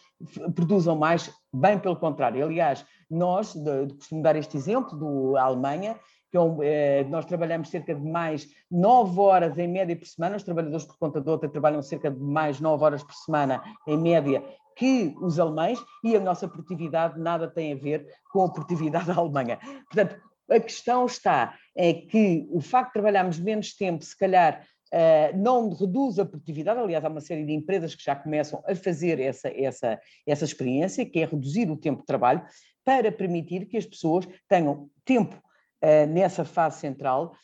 produzam 0.54 0.96
mais, 0.96 1.34
bem 1.54 1.80
pelo 1.80 1.96
contrário. 1.96 2.44
Aliás, 2.44 2.86
nós, 3.10 3.54
de, 3.54 3.88
de 3.88 3.94
costumo 3.94 4.22
dar 4.22 4.36
este 4.36 4.58
exemplo 4.58 5.34
da 5.34 5.44
Alemanha, 5.44 5.98
que 6.30 6.38
é 6.38 6.42
um, 6.42 6.62
é, 6.62 7.04
nós 7.06 7.26
trabalhamos 7.26 7.70
cerca 7.70 7.96
de 7.96 8.06
mais 8.06 8.48
9 8.70 9.20
horas 9.20 9.58
em 9.58 9.68
média 9.68 9.96
por 9.96 10.06
semana, 10.06 10.36
os 10.36 10.44
trabalhadores 10.44 10.86
por 10.86 10.98
conta 10.98 11.20
de 11.20 11.30
outra 11.30 11.50
trabalham 11.50 11.82
cerca 11.82 12.12
de 12.12 12.20
mais 12.20 12.60
9 12.60 12.84
horas 12.84 13.04
por 13.04 13.16
semana 13.16 13.64
em 13.88 13.98
média 13.98 14.44
que 14.76 15.14
os 15.20 15.38
alemães 15.38 15.78
e 16.04 16.16
a 16.16 16.20
nossa 16.22 16.48
produtividade 16.48 17.20
nada 17.20 17.50
tem 17.50 17.74
a 17.74 17.76
ver 17.76 18.08
com 18.32 18.44
a 18.44 18.50
produtividade 18.50 19.08
da 19.14 19.16
Alemanha. 19.16 19.60
Portanto, 19.92 20.16
a 20.50 20.60
questão 20.60 21.06
está 21.06 21.58
é 21.76 21.94
que 21.94 22.48
o 22.50 22.60
facto 22.62 22.88
de 22.90 22.94
trabalharmos 22.94 23.40
menos 23.40 23.74
tempo, 23.76 24.04
se 24.04 24.18
calhar, 24.18 24.66
Uh, 24.92 25.38
não 25.38 25.70
reduz 25.70 26.18
a 26.18 26.26
produtividade, 26.26 26.80
aliás, 26.80 27.06
há 27.06 27.10
uma 27.10 27.22
série 27.22 27.46
de 27.46 27.54
empresas 27.54 27.94
que 27.94 28.04
já 28.04 28.16
começam 28.16 28.64
a 28.68 28.74
fazer 28.74 29.20
essa, 29.20 29.48
essa, 29.50 30.02
essa 30.26 30.44
experiência, 30.44 31.06
que 31.06 31.20
é 31.20 31.26
reduzir 31.26 31.70
o 31.70 31.78
tempo 31.78 32.00
de 32.00 32.08
trabalho, 32.08 32.44
para 32.84 33.12
permitir 33.12 33.68
que 33.68 33.78
as 33.78 33.86
pessoas 33.86 34.28
tenham 34.48 34.90
tempo 35.06 35.36
uh, 35.36 36.08
nessa 36.08 36.44
fase 36.44 36.80
central, 36.80 37.36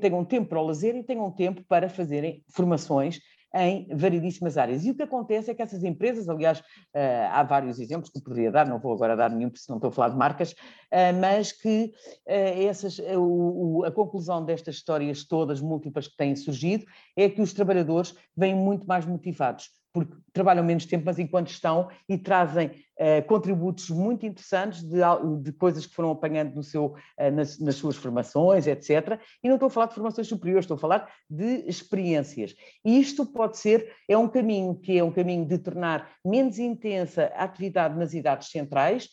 tenham 0.00 0.24
tempo 0.24 0.48
para 0.48 0.60
o 0.60 0.66
lazer 0.66 0.96
e 0.96 1.04
tenham 1.04 1.30
tempo 1.30 1.62
para 1.68 1.88
fazerem 1.88 2.42
formações 2.48 3.20
em 3.58 3.88
variedíssimas 3.94 4.56
áreas. 4.56 4.84
E 4.84 4.90
o 4.90 4.94
que 4.94 5.02
acontece 5.02 5.50
é 5.50 5.54
que 5.54 5.62
essas 5.62 5.82
empresas, 5.84 6.28
aliás, 6.28 6.60
uh, 6.60 7.32
há 7.32 7.42
vários 7.42 7.78
exemplos 7.78 8.10
que 8.10 8.20
poderia 8.20 8.50
dar, 8.50 8.66
não 8.66 8.78
vou 8.78 8.92
agora 8.92 9.16
dar 9.16 9.30
nenhum, 9.30 9.50
porque 9.50 9.64
não 9.68 9.76
estou 9.76 9.88
a 9.88 9.92
falar 9.92 10.10
de 10.10 10.16
marcas, 10.16 10.52
uh, 10.52 11.14
mas 11.20 11.52
que 11.52 11.92
uh, 12.26 12.68
essas, 12.68 12.98
a 13.84 13.90
conclusão 13.90 14.44
destas 14.44 14.76
histórias 14.76 15.24
todas 15.24 15.60
múltiplas 15.60 16.08
que 16.08 16.16
têm 16.16 16.36
surgido 16.36 16.84
é 17.16 17.28
que 17.28 17.40
os 17.40 17.52
trabalhadores 17.52 18.14
vêm 18.36 18.54
muito 18.54 18.86
mais 18.86 19.04
motivados 19.04 19.70
porque 19.92 20.14
trabalham 20.32 20.64
menos 20.64 20.86
tempo, 20.86 21.04
mas 21.06 21.18
enquanto 21.18 21.48
estão 21.48 21.88
e 22.08 22.16
trazem 22.16 22.68
uh, 22.68 23.26
contributos 23.26 23.88
muito 23.90 24.26
interessantes 24.26 24.82
de, 24.82 24.98
de, 25.42 25.52
coisas 25.52 25.86
que 25.86 25.94
foram 25.94 26.10
apanhando 26.10 26.54
no 26.54 26.62
seu, 26.62 26.86
uh, 26.86 27.30
nas, 27.32 27.58
nas, 27.58 27.76
suas 27.76 27.96
formações, 27.96 28.66
etc. 28.66 29.20
E 29.42 29.48
não 29.48 29.56
estou 29.56 29.68
a 29.68 29.70
falar 29.70 29.86
de 29.86 29.94
formações 29.94 30.26
superiores, 30.26 30.64
estou 30.64 30.76
a 30.76 30.80
falar 30.80 31.10
de 31.28 31.64
experiências. 31.66 32.54
E 32.84 33.00
isto 33.00 33.26
pode 33.26 33.58
ser, 33.58 33.92
é 34.08 34.16
um 34.16 34.28
caminho 34.28 34.74
que 34.74 34.98
é 34.98 35.02
um 35.02 35.12
caminho 35.12 35.46
de 35.46 35.58
tornar 35.58 36.10
menos 36.24 36.58
intensa 36.58 37.32
a 37.34 37.44
atividade 37.44 37.98
nas 37.98 38.14
idades 38.14 38.50
centrais, 38.50 39.08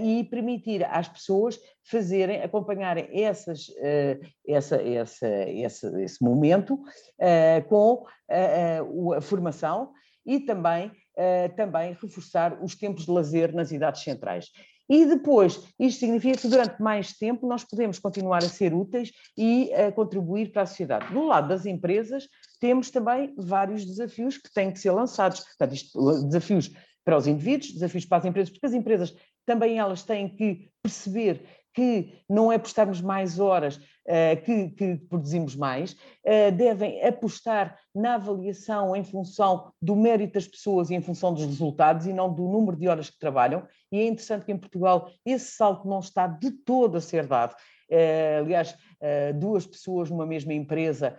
e 0.00 0.24
permitir 0.24 0.84
às 0.84 1.08
pessoas 1.08 1.58
fazerem, 1.82 2.42
acompanharem 2.42 3.08
essas, 3.12 3.68
uh, 3.68 4.26
essa, 4.46 4.76
essa, 4.76 5.26
essa, 5.26 6.02
esse 6.02 6.22
momento 6.22 6.74
uh, 6.74 7.68
com 7.68 8.04
a 9.14 9.20
formação 9.20 9.92
e 10.24 10.40
também, 10.40 10.90
também 11.56 11.96
reforçar 12.02 12.60
os 12.60 12.74
tempos 12.74 13.04
de 13.04 13.10
lazer 13.12 13.54
nas 13.54 13.70
idades 13.70 14.02
centrais. 14.02 14.50
E 14.88 15.04
depois, 15.04 15.60
isto 15.78 16.00
significa 16.00 16.38
que 16.38 16.48
durante 16.48 16.80
mais 16.80 17.12
tempo 17.12 17.46
nós 17.46 17.64
podemos 17.64 17.98
continuar 17.98 18.38
a 18.38 18.48
ser 18.48 18.72
úteis 18.72 19.10
e 19.36 19.72
a 19.74 19.90
contribuir 19.90 20.52
para 20.52 20.62
a 20.62 20.66
sociedade. 20.66 21.12
Do 21.12 21.24
lado 21.24 21.48
das 21.48 21.66
empresas, 21.66 22.28
temos 22.60 22.90
também 22.90 23.34
vários 23.36 23.84
desafios 23.84 24.38
que 24.38 24.52
têm 24.52 24.72
que 24.72 24.78
ser 24.78 24.92
lançados. 24.92 25.40
Portanto, 25.40 25.74
isto, 25.74 26.24
desafios 26.26 26.70
para 27.04 27.16
os 27.16 27.26
indivíduos, 27.26 27.72
desafios 27.72 28.04
para 28.04 28.18
as 28.18 28.24
empresas, 28.24 28.50
porque 28.50 28.66
as 28.66 28.74
empresas 28.74 29.14
também 29.46 29.78
elas 29.78 30.02
têm 30.02 30.28
que 30.28 30.68
perceber 30.82 31.42
que 31.76 32.14
não 32.26 32.50
é 32.50 32.56
por 32.56 32.68
estarmos 32.68 33.02
mais 33.02 33.38
horas 33.38 33.76
uh, 33.76 34.42
que, 34.42 34.70
que, 34.70 34.96
produzimos 35.10 35.54
mais, 35.54 35.92
uh, 35.92 36.50
devem 36.56 37.04
apostar 37.04 37.78
na 37.94 38.14
avaliação 38.14 38.96
em 38.96 39.04
função 39.04 39.70
do 39.80 39.94
mérito 39.94 40.32
das 40.32 40.48
pessoas 40.48 40.88
e 40.88 40.94
em 40.94 41.02
função 41.02 41.34
dos 41.34 41.44
resultados 41.44 42.06
e 42.06 42.14
não 42.14 42.32
do 42.32 42.48
número 42.48 42.78
de 42.78 42.88
horas 42.88 43.10
que 43.10 43.18
trabalham. 43.18 43.62
E 43.92 44.00
é 44.00 44.06
interessante 44.06 44.46
que 44.46 44.52
em 44.52 44.56
Portugal 44.56 45.10
esse 45.22 45.54
salto 45.54 45.86
não 45.86 45.98
está 45.98 46.26
de 46.26 46.50
todo 46.50 46.96
a 46.96 47.00
ser 47.00 47.26
dado. 47.26 47.54
Uh, 47.90 48.40
aliás, 48.40 48.74
duas 49.38 49.66
pessoas 49.66 50.10
numa 50.10 50.26
mesma 50.26 50.54
empresa, 50.54 51.14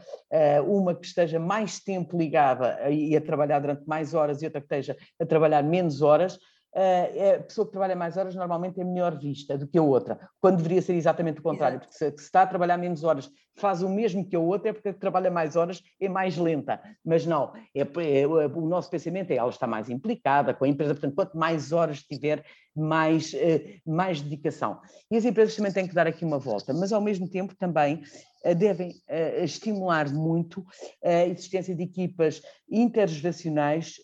uma 0.66 0.96
que 0.96 1.06
esteja 1.06 1.40
mais 1.40 1.80
tempo 1.80 2.18
ligada 2.18 2.90
e 2.90 3.16
a 3.16 3.22
trabalhar 3.22 3.60
durante 3.60 3.88
mais 3.88 4.16
horas 4.16 4.42
e 4.42 4.46
outra 4.46 4.60
que 4.60 4.66
esteja 4.66 4.98
a 5.20 5.26
trabalhar 5.26 5.64
menos 5.64 6.02
horas, 6.02 6.40
a 6.78 7.44
pessoa 7.44 7.66
que 7.66 7.72
trabalha 7.72 7.96
mais 7.96 8.18
horas 8.18 8.36
normalmente 8.36 8.80
é 8.80 8.84
melhor 8.84 9.18
vista 9.18 9.58
do 9.58 9.68
que 9.68 9.78
a 9.78 9.82
outra, 9.82 10.20
quando 10.40 10.58
deveria 10.58 10.82
ser 10.82 10.94
exatamente 10.94 11.40
o 11.40 11.44
contrário, 11.44 11.80
porque 11.80 11.94
se, 11.94 12.10
se, 12.12 12.24
está 12.24 12.44
a 12.44 12.48
trabalhar 12.48 12.78
menos 12.78 13.04
horas, 13.04 13.30
faz 13.56 13.82
o 13.82 13.90
mesmo 13.90 14.24
que 14.24 14.36
a 14.36 14.40
outra, 14.40 14.70
é 14.70 14.74
porque 14.74 14.90
a 14.90 14.94
que 14.94 15.00
trabalha 15.00 15.32
mais 15.32 15.56
horas 15.56 15.82
é 16.00 16.08
mais 16.08 16.38
lenta. 16.38 16.80
Mas 17.04 17.26
não, 17.26 17.52
é, 17.76 17.82
é, 17.82 18.28
o 18.28 18.68
nosso 18.68 18.90
pensamento 18.90 19.32
é 19.32 19.38
ela 19.38 19.50
está 19.50 19.66
mais 19.66 19.90
implicada 19.90 20.54
com 20.54 20.66
a 20.66 20.68
empresa, 20.68 20.94
portanto, 20.94 21.16
quanto 21.16 21.36
mais 21.36 21.72
horas 21.72 22.04
tiver, 22.04 22.46
mais, 22.76 23.34
eh, 23.34 23.80
mais 23.84 24.22
dedicação. 24.22 24.80
E 25.10 25.18
as 25.18 25.26
empresas 25.26 25.56
também 25.56 25.72
têm 25.72 25.88
que 25.88 25.96
dar 25.96 26.06
aqui 26.06 26.24
uma 26.24 26.38
volta, 26.38 26.74
mas 26.74 26.94
ao 26.94 27.02
mesmo 27.02 27.28
tempo 27.28 27.56
também 27.56 28.04
eh, 28.44 28.54
devem 28.54 28.94
estimular 29.42 30.14
muito 30.14 30.64
a 31.04 31.26
existência 31.26 31.76
de 31.76 31.84
equipas 31.84 32.42
intergeracionais 32.70 33.96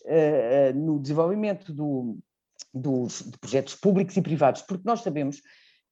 no 0.74 0.98
desenvolvimento 0.98 1.72
do, 1.72 2.18
dos, 2.74 3.22
de 3.22 3.38
projetos 3.38 3.74
públicos 3.74 4.16
e 4.16 4.22
privados, 4.22 4.62
porque 4.62 4.82
nós 4.84 5.02
sabemos 5.02 5.40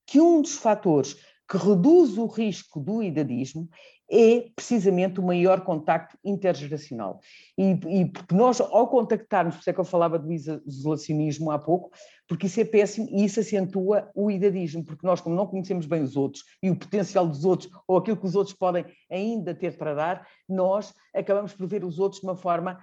que 0.06 0.20
um 0.20 0.42
dos 0.42 0.56
fatores 0.56 1.16
que 1.48 1.56
reduz 1.56 2.16
o 2.16 2.26
risco 2.26 2.80
do 2.80 3.02
idadismo 3.02 3.68
é 4.10 4.50
precisamente 4.54 5.20
o 5.20 5.22
maior 5.22 5.62
contacto 5.62 6.18
intergeracional. 6.22 7.20
E, 7.56 7.70
e 8.00 8.04
porque 8.06 8.34
nós, 8.34 8.60
ao 8.60 8.88
contactarmos, 8.88 9.54
por 9.54 9.60
isso 9.60 9.70
é 9.70 9.72
que 9.72 9.80
eu 9.80 9.84
falava 9.84 10.18
do 10.18 10.30
isolacionismo 10.30 11.50
há 11.50 11.58
pouco, 11.58 11.90
porque 12.28 12.46
isso 12.46 12.60
é 12.60 12.64
péssimo 12.64 13.08
e 13.10 13.24
isso 13.24 13.40
acentua 13.40 14.10
o 14.14 14.30
idadismo, 14.30 14.84
porque 14.84 15.06
nós, 15.06 15.20
como 15.20 15.34
não 15.34 15.46
conhecemos 15.46 15.86
bem 15.86 16.02
os 16.02 16.14
outros 16.14 16.44
e 16.62 16.70
o 16.70 16.76
potencial 16.76 17.26
dos 17.26 17.44
outros, 17.44 17.70
ou 17.88 17.96
aquilo 17.96 18.18
que 18.18 18.26
os 18.26 18.34
outros 18.34 18.54
podem 18.54 18.84
ainda 19.10 19.54
ter 19.54 19.78
para 19.78 19.94
dar, 19.94 20.28
nós 20.46 20.92
acabamos 21.14 21.54
por 21.54 21.66
ver 21.66 21.82
os 21.82 21.98
outros 21.98 22.20
de 22.20 22.26
uma 22.26 22.36
forma 22.36 22.78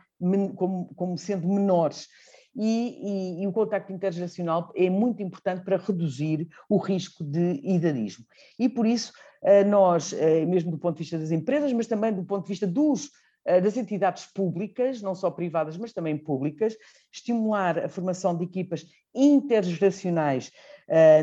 como, 0.56 0.93
como 0.95 1.18
sendo 1.18 1.47
menores. 1.47 2.08
E, 2.56 3.38
e, 3.39 3.43
e, 3.43 3.47
o 3.47 3.52
contacto 3.52 3.93
intergeracional 3.93 4.72
é 4.76 4.89
muito 4.89 5.22
importante 5.22 5.64
para 5.64 5.78
reduzir 5.78 6.47
o 6.68 6.78
risco 6.78 7.24
de 7.24 7.62
idadismo. 7.64 8.26
E 8.58 8.68
por 8.68 8.86
isso, 8.86 9.14
eh, 9.43 9.64
nós, 9.64 10.14
eh, 10.14 10.45
mesmo 10.45 10.72
do 10.72 10.78
ponto 10.78 10.95
de 10.95 11.04
vista 11.04 11.18
das 11.18 11.32
empresas, 11.32 11.72
mas 11.72 11.88
também 11.88 12.12
do 12.14 12.24
ponto 12.24 12.43
de 12.43 12.50
vista 12.50 12.68
dos, 12.68 13.12
eh, 13.45 13.62
das 13.62 13.78
entidades 13.78 14.26
públicas, 14.26 15.02
não 15.02 15.16
só 15.16 15.30
privadas, 15.32 15.78
mas 15.78 15.93
também 15.93 16.18
públicas, 16.18 16.76
estimular 17.12 17.86
a 17.86 17.89
formação 17.89 18.36
de 18.36 18.43
equipas 18.43 18.86
intergeracionais 19.14 20.52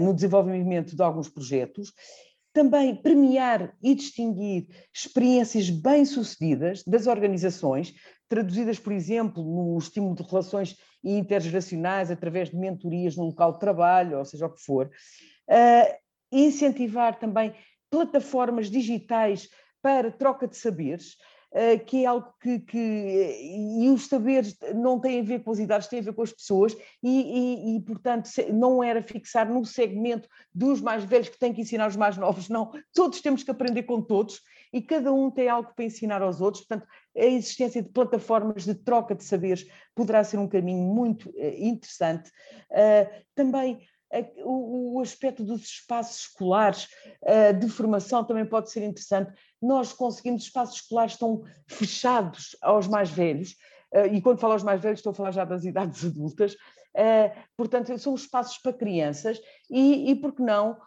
no 0.01 0.15
desenvolvimento 0.15 0.95
de 0.95 1.03
alguns 1.03 1.29
projetos 1.29 1.93
também 2.57 2.97
premiar 2.97 3.77
e 3.83 3.95
distinguir 3.95 4.67
experiências 4.95 5.69
bem-sucedidas 5.69 6.83
das 6.85 7.07
organizações, 7.07 7.93
traduzidas, 8.29 8.79
por 8.79 8.93
exemplo, 8.93 9.43
no 9.43 9.79
estímulo 9.79 10.15
de 10.15 10.23
relações 10.23 10.77
intergeracionais 11.03 12.11
através 12.11 12.51
de 12.51 12.57
mentorias 12.57 13.17
no 13.17 13.27
local 13.27 13.53
de 13.53 13.61
trabalho, 13.61 14.19
ou 14.19 14.25
seja 14.25 14.47
o 14.47 14.53
que 14.53 14.61
for. 14.61 14.91
Uh, 15.49 15.95
incentivar 16.33 17.19
também 17.19 17.55
plataformas 17.91 18.71
digitais 18.71 19.49
para 19.81 20.11
troca 20.11 20.49
de 20.49 20.57
saberes, 20.57 21.17
eh, 21.55 21.79
que 21.79 22.03
é 22.03 22.07
algo 22.07 22.35
que, 22.43 22.59
que, 22.59 22.79
e 23.81 23.89
os 23.89 24.09
saberes 24.09 24.57
não 24.75 25.01
têm 25.01 25.21
a 25.21 25.23
ver 25.23 25.45
com 25.45 25.53
as 25.53 25.59
idades, 25.59 25.87
têm 25.87 26.01
a 26.01 26.03
ver 26.03 26.13
com 26.13 26.23
as 26.23 26.33
pessoas 26.33 26.77
e, 27.03 27.09
e, 27.09 27.77
e, 27.77 27.81
portanto 27.83 28.29
não 28.53 28.83
era 28.83 29.01
fixar 29.01 29.49
no 29.49 29.65
segmento 29.65 30.29
dos 30.53 30.81
mais 30.81 31.05
velhos 31.05 31.29
que 31.29 31.39
têm 31.39 31.55
que 31.55 31.61
ensinar 31.61 31.89
os 31.89 31.97
mais 31.97 32.17
novos, 32.17 32.49
não, 32.49 32.73
todos 32.93 33.21
temos 33.21 33.45
que 33.45 33.51
aprender 33.51 33.85
com 33.85 34.03
todos 34.03 34.43
e 34.77 34.83
cada 34.83 35.11
um 35.11 35.31
tem 35.31 35.49
algo 35.49 35.73
para 35.75 35.87
ensinar 35.87 36.21
aos 36.21 36.43
outros, 36.43 36.63
portanto 36.65 36.87
a 37.17 37.25
existência 37.25 37.83
de 37.83 37.89
plataformas 37.89 38.65
de 38.67 38.75
troca 38.75 39.15
de 39.15 39.25
saberes 39.25 39.67
poderá 39.95 40.23
ser 40.23 40.39
um 40.39 40.47
caminho 40.47 40.83
muito 40.83 41.33
eh, 41.35 41.57
interessante. 41.67 42.31
Uh, 42.71 43.25
também 43.35 43.81
o, 44.45 45.01
aspecto 45.01 45.43
dos 45.43 45.63
espaços 45.63 46.21
escolares 46.21 46.89
de 47.59 47.69
formação 47.69 48.25
também 48.25 48.47
pode 48.47 48.71
ser 48.71 48.85
interessante. 48.85 49.33
Nós 49.61 49.93
conseguimos 49.93 50.45
espaços 50.45 50.77
escolares 50.77 51.15
estão 51.15 51.43
fechados 51.67 52.57
aos 52.63 52.87
mais 52.87 53.11
velhos, 53.11 53.57
e 54.13 54.23
quando 54.23 54.39
falo 54.39 54.53
aos 54.53 54.63
mais 54.63 54.81
velhos 54.81 55.01
estou 55.01 55.11
a 55.11 55.15
falar 55.15 55.33
já 55.33 55.45
das 55.45 55.65
idades 55.67 56.05
adultas, 56.05 56.57
portanto 57.57 57.99
são 57.99 58.15
espaços 58.15 58.59
para 58.59 58.73
crianças 58.73 59.41
e, 59.69 60.11
e 60.11 60.15
por 60.15 60.33
que 60.33 60.43
não, 60.43 60.79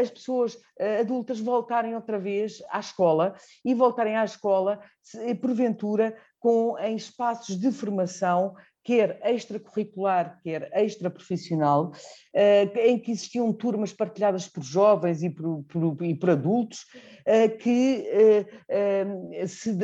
as 0.00 0.10
pessoas 0.10 0.58
adultas 1.00 1.40
voltarem 1.40 1.94
outra 1.94 2.18
vez 2.18 2.62
à 2.70 2.80
escola 2.80 3.34
e 3.64 3.74
voltarem 3.74 4.16
à 4.16 4.24
escola, 4.24 4.80
porventura, 5.40 6.16
com, 6.38 6.78
em 6.78 6.94
espaços 6.94 7.58
de 7.58 7.72
formação 7.72 8.54
quer 8.84 9.18
extracurricular, 9.24 10.38
quer 10.42 10.70
extraprofissional, 10.74 11.92
eh, 12.34 12.70
em 12.88 12.98
que 12.98 13.10
existiam 13.10 13.50
turmas 13.52 13.94
partilhadas 13.94 14.46
por 14.46 14.62
jovens 14.62 15.22
e 15.22 15.30
por, 15.30 15.64
por, 15.64 16.04
e 16.04 16.14
por 16.14 16.30
adultos, 16.30 16.84
eh, 17.24 17.48
que 17.48 18.06
eh, 18.68 19.46
se 19.46 19.76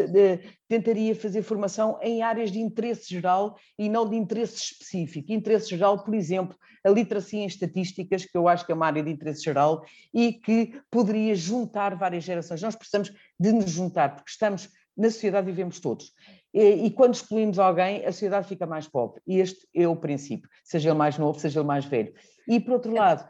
tentaria 0.68 1.16
fazer 1.16 1.42
formação 1.42 1.98
em 2.02 2.22
áreas 2.22 2.52
de 2.52 2.60
interesse 2.60 3.08
geral 3.08 3.56
e 3.78 3.88
não 3.88 4.08
de 4.08 4.16
interesse 4.16 4.56
específico. 4.56 5.32
Interesse 5.32 5.70
geral, 5.70 6.04
por 6.04 6.14
exemplo, 6.14 6.54
a 6.84 6.90
literacia 6.90 7.40
em 7.40 7.46
estatísticas, 7.46 8.26
que 8.26 8.36
eu 8.36 8.46
acho 8.46 8.66
que 8.66 8.72
é 8.72 8.74
uma 8.74 8.86
área 8.86 9.02
de 9.02 9.10
interesse 9.10 9.42
geral 9.42 9.82
e 10.12 10.34
que 10.34 10.78
poderia 10.90 11.34
juntar 11.34 11.96
várias 11.96 12.24
gerações. 12.24 12.60
Nós 12.60 12.76
precisamos 12.76 13.10
de 13.38 13.52
nos 13.52 13.70
juntar, 13.70 14.14
porque 14.14 14.30
estamos 14.30 14.68
na 14.96 15.10
sociedade 15.10 15.46
vivemos 15.46 15.80
todos. 15.80 16.12
E, 16.52 16.86
e, 16.86 16.90
quando 16.90 17.14
excluímos 17.14 17.58
alguém, 17.58 18.04
a 18.04 18.12
sociedade 18.12 18.48
fica 18.48 18.66
mais 18.66 18.88
pobre. 18.88 19.20
E 19.26 19.38
este 19.38 19.66
é 19.74 19.86
o 19.86 19.94
princípio, 19.94 20.48
seja 20.64 20.90
ele 20.90 20.98
mais 20.98 21.16
novo, 21.16 21.38
seja 21.38 21.60
ele 21.60 21.66
mais 21.66 21.84
velho. 21.84 22.12
E, 22.48 22.58
por 22.58 22.72
outro 22.74 22.92
lado, 22.92 23.26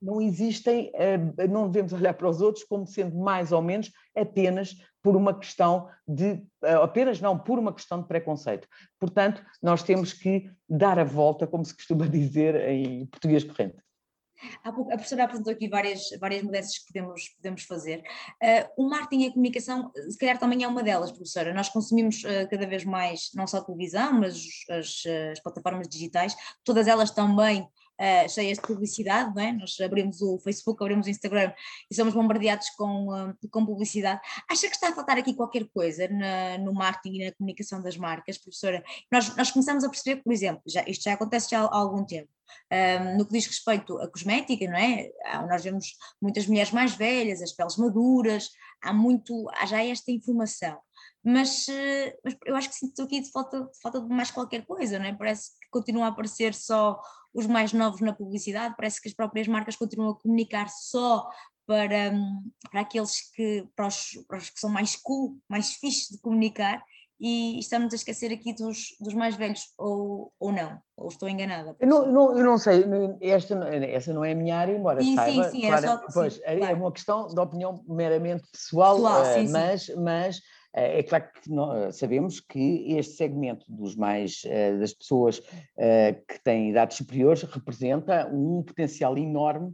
não 0.00 0.20
existem, 0.20 0.90
eh, 0.94 1.18
não 1.48 1.68
devemos 1.68 1.92
olhar 1.92 2.14
para 2.14 2.28
os 2.28 2.40
outros 2.40 2.64
como 2.64 2.86
sendo 2.86 3.16
mais 3.16 3.52
ou 3.52 3.62
menos 3.62 3.90
apenas 4.14 4.76
por 5.02 5.16
uma 5.16 5.38
questão 5.38 5.88
de, 6.06 6.42
eh, 6.62 6.74
apenas 6.74 7.20
não, 7.20 7.38
por 7.38 7.58
uma 7.58 7.72
questão 7.72 8.00
de 8.00 8.06
preconceito. 8.06 8.68
Portanto, 8.98 9.42
nós 9.62 9.82
temos 9.82 10.12
que 10.12 10.50
dar 10.68 10.98
a 10.98 11.04
volta, 11.04 11.46
como 11.46 11.64
se 11.64 11.74
costuma 11.74 12.06
dizer 12.08 12.54
em 12.68 13.06
português 13.06 13.44
corrente. 13.44 13.76
A 14.64 14.72
professora 14.72 15.24
apresentou 15.24 15.52
aqui 15.52 15.68
várias, 15.68 16.02
várias 16.20 16.42
mudanças 16.42 16.78
que 16.78 16.92
podemos, 16.92 17.28
podemos 17.36 17.62
fazer. 17.62 18.02
Uh, 18.42 18.84
o 18.84 18.88
marketing 18.88 19.24
e 19.24 19.26
a 19.28 19.32
comunicação, 19.32 19.92
se 20.08 20.18
calhar 20.18 20.38
também 20.38 20.62
é 20.62 20.68
uma 20.68 20.82
delas, 20.82 21.10
professora. 21.10 21.54
Nós 21.54 21.68
consumimos 21.68 22.22
uh, 22.24 22.48
cada 22.50 22.66
vez 22.66 22.84
mais, 22.84 23.30
não 23.34 23.46
só 23.46 23.58
a 23.58 23.64
televisão, 23.64 24.12
mas 24.20 24.42
as, 24.70 25.02
as 25.32 25.40
plataformas 25.40 25.88
digitais, 25.88 26.34
todas 26.64 26.86
elas 26.86 27.10
também 27.10 27.68
uh, 28.02 28.28
cheias 28.28 28.58
de 28.58 28.62
publicidade, 28.62 29.34
não 29.34 29.42
é? 29.42 29.52
Nós 29.52 29.78
abrimos 29.80 30.20
o 30.20 30.38
Facebook, 30.38 30.82
abrimos 30.82 31.06
o 31.06 31.10
Instagram 31.10 31.52
e 31.90 31.94
somos 31.94 32.14
bombardeados 32.14 32.70
com, 32.70 33.08
uh, 33.08 33.34
com 33.50 33.64
publicidade. 33.64 34.20
Acha 34.50 34.68
que 34.68 34.74
está 34.74 34.88
a 34.88 34.94
faltar 34.94 35.18
aqui 35.18 35.34
qualquer 35.34 35.66
coisa 35.72 36.08
na, 36.08 36.58
no 36.58 36.72
marketing 36.72 37.20
e 37.20 37.24
na 37.26 37.32
comunicação 37.32 37.82
das 37.82 37.96
marcas, 37.96 38.38
professora? 38.38 38.82
Nós, 39.10 39.34
nós 39.36 39.50
começamos 39.50 39.84
a 39.84 39.88
perceber, 39.88 40.22
por 40.22 40.32
exemplo, 40.32 40.62
já, 40.66 40.84
isto 40.86 41.04
já 41.04 41.14
acontece 41.14 41.50
já 41.50 41.60
há 41.60 41.76
algum 41.76 42.04
tempo, 42.04 42.28
um, 42.72 43.18
no 43.18 43.26
que 43.26 43.32
diz 43.32 43.46
respeito 43.46 43.98
à 43.98 44.08
cosmética, 44.08 44.66
não 44.66 44.76
é? 44.76 45.10
Nós 45.48 45.62
vemos 45.62 45.86
muitas 46.20 46.46
mulheres 46.46 46.72
mais 46.72 46.94
velhas, 46.94 47.42
as 47.42 47.52
peles 47.52 47.76
maduras, 47.76 48.50
há 48.82 48.92
muito, 48.92 49.48
há 49.50 49.66
já 49.66 49.84
esta 49.84 50.10
informação. 50.10 50.78
Mas, 51.24 51.68
eh, 51.68 52.16
mas 52.24 52.36
eu 52.44 52.56
acho 52.56 52.68
que 52.68 52.74
sinto 52.74 53.02
aqui 53.02 53.20
de 53.20 53.30
falta, 53.30 53.62
de 53.62 53.80
falta 53.80 54.00
de 54.00 54.08
mais 54.08 54.30
qualquer 54.30 54.66
coisa, 54.66 54.98
não 54.98 55.06
é? 55.06 55.12
Parece 55.12 55.50
que 55.60 55.68
continua 55.70 56.06
a 56.06 56.08
aparecer 56.08 56.52
só 56.52 57.00
os 57.32 57.46
mais 57.46 57.72
novos 57.72 58.00
na 58.00 58.12
publicidade, 58.12 58.74
parece 58.76 59.00
que 59.00 59.08
as 59.08 59.14
próprias 59.14 59.46
marcas 59.46 59.76
continuam 59.76 60.10
a 60.10 60.18
comunicar 60.18 60.68
só 60.68 61.28
para, 61.66 62.12
para 62.70 62.80
aqueles 62.80 63.30
que, 63.32 63.66
para 63.74 63.86
os, 63.86 64.18
para 64.28 64.38
os 64.38 64.50
que 64.50 64.60
são 64.60 64.68
mais 64.68 64.96
cool, 64.96 65.38
mais 65.48 65.74
fixes 65.74 66.08
de 66.08 66.18
comunicar, 66.20 66.82
e 67.22 67.60
estamos 67.60 67.92
a 67.92 67.96
esquecer 67.96 68.32
aqui 68.32 68.52
dos, 68.52 68.96
dos 69.00 69.14
mais 69.14 69.36
velhos, 69.36 69.72
ou, 69.78 70.32
ou 70.40 70.50
não, 70.50 70.76
ou 70.96 71.06
estou 71.06 71.28
enganada? 71.28 71.76
Eu 71.78 71.86
não, 71.86 72.10
não, 72.10 72.36
eu 72.36 72.44
não 72.44 72.58
sei, 72.58 72.84
esta, 73.20 73.54
essa 73.68 74.12
não 74.12 74.24
é 74.24 74.32
a 74.32 74.34
minha 74.34 74.56
área, 74.56 74.76
embora 74.76 75.00
sim, 75.00 75.14
saiba. 75.14 75.44
Sim, 75.44 75.60
sim, 75.60 75.68
claro, 75.68 75.86
só, 75.86 76.06
pois, 76.12 76.34
sim, 76.34 76.40
é, 76.42 76.56
claro. 76.56 76.72
é 76.72 76.76
uma 76.76 76.90
questão 76.90 77.28
de 77.28 77.38
opinião 77.38 77.84
meramente 77.86 78.42
pessoal, 78.50 78.96
pessoal 78.96 79.22
uh, 79.22 79.34
sim, 79.34 79.52
mas, 79.52 79.88
mas 79.90 80.38
uh, 80.38 80.40
é 80.74 81.02
claro 81.04 81.28
que 81.32 81.48
nós 81.48 81.96
sabemos 81.96 82.40
que 82.40 82.92
este 82.96 83.14
segmento 83.14 83.64
dos 83.68 83.94
mais, 83.94 84.42
uh, 84.44 84.80
das 84.80 84.92
pessoas 84.92 85.40
que 86.28 86.42
têm 86.42 86.70
idades 86.70 86.96
superiores 86.96 87.44
representa 87.44 88.28
um 88.32 88.64
potencial 88.64 89.16
enorme 89.16 89.72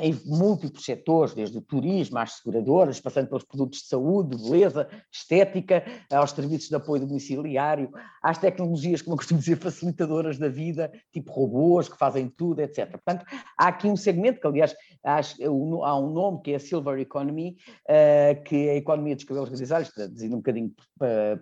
em 0.00 0.18
múltiplos 0.24 0.84
setores, 0.84 1.34
desde 1.34 1.58
o 1.58 1.60
turismo 1.60 2.18
às 2.18 2.38
seguradoras, 2.38 3.00
passando 3.00 3.28
pelos 3.28 3.44
produtos 3.44 3.80
de 3.80 3.86
saúde, 3.86 4.36
beleza, 4.36 4.88
estética, 5.12 5.84
aos 6.10 6.30
serviços 6.30 6.68
de 6.68 6.76
apoio 6.76 7.06
domiciliário, 7.06 7.90
às 8.22 8.38
tecnologias, 8.38 9.02
como 9.02 9.14
eu 9.14 9.18
costumo 9.18 9.40
dizer, 9.40 9.56
facilitadoras 9.56 10.38
da 10.38 10.48
vida, 10.48 10.90
tipo 11.12 11.32
robôs 11.32 11.88
que 11.88 11.98
fazem 11.98 12.28
tudo, 12.28 12.60
etc. 12.60 12.90
Portanto, 12.90 13.24
há 13.58 13.68
aqui 13.68 13.88
um 13.88 13.96
segmento 13.96 14.40
que, 14.40 14.46
aliás, 14.46 14.74
há 15.04 15.98
um 15.98 16.10
nome 16.10 16.42
que 16.42 16.52
é 16.52 16.56
a 16.56 16.60
Silver 16.60 16.98
Economy, 16.98 17.56
uh, 17.84 18.42
que 18.44 18.68
é 18.68 18.70
a 18.72 18.76
economia 18.76 19.14
dos 19.14 19.24
cabelos 19.24 19.50
grisalhos, 19.50 19.90
traduzindo 19.90 20.34
um 20.34 20.38
bocadinho 20.38 20.72
para, 20.98 21.40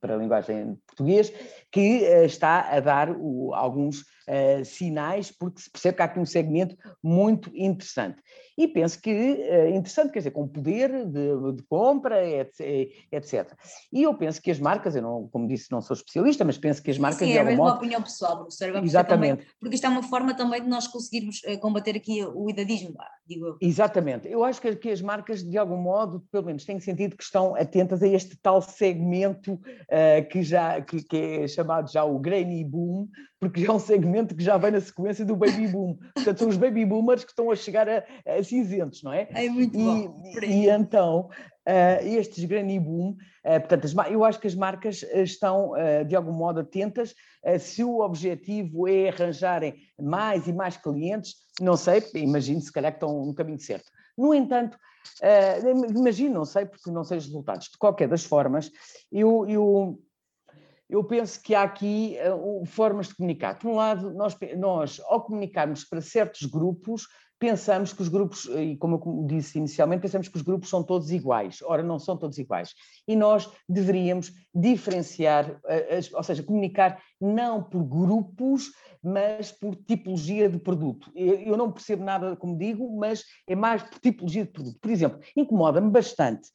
para, 0.00 0.14
a 0.14 0.18
linguagem 0.18 0.78
português, 0.86 1.32
que 1.70 2.02
uh, 2.02 2.24
está 2.24 2.70
a 2.70 2.80
dar 2.80 3.08
alguns 3.52 4.04
sinais, 4.64 5.30
porque 5.30 5.60
se 5.60 5.70
percebe 5.70 5.96
que 5.96 6.02
há 6.02 6.06
aqui 6.06 6.18
um 6.18 6.24
segmento 6.24 6.74
muito 7.02 7.50
interessante. 7.64 8.22
E 8.56 8.68
penso 8.68 9.00
que, 9.00 9.10
uh, 9.10 9.68
interessante, 9.74 10.12
quer 10.12 10.20
dizer, 10.20 10.30
com 10.30 10.46
poder 10.46 11.06
de, 11.06 11.52
de, 11.56 11.62
compra, 11.64 12.24
etc. 13.10 13.52
E 13.92 14.02
eu 14.04 14.14
penso 14.14 14.40
que 14.40 14.50
as 14.50 14.60
marcas, 14.60 14.94
eu 14.94 15.02
não, 15.02 15.28
como 15.28 15.48
disse, 15.48 15.72
não 15.72 15.80
sou 15.80 15.94
especialista, 15.94 16.44
mas 16.44 16.56
penso 16.56 16.82
que 16.82 16.90
as 16.90 16.98
marcas. 16.98 17.26
Sim, 17.26 17.32
é 17.32 17.42
modo... 17.42 17.62
uma 17.62 17.74
opinião 17.74 18.00
pessoal, 18.00 18.38
professor. 18.38 18.76
Exatamente. 18.84 19.38
Também, 19.38 19.46
porque 19.58 19.74
isto 19.74 19.86
é 19.86 19.88
uma 19.88 20.02
forma 20.02 20.34
também 20.34 20.62
de 20.62 20.68
nós 20.68 20.86
conseguirmos 20.86 21.42
uh, 21.42 21.58
combater 21.58 21.96
aqui 21.96 22.24
o 22.24 22.48
idadismo, 22.48 22.94
digo 23.26 23.46
eu. 23.46 23.56
Exatamente. 23.60 24.28
Eu 24.28 24.44
acho 24.44 24.60
que, 24.60 24.76
que 24.76 24.90
as 24.90 25.00
marcas, 25.00 25.42
de 25.42 25.58
algum 25.58 25.76
modo, 25.76 26.24
pelo 26.30 26.46
menos 26.46 26.64
têm 26.64 26.78
sentido 26.78 27.16
que 27.16 27.24
estão 27.24 27.56
atentas 27.56 28.02
a 28.02 28.08
este 28.08 28.36
tal 28.36 28.62
segmento 28.62 29.60
que 30.30 30.42
já 30.42 30.80
que, 30.80 31.02
que 31.02 31.16
é 31.16 31.48
chamado 31.48 31.90
já 31.90 32.04
o 32.04 32.18
grainy 32.18 32.64
boom, 32.64 33.08
porque 33.50 33.66
é 33.66 33.72
um 33.72 33.78
segmento 33.78 34.34
que 34.34 34.42
já 34.42 34.56
vem 34.56 34.72
na 34.72 34.80
sequência 34.80 35.24
do 35.24 35.36
baby 35.36 35.68
boom. 35.68 35.96
Portanto, 36.14 36.38
são 36.38 36.48
os 36.48 36.56
baby 36.56 36.84
boomers 36.84 37.24
que 37.24 37.30
estão 37.30 37.50
a 37.50 37.56
chegar 37.56 37.88
a, 37.88 38.04
a 38.26 38.42
cinzentos, 38.42 39.02
não 39.02 39.12
é? 39.12 39.28
É 39.32 39.48
muito 39.48 39.78
e, 39.78 39.82
bom. 39.82 40.22
E 40.42 40.68
então, 40.68 41.28
uh, 41.66 42.06
estes 42.06 42.44
granny 42.44 42.78
boom, 42.78 43.10
uh, 43.10 43.60
portanto, 43.60 43.84
as, 43.86 43.94
eu 44.10 44.24
acho 44.24 44.40
que 44.40 44.46
as 44.46 44.54
marcas 44.54 45.02
estão, 45.14 45.72
uh, 45.72 46.04
de 46.06 46.14
algum 46.14 46.32
modo, 46.32 46.60
atentas. 46.60 47.14
se 47.60 47.84
o 47.84 48.00
objetivo 48.00 48.88
é 48.88 49.08
arranjarem 49.08 49.74
mais 50.00 50.46
e 50.46 50.52
mais 50.52 50.76
clientes, 50.76 51.34
não 51.60 51.76
sei, 51.76 52.02
imagino, 52.14 52.60
se 52.60 52.72
calhar 52.72 52.92
que 52.92 52.96
estão 52.96 53.24
no 53.24 53.34
caminho 53.34 53.60
certo. 53.60 53.90
No 54.16 54.32
entanto, 54.32 54.76
uh, 55.22 55.96
imagino, 55.96 56.34
não 56.34 56.44
sei, 56.44 56.66
porque 56.66 56.90
não 56.90 57.04
sei 57.04 57.18
os 57.18 57.26
resultados. 57.26 57.68
De 57.68 57.78
qualquer 57.78 58.08
das 58.08 58.24
formas, 58.24 58.70
eu, 59.10 59.46
eu, 59.48 60.00
eu 60.88 61.02
penso 61.04 61.40
que 61.42 61.54
há 61.54 61.62
aqui 61.62 62.16
uh, 62.32 62.64
formas 62.66 63.08
de 63.08 63.16
comunicar. 63.16 63.58
Por 63.58 63.70
um 63.70 63.76
lado, 63.76 64.12
nós, 64.12 64.36
nós, 64.56 65.00
ao 65.06 65.22
comunicarmos 65.22 65.84
para 65.84 66.00
certos 66.00 66.42
grupos, 66.46 67.06
pensamos 67.38 67.92
que 67.92 68.00
os 68.00 68.08
grupos, 68.08 68.46
e 68.46 68.76
como 68.76 68.96
eu 68.96 69.26
disse 69.26 69.58
inicialmente, 69.58 70.02
pensamos 70.02 70.28
que 70.28 70.36
os 70.36 70.42
grupos 70.42 70.70
são 70.70 70.82
todos 70.82 71.10
iguais. 71.10 71.60
Ora, 71.62 71.82
não 71.82 71.98
são 71.98 72.16
todos 72.16 72.38
iguais. 72.38 72.72
E 73.06 73.14
nós 73.14 73.50
deveríamos 73.68 74.32
diferenciar, 74.54 75.60
ou 76.14 76.22
seja, 76.22 76.42
comunicar 76.42 77.02
não 77.20 77.62
por 77.62 77.84
grupos, 77.84 78.70
mas 79.02 79.52
por 79.52 79.76
tipologia 79.76 80.48
de 80.48 80.58
produto. 80.58 81.12
Eu 81.14 81.56
não 81.58 81.70
percebo 81.70 82.02
nada, 82.02 82.34
como 82.36 82.56
digo, 82.56 82.96
mas 82.96 83.22
é 83.46 83.54
mais 83.54 83.82
por 83.82 83.98
tipologia 83.98 84.44
de 84.46 84.50
produto. 84.50 84.78
Por 84.80 84.90
exemplo, 84.90 85.20
incomoda-me 85.36 85.90
bastante 85.90 86.48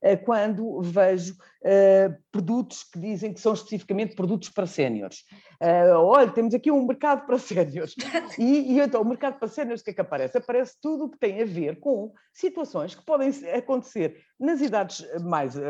eh, 0.00 0.16
quando 0.16 0.80
vejo 0.82 1.34
uh, 1.66 2.16
produtos 2.30 2.84
que 2.84 2.98
dizem 2.98 3.34
que 3.34 3.40
são 3.40 3.52
especificamente 3.52 4.14
produtos 4.14 4.48
para 4.48 4.66
séniores. 4.66 5.24
Uh, 5.60 5.96
olha, 5.96 6.30
temos 6.30 6.54
aqui 6.54 6.70
um 6.70 6.86
mercado 6.86 7.26
para 7.26 7.38
séniores. 7.38 7.94
E, 8.38 8.74
e, 8.74 8.80
então, 8.80 9.00
o 9.00 9.04
mercado 9.04 9.38
para 9.38 9.48
séniores, 9.48 9.80
o 9.80 9.84
que 9.84 9.90
é 9.90 9.94
que 9.94 10.00
aparece? 10.00 10.36
Aparece 10.36 10.76
tudo 10.80 11.04
o 11.04 11.10
que 11.10 11.18
tem 11.18 11.40
a 11.40 11.46
ver 11.46 11.80
com 11.80 12.12
situações 12.32 12.94
que 12.94 13.04
podem 13.04 13.30
acontecer 13.54 14.22
nas 14.38 14.60
idades 14.60 15.06
mais, 15.22 15.56
uh, 15.56 15.62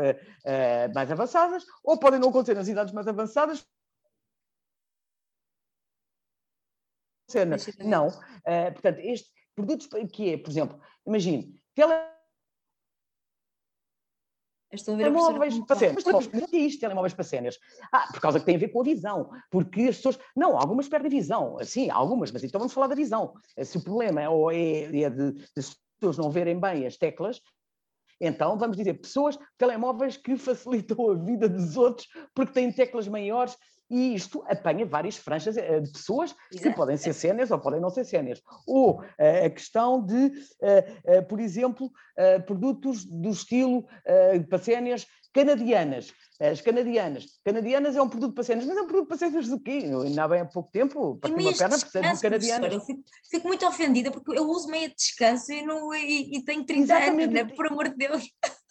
mais 0.93 1.11
avançadas 1.11 1.63
ou 1.83 1.97
podem 1.97 2.19
não 2.19 2.29
acontecer 2.29 2.55
nas 2.55 2.67
idades 2.67 2.93
mais 2.93 3.07
avançadas. 3.07 3.65
Não. 7.79 8.07
Uh, 8.07 8.71
portanto, 8.73 8.99
este 8.99 9.29
produtos 9.57 9.87
que 10.13 10.33
é, 10.33 10.37
por 10.37 10.51
exemplo, 10.51 10.79
imagine, 11.05 11.59
tele... 11.73 12.16
Estou 14.71 14.95
a 14.95 14.97
ver 14.97 15.03
telemóveis 15.05 15.59
para 15.59 15.75
cenas. 15.77 16.05
O 16.05 16.47
que 16.47 16.57
é 16.57 16.59
isto, 16.59 16.79
telemóveis 16.79 17.13
para 17.13 17.23
cenas? 17.23 17.57
Ah, 17.91 18.07
por 18.11 18.19
causa 18.19 18.39
que 18.39 18.45
tem 18.45 18.55
a 18.55 18.59
ver 18.59 18.67
com 18.67 18.81
a 18.81 18.83
visão. 18.83 19.29
Porque 19.49 19.83
as 19.83 19.95
pessoas. 19.97 20.19
Não, 20.35 20.57
algumas 20.57 20.89
perdem 20.89 21.09
visão. 21.09 21.57
Sim, 21.63 21.89
algumas, 21.89 22.31
mas 22.31 22.43
então 22.43 22.59
vamos 22.59 22.73
falar 22.73 22.87
da 22.87 22.95
visão. 22.95 23.33
Se 23.63 23.77
o 23.77 23.83
problema 23.83 24.21
é, 24.21 24.29
ou 24.29 24.51
é, 24.51 24.83
é 24.83 25.09
de, 25.09 25.31
de 25.31 25.43
as 25.57 25.77
pessoas 25.99 26.17
não 26.17 26.29
verem 26.29 26.59
bem 26.59 26.85
as 26.85 26.97
teclas, 26.97 27.41
então, 28.19 28.57
vamos 28.57 28.75
dizer, 28.77 28.95
pessoas, 28.95 29.37
telemóveis 29.57 30.17
que 30.17 30.35
facilitam 30.37 31.11
a 31.11 31.13
vida 31.13 31.47
dos 31.47 31.77
outros 31.77 32.07
porque 32.33 32.53
têm 32.53 32.71
teclas 32.71 33.07
maiores 33.07 33.55
e 33.89 34.13
isto 34.15 34.43
apanha 34.47 34.85
várias 34.85 35.17
franjas 35.17 35.57
eh, 35.57 35.79
de 35.79 35.91
pessoas 35.91 36.35
que 36.51 36.69
podem 36.71 36.97
ser 36.97 37.13
sénias 37.13 37.51
ou 37.51 37.59
podem 37.59 37.79
não 37.79 37.89
ser 37.89 38.05
sénias. 38.05 38.41
Ou 38.65 38.99
uh, 39.01 39.05
a 39.45 39.49
questão 39.49 40.03
de, 40.03 40.25
uh, 40.25 41.23
por 41.27 41.39
exemplo, 41.39 41.91
produtos 42.45 43.05
do 43.05 43.29
estilo 43.29 43.85
para 44.49 44.57
sénias 44.57 45.05
canadianas. 45.33 46.11
As 46.39 46.61
canadianas. 46.61 47.25
Canadianas 47.43 47.95
é 47.95 48.01
um 48.01 48.09
produto 48.09 48.33
para 48.33 48.43
sénias, 48.43 48.65
mas 48.65 48.77
é 48.77 48.81
um 48.81 48.87
produto 48.87 49.07
para 49.07 49.17
sénias 49.17 49.47
do 49.47 49.59
quê? 49.59 49.83
Ainda 49.83 50.23
há 50.23 50.27
bem 50.27 50.41
há 50.41 50.45
pouco 50.45 50.71
tempo, 50.71 51.15
para 51.17 51.31
uma 51.31 51.53
perna, 51.53 51.79
precisa 51.79 52.13
de 52.13 52.21
canadianas. 52.21 52.73
Eu 52.73 52.81
fico, 52.81 53.03
fico, 53.29 53.47
muito 53.47 53.65
ofendida 53.65 54.11
porque 54.11 54.37
eu 54.37 54.47
uso 54.49 54.67
meia 54.67 54.89
de 54.89 54.95
descanso 54.95 55.51
e, 55.51 55.63
não, 55.63 55.93
e, 55.93 56.37
e 56.37 56.43
tenho 56.43 56.63
30 56.63 56.81
Exatamente. 56.81 57.23
anos, 57.23 57.33
né? 57.33 57.55
por 57.55 57.67
amor 57.67 57.89
de 57.89 57.95
Deus 57.95 58.23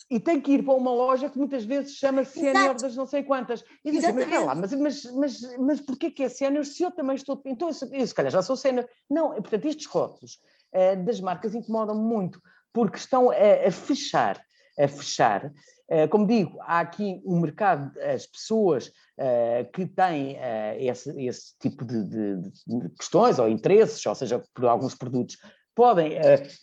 e 0.08 0.20
tem 0.20 0.40
que 0.40 0.52
ir 0.52 0.64
para 0.64 0.74
uma 0.74 0.92
loja 0.92 1.28
que 1.28 1.38
muitas 1.38 1.64
vezes 1.64 1.96
chama-se 1.96 2.38
sénior 2.38 2.74
das 2.76 2.94
não 2.94 3.06
sei 3.06 3.24
quantas. 3.24 3.64
E 3.84 3.90
diz 3.90 4.04
mas 4.12 4.44
lá, 4.44 4.54
mas, 4.54 4.72
mas, 4.72 5.04
mas, 5.12 5.58
mas 5.58 5.80
porquê 5.80 6.10
que 6.10 6.22
é 6.22 6.28
sénior 6.28 6.64
se 6.64 6.82
eu 6.82 6.92
também 6.92 7.16
estou... 7.16 7.40
Então, 7.44 7.68
eu, 7.68 7.88
eu 7.92 8.06
se 8.06 8.14
calhar 8.14 8.30
já 8.30 8.42
sou 8.42 8.56
sénior. 8.56 8.88
Não, 9.10 9.30
portanto, 9.34 9.64
estes 9.66 9.86
rótulos 9.86 10.38
uh, 10.72 11.04
das 11.04 11.20
marcas 11.20 11.54
incomodam 11.54 11.96
muito, 11.96 12.40
porque 12.72 12.98
estão 12.98 13.30
a, 13.30 13.34
a 13.66 13.70
fechar, 13.72 14.40
a 14.78 14.86
fechar. 14.86 15.46
Uh, 15.90 16.08
como 16.08 16.26
digo, 16.26 16.56
há 16.60 16.80
aqui 16.80 17.20
um 17.26 17.40
mercado, 17.40 17.92
as 18.00 18.26
pessoas 18.26 18.86
uh, 18.86 19.68
que 19.72 19.86
têm 19.86 20.36
esse, 20.78 21.10
esse, 21.20 21.58
tipo 21.58 21.84
de, 21.84 22.04
de, 22.04 22.40
de 22.64 22.88
questões 22.90 23.40
ou 23.40 23.48
interesses, 23.48 24.06
ou 24.06 24.14
seja, 24.14 24.40
por 24.54 24.66
alguns 24.66 24.94
produtos, 24.94 25.36
podem, 25.74 26.12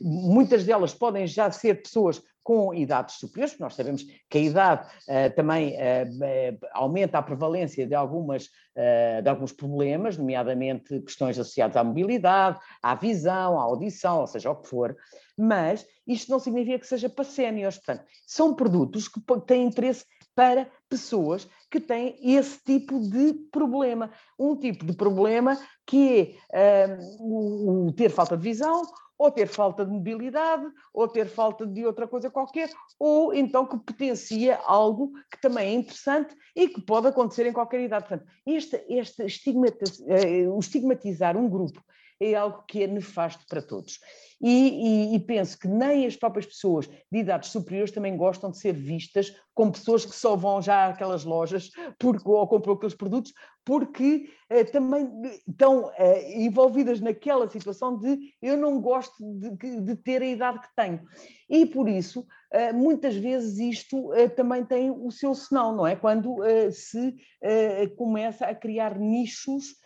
muitas 0.01 0.63
delas 0.63 0.93
podem 0.93 1.27
já 1.27 1.51
ser 1.51 1.83
pessoas 1.83 2.21
com 2.43 2.73
idades 2.73 3.15
superiores, 3.15 3.57
nós 3.57 3.73
sabemos 3.73 4.03
que 4.29 4.37
a 4.37 4.41
idade 4.41 4.87
uh, 5.07 5.35
também 5.35 5.75
uh, 5.75 6.59
aumenta 6.73 7.17
a 7.17 7.21
prevalência 7.21 7.87
de, 7.87 7.95
algumas, 7.95 8.45
uh, 8.45 9.21
de 9.21 9.29
alguns 9.29 9.53
problemas, 9.53 10.17
nomeadamente 10.17 10.99
questões 11.01 11.39
associadas 11.39 11.77
à 11.77 11.83
mobilidade, 11.83 12.59
à 12.81 12.95
visão, 12.95 13.57
à 13.57 13.63
audição, 13.63 14.19
ou 14.19 14.27
seja, 14.27 14.51
o 14.51 14.55
que 14.57 14.67
for, 14.67 14.95
mas 15.37 15.85
isto 16.05 16.29
não 16.29 16.39
significa 16.39 16.79
que 16.79 16.87
seja 16.87 17.09
para 17.09 17.23
séniores, 17.23 17.77
portanto, 17.77 18.05
são 18.27 18.53
produtos 18.53 19.07
que 19.07 19.21
têm 19.47 19.67
interesse 19.67 20.05
para 20.35 20.67
pessoas 20.89 21.47
que 21.69 21.79
têm 21.79 22.17
esse 22.21 22.59
tipo 22.63 22.99
de 22.99 23.33
problema. 23.51 24.11
Um 24.37 24.55
tipo 24.55 24.85
de 24.85 24.93
problema 24.93 25.57
que 25.85 26.35
é 26.51 26.97
o, 27.19 27.87
o 27.87 27.91
ter 27.91 28.09
falta 28.09 28.35
de 28.35 28.43
visão, 28.43 28.83
ou 29.17 29.31
ter 29.31 29.47
falta 29.47 29.85
de 29.85 29.91
mobilidade, 29.91 30.65
ou 30.93 31.07
ter 31.07 31.27
falta 31.27 31.65
de 31.65 31.85
outra 31.85 32.07
coisa 32.07 32.29
qualquer, 32.29 32.69
ou 32.99 33.33
então 33.33 33.65
que 33.65 33.77
potencia 33.77 34.59
algo 34.65 35.11
que 35.31 35.39
também 35.41 35.69
é 35.69 35.73
interessante 35.73 36.35
e 36.55 36.67
que 36.67 36.81
pode 36.81 37.07
acontecer 37.07 37.45
em 37.45 37.53
qualquer 37.53 37.81
idade. 37.81 38.07
Portanto, 38.07 38.29
este, 38.45 38.83
este 38.89 39.23
eh, 39.23 40.45
estigmatizar 40.59 41.37
um 41.37 41.49
grupo 41.49 41.83
é 42.19 42.35
algo 42.35 42.63
que 42.67 42.83
é 42.83 42.87
nefasto 42.87 43.45
para 43.47 43.61
todos. 43.61 43.99
E, 44.43 45.13
e, 45.13 45.15
e, 45.15 45.19
penso 45.21 45.57
que 45.57 45.69
nem 45.69 46.05
as 46.05 46.17
próprias 46.17 46.45
pessoas 46.45 46.89
de 47.09 47.19
idades 47.19 47.49
superiores 47.49 47.91
também 47.91 48.17
gostam 48.17 48.51
de 48.51 48.57
ser 48.57 48.73
vistas 48.73 49.33
como 49.53 49.71
pessoas 49.71 50.05
que 50.05 50.13
só 50.13 50.35
vão 50.35 50.61
já 50.61 50.89
àquelas 50.89 51.23
lojas 51.23 51.71
porque, 51.97 52.27
ou 52.27 52.45
compram 52.45 52.73
aqueles 52.73 52.93
produtos 52.93 53.33
porque 53.63 54.29
eh, 54.49 54.65
também 54.65 55.09
estão 55.47 55.89
eh, 55.97 56.43
envolvidas 56.43 56.99
naquela 56.99 57.49
situação 57.49 57.97
de 57.97 58.17
eu 58.41 58.57
não 58.57 58.81
gosto 58.81 59.15
de, 59.39 59.79
de, 59.79 59.95
ter 59.95 60.21
a 60.21 60.25
idade 60.25 60.59
que 60.59 60.75
tenho. 60.75 61.01
E 61.49 61.65
por 61.65 61.87
isso, 61.87 62.25
eh, 62.51 62.73
muitas 62.73 63.15
vezes 63.15 63.57
isto 63.59 64.13
eh, 64.13 64.27
também 64.27 64.65
tem 64.65 64.91
o 64.91 65.09
seu 65.11 65.33
senão, 65.33 65.73
não 65.73 65.87
é? 65.87 65.95
Quando 65.95 66.43
eh, 66.43 66.71
se 66.71 67.15
eh, 67.41 67.87
começa 67.95 68.45
a 68.45 68.55
criar 68.55 68.99
nichos 68.99 69.81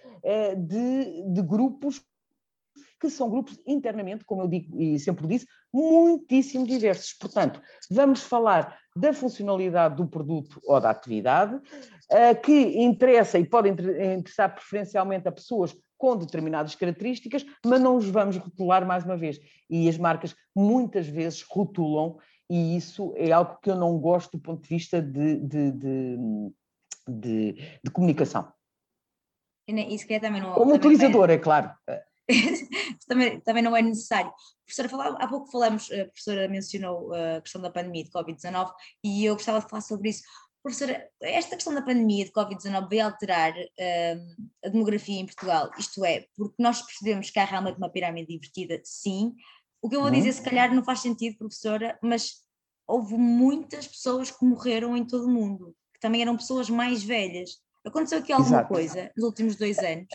de, 0.57 1.31
de 1.31 1.41
grupos 1.41 2.01
que 2.99 3.09
são 3.09 3.29
grupos 3.29 3.59
internamente, 3.65 4.25
como 4.25 4.41
eu 4.41 4.47
digo 4.47 4.79
e 4.79 4.99
sempre 4.99 5.27
disse, 5.27 5.47
muitíssimo 5.73 6.65
diversos. 6.65 7.13
Portanto, 7.13 7.61
vamos 7.89 8.23
falar 8.23 8.77
da 8.95 9.13
funcionalidade 9.13 9.95
do 9.95 10.07
produto 10.07 10.59
ou 10.65 10.79
da 10.79 10.89
atividade, 10.89 11.59
eh, 12.09 12.33
que 12.33 12.81
interessa 12.81 13.37
e 13.37 13.45
pode 13.45 13.69
interessar 13.69 14.53
preferencialmente 14.53 15.27
a 15.27 15.31
pessoas 15.31 15.75
com 15.97 16.15
determinadas 16.15 16.75
características, 16.75 17.45
mas 17.65 17.81
não 17.81 17.95
os 17.95 18.07
vamos 18.09 18.37
rotular 18.37 18.85
mais 18.85 19.03
uma 19.03 19.17
vez. 19.17 19.39
E 19.69 19.89
as 19.89 19.97
marcas 19.97 20.35
muitas 20.55 21.07
vezes 21.07 21.41
rotulam, 21.41 22.17
e 22.49 22.77
isso 22.77 23.13
é 23.15 23.31
algo 23.31 23.57
que 23.61 23.69
eu 23.69 23.75
não 23.75 23.97
gosto 23.99 24.37
do 24.37 24.41
ponto 24.41 24.61
de 24.61 24.69
vista 24.69 25.01
de, 25.01 25.35
de, 25.35 25.71
de, 25.71 26.17
de, 27.07 27.79
de 27.83 27.91
comunicação. 27.91 28.51
Isso 29.67 30.07
que 30.07 30.13
é 30.13 30.19
também 30.19 30.41
não, 30.41 30.53
Como 30.53 30.75
utilizador, 30.75 31.29
é 31.29 31.37
claro. 31.37 31.71
também, 33.07 33.39
também 33.41 33.63
não 33.63 33.75
é 33.75 33.81
necessário. 33.81 34.31
Professora, 34.65 34.89
falar, 34.89 35.07
há 35.21 35.27
pouco 35.27 35.49
falamos, 35.51 35.91
a 35.91 36.05
professora 36.05 36.47
mencionou 36.47 37.13
a 37.13 37.41
questão 37.41 37.61
da 37.61 37.69
pandemia 37.69 38.03
de 38.03 38.11
Covid-19 38.11 38.71
e 39.03 39.25
eu 39.25 39.35
gostava 39.35 39.61
de 39.61 39.69
falar 39.69 39.81
sobre 39.81 40.09
isso. 40.09 40.23
Professora, 40.61 41.09
esta 41.21 41.55
questão 41.55 41.73
da 41.73 41.81
pandemia 41.81 42.25
de 42.25 42.31
Covid-19 42.31 42.89
vai 42.89 42.99
alterar 42.99 43.53
uh, 43.53 44.45
a 44.65 44.69
demografia 44.69 45.19
em 45.19 45.25
Portugal, 45.25 45.71
isto 45.77 46.03
é, 46.03 46.25
porque 46.35 46.55
nós 46.59 46.81
percebemos 46.81 47.29
que 47.29 47.39
há 47.39 47.45
realmente 47.45 47.77
uma 47.77 47.89
pirâmide 47.89 48.33
invertida, 48.33 48.81
sim. 48.83 49.33
O 49.81 49.87
que 49.87 49.95
eu 49.95 50.01
vou 50.01 50.11
dizer, 50.11 50.33
se 50.33 50.41
calhar, 50.41 50.73
não 50.73 50.83
faz 50.83 50.99
sentido, 50.99 51.37
professora, 51.37 51.97
mas 52.01 52.41
houve 52.85 53.15
muitas 53.15 53.87
pessoas 53.87 54.31
que 54.31 54.43
morreram 54.43 54.97
em 54.97 55.05
todo 55.05 55.25
o 55.25 55.31
mundo, 55.31 55.73
que 55.93 55.99
também 56.01 56.21
eram 56.21 56.35
pessoas 56.35 56.69
mais 56.69 57.01
velhas. 57.03 57.51
Aconteceu 57.85 58.19
aqui 58.19 58.33
alguma 58.33 58.57
Exato. 58.57 58.73
coisa 58.73 59.11
nos 59.15 59.25
últimos 59.25 59.55
dois 59.55 59.77
anos? 59.79 60.07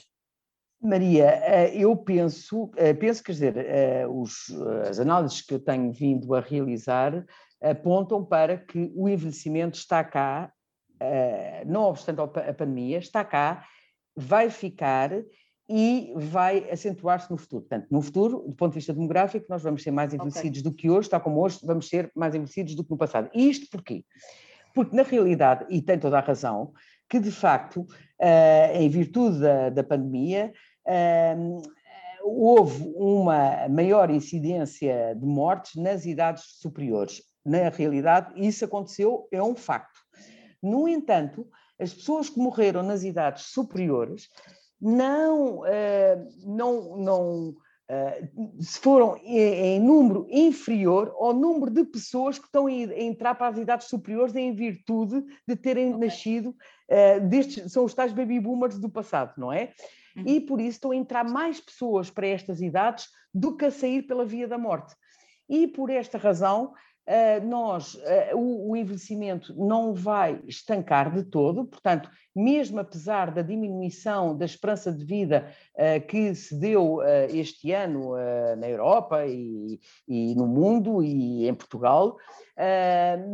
Maria, 0.83 1.41
eh, 1.45 1.77
eu 1.77 1.97
penso, 1.97 2.69
eh, 2.77 2.93
penso, 2.93 3.23
quer 3.23 3.33
dizer, 3.33 3.57
eh, 3.57 4.05
os, 4.09 4.51
as 4.89 4.99
análises 4.99 5.41
que 5.41 5.55
eu 5.55 5.61
tenho 5.61 5.93
vindo 5.93 6.35
a 6.35 6.41
realizar 6.41 7.25
apontam 7.61 8.25
para 8.25 8.57
que 8.57 8.91
o 8.97 9.09
envelhecimento 9.09 9.79
está 9.79 10.03
cá, 10.03 10.53
não 11.65 11.83
obstante 11.83 12.21
a 12.21 12.53
pandemia, 12.53 12.99
está 12.99 13.25
cá 13.25 13.65
vai 14.17 14.51
ficar 14.51 15.11
e 15.69 16.13
vai 16.17 16.69
acentuar-se 16.71 17.31
no 17.31 17.37
futuro. 17.37 17.63
Portanto, 17.63 17.87
no 17.89 18.03
futuro, 18.03 18.45
do 18.49 18.55
ponto 18.55 18.73
de 18.73 18.79
vista 18.79 18.93
demográfico, 18.93 19.47
nós 19.49 19.63
vamos 19.63 19.83
ser 19.83 19.93
mais 19.93 20.13
envelhecidos 20.13 20.61
okay. 20.61 20.71
do 20.71 20.77
que 20.77 20.91
hoje, 20.91 21.09
tal 21.09 21.21
como 21.21 21.41
hoje 21.41 21.61
vamos 21.63 21.89
ser 21.89 22.11
mais 22.15 22.35
envelhecidos 22.35 22.75
do 22.75 22.83
que 22.83 22.91
no 22.91 22.97
passado. 22.97 23.31
E 23.33 23.49
isto 23.49 23.71
porquê? 23.71 24.05
Porque, 24.75 24.95
na 24.95 25.03
realidade, 25.05 25.65
e 25.71 25.81
tem 25.81 25.99
toda 25.99 26.19
a 26.19 26.21
razão, 26.21 26.73
que 27.09 27.21
de 27.21 27.31
facto, 27.31 27.87
em 28.75 28.89
virtude 28.89 29.39
da, 29.39 29.71
da 29.71 29.85
pandemia, 29.85 30.53
houve 32.25 32.93
uma 32.97 33.69
maior 33.69 34.11
incidência 34.11 35.15
de 35.15 35.27
mortes 35.27 35.75
nas 35.77 36.07
idades 36.07 36.45
superiores. 36.61 37.23
Na 37.45 37.69
realidade, 37.69 38.33
isso 38.37 38.65
aconteceu, 38.65 39.27
é 39.33 39.43
um 39.43 39.55
facto. 39.55 40.01
No 40.63 40.87
entanto, 40.89 41.47
as 41.79 41.93
pessoas 41.93 42.31
que 42.31 42.39
morreram 42.39 42.83
nas 42.83 43.03
idades 43.03 43.47
superiores 43.47 44.29
não, 44.81 45.67
eh, 45.67 46.25
não, 46.45 46.97
não 46.97 47.55
eh, 47.89 48.29
se 48.61 48.79
foram 48.79 49.17
em 49.25 49.81
número 49.81 50.27
inferior 50.31 51.15
ao 51.19 51.33
número 51.33 51.71
de 51.71 51.85
pessoas 51.85 52.39
que 52.39 52.47
estão 52.47 52.67
a 52.67 52.73
entrar 52.73 53.35
para 53.35 53.49
as 53.49 53.59
idades 53.59 53.89
superiores 53.89 54.35
em 54.35 54.55
virtude 54.55 55.25
de 55.47 55.57
terem 55.57 55.95
okay. 55.95 56.09
nascido, 56.09 56.55
eh, 56.89 57.21
destes, 57.21 57.73
são 57.73 57.85
os 57.85 57.95
tais 57.95 58.13
baby 58.13 58.41
boomers 58.41 58.79
do 58.79 58.89
passado, 58.89 59.35
não 59.37 59.53
é? 59.53 59.73
Uhum. 60.17 60.25
E 60.27 60.41
por 60.41 60.61
isso 60.61 60.77
estão 60.77 60.91
a 60.91 60.97
entrar 60.97 61.25
mais 61.25 61.61
pessoas 61.61 62.11
para 62.11 62.27
estas 62.27 62.61
idades 62.61 63.09
do 63.33 63.57
que 63.57 63.65
a 63.65 63.71
sair 63.71 64.03
pela 64.03 64.25
via 64.25 64.47
da 64.47 64.59
morte. 64.59 64.95
E 65.49 65.67
por 65.67 65.91
esta 65.91 66.19
razão, 66.19 66.73
eh, 67.05 67.41
nós, 67.41 67.99
eh, 68.05 68.31
o 68.33 68.77
envelhecimento 68.77 69.53
não 69.57 69.93
vai 69.93 70.41
estancar 70.47 71.13
de 71.13 71.25
todo, 71.25 71.65
portanto, 71.65 72.09
mesmo 72.35 72.79
apesar 72.79 73.33
da 73.33 73.43
diminuição 73.43 74.37
da 74.37 74.45
esperança 74.45 74.93
de 74.93 75.05
vida 75.05 75.53
eh, 75.77 75.99
que 75.99 76.33
se 76.35 76.55
deu 76.55 77.01
este 77.29 77.73
ano 77.73 78.13
na 78.57 78.69
Europa 78.69 79.27
e, 79.27 79.81
e 80.07 80.35
no 80.37 80.47
mundo 80.47 81.03
e 81.03 81.49
em 81.49 81.55
Portugal, 81.55 82.17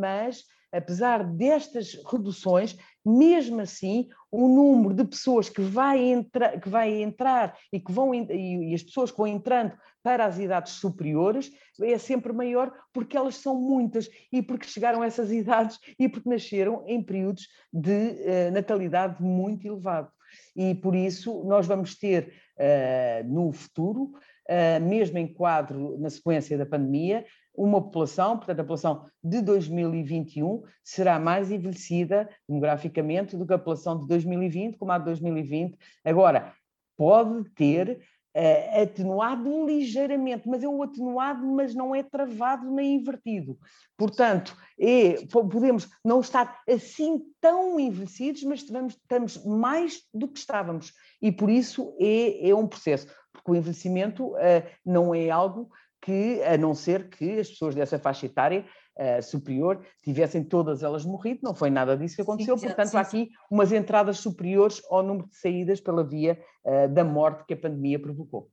mas 0.00 0.44
apesar 0.72 1.22
destas 1.24 1.94
reduções, 2.10 2.76
mesmo 3.08 3.60
assim, 3.60 4.08
o 4.30 4.46
número 4.48 4.94
de 4.94 5.04
pessoas 5.04 5.48
que 5.48 5.60
vai, 5.60 5.98
entra, 5.98 6.58
que 6.58 6.68
vai 6.68 7.02
entrar 7.02 7.56
e, 7.72 7.80
que 7.80 7.90
vão, 7.90 8.14
e, 8.14 8.74
as 8.74 8.82
pessoas 8.82 9.10
que 9.10 9.16
vão 9.16 9.26
entrando 9.26 9.72
para 10.02 10.26
as 10.26 10.38
idades 10.38 10.74
superiores 10.74 11.50
é 11.80 11.98
sempre 11.98 12.32
maior 12.32 12.72
porque 12.92 13.16
elas 13.16 13.36
são 13.36 13.54
muitas 13.54 14.08
e 14.32 14.42
porque 14.42 14.66
chegaram 14.66 15.02
a 15.02 15.06
essas 15.06 15.32
idades 15.32 15.78
e 15.98 16.08
porque 16.08 16.28
nasceram 16.28 16.84
em 16.86 17.02
períodos 17.02 17.48
de 17.72 17.90
uh, 17.90 18.52
natalidade 18.52 19.22
muito 19.22 19.66
elevado. 19.66 20.10
E 20.54 20.74
por 20.74 20.94
isso 20.94 21.44
nós 21.44 21.66
vamos 21.66 21.96
ter 21.96 22.32
uh, 22.58 23.26
no 23.26 23.52
futuro, 23.52 24.12
uh, 24.48 24.80
mesmo 24.82 25.18
em 25.18 25.26
quadro 25.26 25.98
na 25.98 26.10
sequência 26.10 26.58
da 26.58 26.66
pandemia, 26.66 27.24
uma 27.58 27.82
população, 27.82 28.36
portanto, 28.36 28.60
a 28.60 28.62
população 28.62 29.04
de 29.22 29.42
2021 29.42 30.62
será 30.84 31.18
mais 31.18 31.50
envelhecida 31.50 32.28
demograficamente 32.48 33.36
do 33.36 33.44
que 33.44 33.52
a 33.52 33.58
população 33.58 33.98
de 33.98 34.06
2020, 34.06 34.78
como 34.78 34.92
a 34.92 34.98
de 34.98 35.04
2020. 35.06 35.76
Agora, 36.04 36.54
pode 36.96 37.50
ter 37.50 38.00
uh, 38.36 38.82
atenuado 38.82 39.66
ligeiramente, 39.66 40.48
mas 40.48 40.62
é 40.62 40.68
o 40.68 40.82
atenuado, 40.82 41.44
mas 41.46 41.74
não 41.74 41.94
é 41.94 42.02
travado 42.02 42.70
nem 42.70 42.94
invertido. 42.94 43.58
Portanto, 43.96 44.56
é, 44.78 45.26
podemos 45.26 45.88
não 46.04 46.20
estar 46.20 46.60
assim 46.68 47.20
tão 47.40 47.80
envelhecidos, 47.80 48.44
mas 48.44 48.60
estamos, 48.60 48.94
estamos 48.94 49.44
mais 49.44 50.02
do 50.14 50.28
que 50.28 50.38
estávamos. 50.38 50.92
E 51.20 51.32
por 51.32 51.50
isso 51.50 51.96
é, 51.98 52.50
é 52.50 52.54
um 52.54 52.68
processo, 52.68 53.08
porque 53.32 53.50
o 53.50 53.56
envelhecimento 53.56 54.34
uh, 54.34 54.38
não 54.86 55.12
é 55.12 55.28
algo 55.28 55.70
que, 56.08 56.42
a 56.42 56.56
não 56.56 56.74
ser 56.74 57.10
que 57.10 57.38
as 57.38 57.50
pessoas 57.50 57.74
dessa 57.74 57.98
faixa 57.98 58.24
etária 58.24 58.64
uh, 58.98 59.22
superior 59.22 59.84
tivessem 60.02 60.42
todas 60.42 60.82
elas 60.82 61.04
morrido, 61.04 61.40
não 61.42 61.54
foi 61.54 61.68
nada 61.68 61.94
disso 61.94 62.16
que 62.16 62.22
aconteceu, 62.22 62.56
sim, 62.56 62.66
portanto 62.66 62.88
sim, 62.88 62.96
há 62.96 63.00
aqui 63.00 63.30
umas 63.50 63.72
entradas 63.72 64.18
superiores 64.18 64.80
ao 64.88 65.02
número 65.02 65.28
de 65.28 65.36
saídas 65.36 65.82
pela 65.82 66.02
via 66.02 66.42
uh, 66.64 66.88
da 66.88 67.04
morte 67.04 67.44
que 67.44 67.52
a 67.52 67.56
pandemia 67.58 68.00
provocou. 68.00 68.48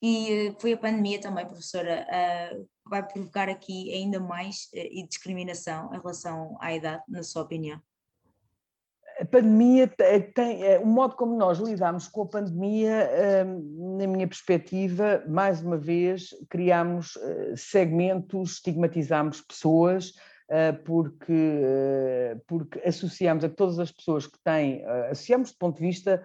E 0.00 0.54
foi 0.60 0.74
a 0.74 0.76
pandemia 0.76 1.20
também, 1.20 1.44
professora, 1.44 2.06
uh, 2.06 2.68
vai 2.88 3.04
provocar 3.04 3.48
aqui 3.48 3.92
ainda 3.92 4.20
mais 4.20 4.68
discriminação 5.08 5.92
em 5.92 5.98
relação 5.98 6.56
à 6.60 6.72
idade, 6.72 7.02
na 7.08 7.24
sua 7.24 7.42
opinião? 7.42 7.80
Pandemia 9.36 9.86
tem, 10.34 10.64
é, 10.64 10.78
o 10.78 10.86
modo 10.86 11.14
como 11.14 11.36
nós 11.36 11.58
lidamos 11.58 12.08
com 12.08 12.22
a 12.22 12.26
pandemia, 12.26 13.10
hum, 13.46 13.96
na 13.98 14.06
minha 14.06 14.26
perspectiva, 14.26 15.22
mais 15.28 15.60
uma 15.60 15.76
vez, 15.76 16.30
criamos 16.48 17.16
eh, 17.16 17.54
segmentos, 17.54 18.52
estigmatizamos 18.52 19.42
pessoas, 19.42 20.14
eh, 20.48 20.72
porque, 20.72 21.32
eh, 21.32 22.36
porque 22.46 22.80
associamos 22.80 23.44
a 23.44 23.48
todas 23.50 23.78
as 23.78 23.92
pessoas 23.92 24.26
que 24.26 24.38
têm, 24.42 24.84
associamos 25.10 25.52
do 25.52 25.58
ponto 25.58 25.76
de 25.76 25.86
vista 25.86 26.24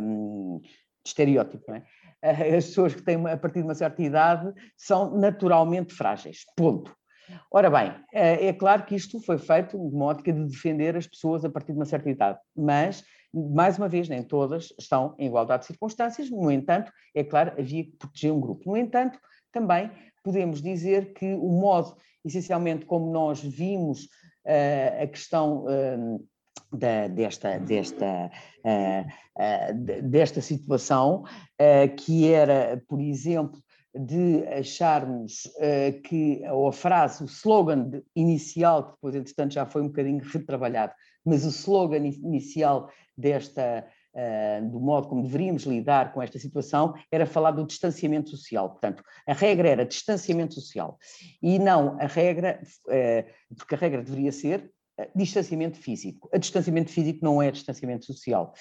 hum, 0.00 0.60
de 0.62 0.70
estereótipo, 1.04 1.72
é? 1.72 1.82
As 2.56 2.66
pessoas 2.66 2.94
que 2.94 3.02
têm 3.02 3.16
a 3.26 3.36
partir 3.36 3.60
de 3.60 3.64
uma 3.64 3.74
certa 3.74 4.02
idade 4.02 4.52
são 4.76 5.16
naturalmente 5.16 5.94
frágeis, 5.94 6.44
ponto. 6.56 6.96
Ora 7.50 7.70
bem, 7.70 7.94
eh, 8.12 8.48
é 8.48 8.52
claro 8.52 8.84
que 8.84 8.94
isto 8.94 9.20
foi 9.20 9.38
feito 9.38 9.78
de 9.78 9.94
uma 9.94 10.06
ótica 10.06 10.32
de 10.32 10.44
defender 10.44 10.96
as 10.96 11.06
pessoas 11.06 11.44
a 11.44 11.50
partir 11.50 11.72
de 11.72 11.78
uma 11.78 11.84
certa 11.84 12.10
idade, 12.10 12.38
mas, 12.56 13.04
mais 13.32 13.78
uma 13.78 13.88
vez, 13.88 14.08
nem 14.08 14.22
todas 14.22 14.72
estão 14.78 15.14
em 15.18 15.26
igualdade 15.26 15.62
de 15.62 15.66
circunstâncias, 15.66 16.30
no 16.30 16.50
entanto, 16.50 16.92
é 17.14 17.24
claro, 17.24 17.52
havia 17.58 17.84
que 17.84 17.96
proteger 17.96 18.32
um 18.32 18.40
grupo. 18.40 18.70
No 18.70 18.76
entanto, 18.76 19.18
também 19.52 19.90
podemos 20.22 20.62
dizer 20.62 21.12
que 21.14 21.34
o 21.34 21.48
modo, 21.48 21.96
essencialmente, 22.24 22.86
como 22.86 23.10
nós 23.12 23.42
vimos 23.42 24.04
uh, 24.44 25.02
a 25.02 25.06
questão. 25.06 25.64
Uh, 25.64 26.26
da, 26.72 27.08
desta, 27.08 27.58
desta, 27.58 28.30
uh, 28.64 29.06
uh, 29.38 30.02
desta 30.02 30.40
situação, 30.40 31.22
uh, 31.22 31.96
que 31.96 32.30
era, 32.30 32.82
por 32.88 33.00
exemplo, 33.00 33.58
de 33.94 34.46
acharmos 34.48 35.46
uh, 35.56 36.00
que 36.02 36.42
ou 36.50 36.68
a 36.68 36.72
frase, 36.72 37.22
o 37.22 37.26
slogan 37.26 38.02
inicial, 38.14 38.84
que 38.84 38.90
depois, 38.92 39.14
entretanto, 39.14 39.54
já 39.54 39.66
foi 39.66 39.82
um 39.82 39.88
bocadinho 39.88 40.22
retrabalhado, 40.22 40.92
mas 41.24 41.44
o 41.44 41.48
slogan 41.48 42.04
inicial 42.06 42.90
desta, 43.16 43.86
uh, 44.14 44.70
do 44.70 44.80
modo 44.80 45.08
como 45.08 45.22
deveríamos 45.22 45.64
lidar 45.64 46.12
com 46.12 46.22
esta 46.22 46.38
situação, 46.38 46.94
era 47.10 47.26
falar 47.26 47.52
do 47.52 47.66
distanciamento 47.66 48.30
social. 48.30 48.70
Portanto, 48.70 49.02
a 49.26 49.32
regra 49.32 49.68
era 49.68 49.86
distanciamento 49.86 50.54
social 50.54 50.98
e 51.42 51.58
não 51.58 51.98
a 52.00 52.06
regra, 52.06 52.60
uh, 52.86 53.54
porque 53.56 53.74
a 53.74 53.78
regra 53.78 54.02
deveria 54.02 54.32
ser 54.32 54.70
distanciamento 55.14 55.78
físico. 55.78 56.28
A 56.32 56.38
distanciamento 56.38 56.90
físico 56.90 57.24
não 57.24 57.40
é 57.40 57.50
distanciamento 57.50 58.04
social. 58.04 58.52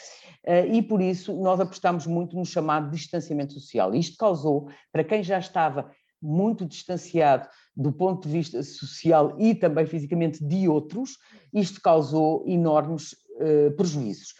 Eh, 0.43 0.67
e 0.67 0.81
por 0.81 1.01
isso 1.01 1.33
nós 1.33 1.59
apostamos 1.59 2.05
muito 2.05 2.35
no 2.35 2.45
chamado 2.45 2.91
distanciamento 2.91 3.53
social. 3.53 3.95
Isto 3.95 4.17
causou, 4.17 4.69
para 4.91 5.03
quem 5.03 5.23
já 5.23 5.39
estava 5.39 5.91
muito 6.21 6.65
distanciado 6.65 7.47
do 7.75 7.91
ponto 7.91 8.27
de 8.27 8.33
vista 8.33 8.61
social 8.63 9.35
e 9.39 9.53
também 9.53 9.85
fisicamente 9.85 10.43
de 10.43 10.67
outros, 10.67 11.17
isto 11.53 11.79
causou 11.79 12.43
enormes 12.47 13.13
uh, 13.13 13.71
prejuízos, 13.75 14.33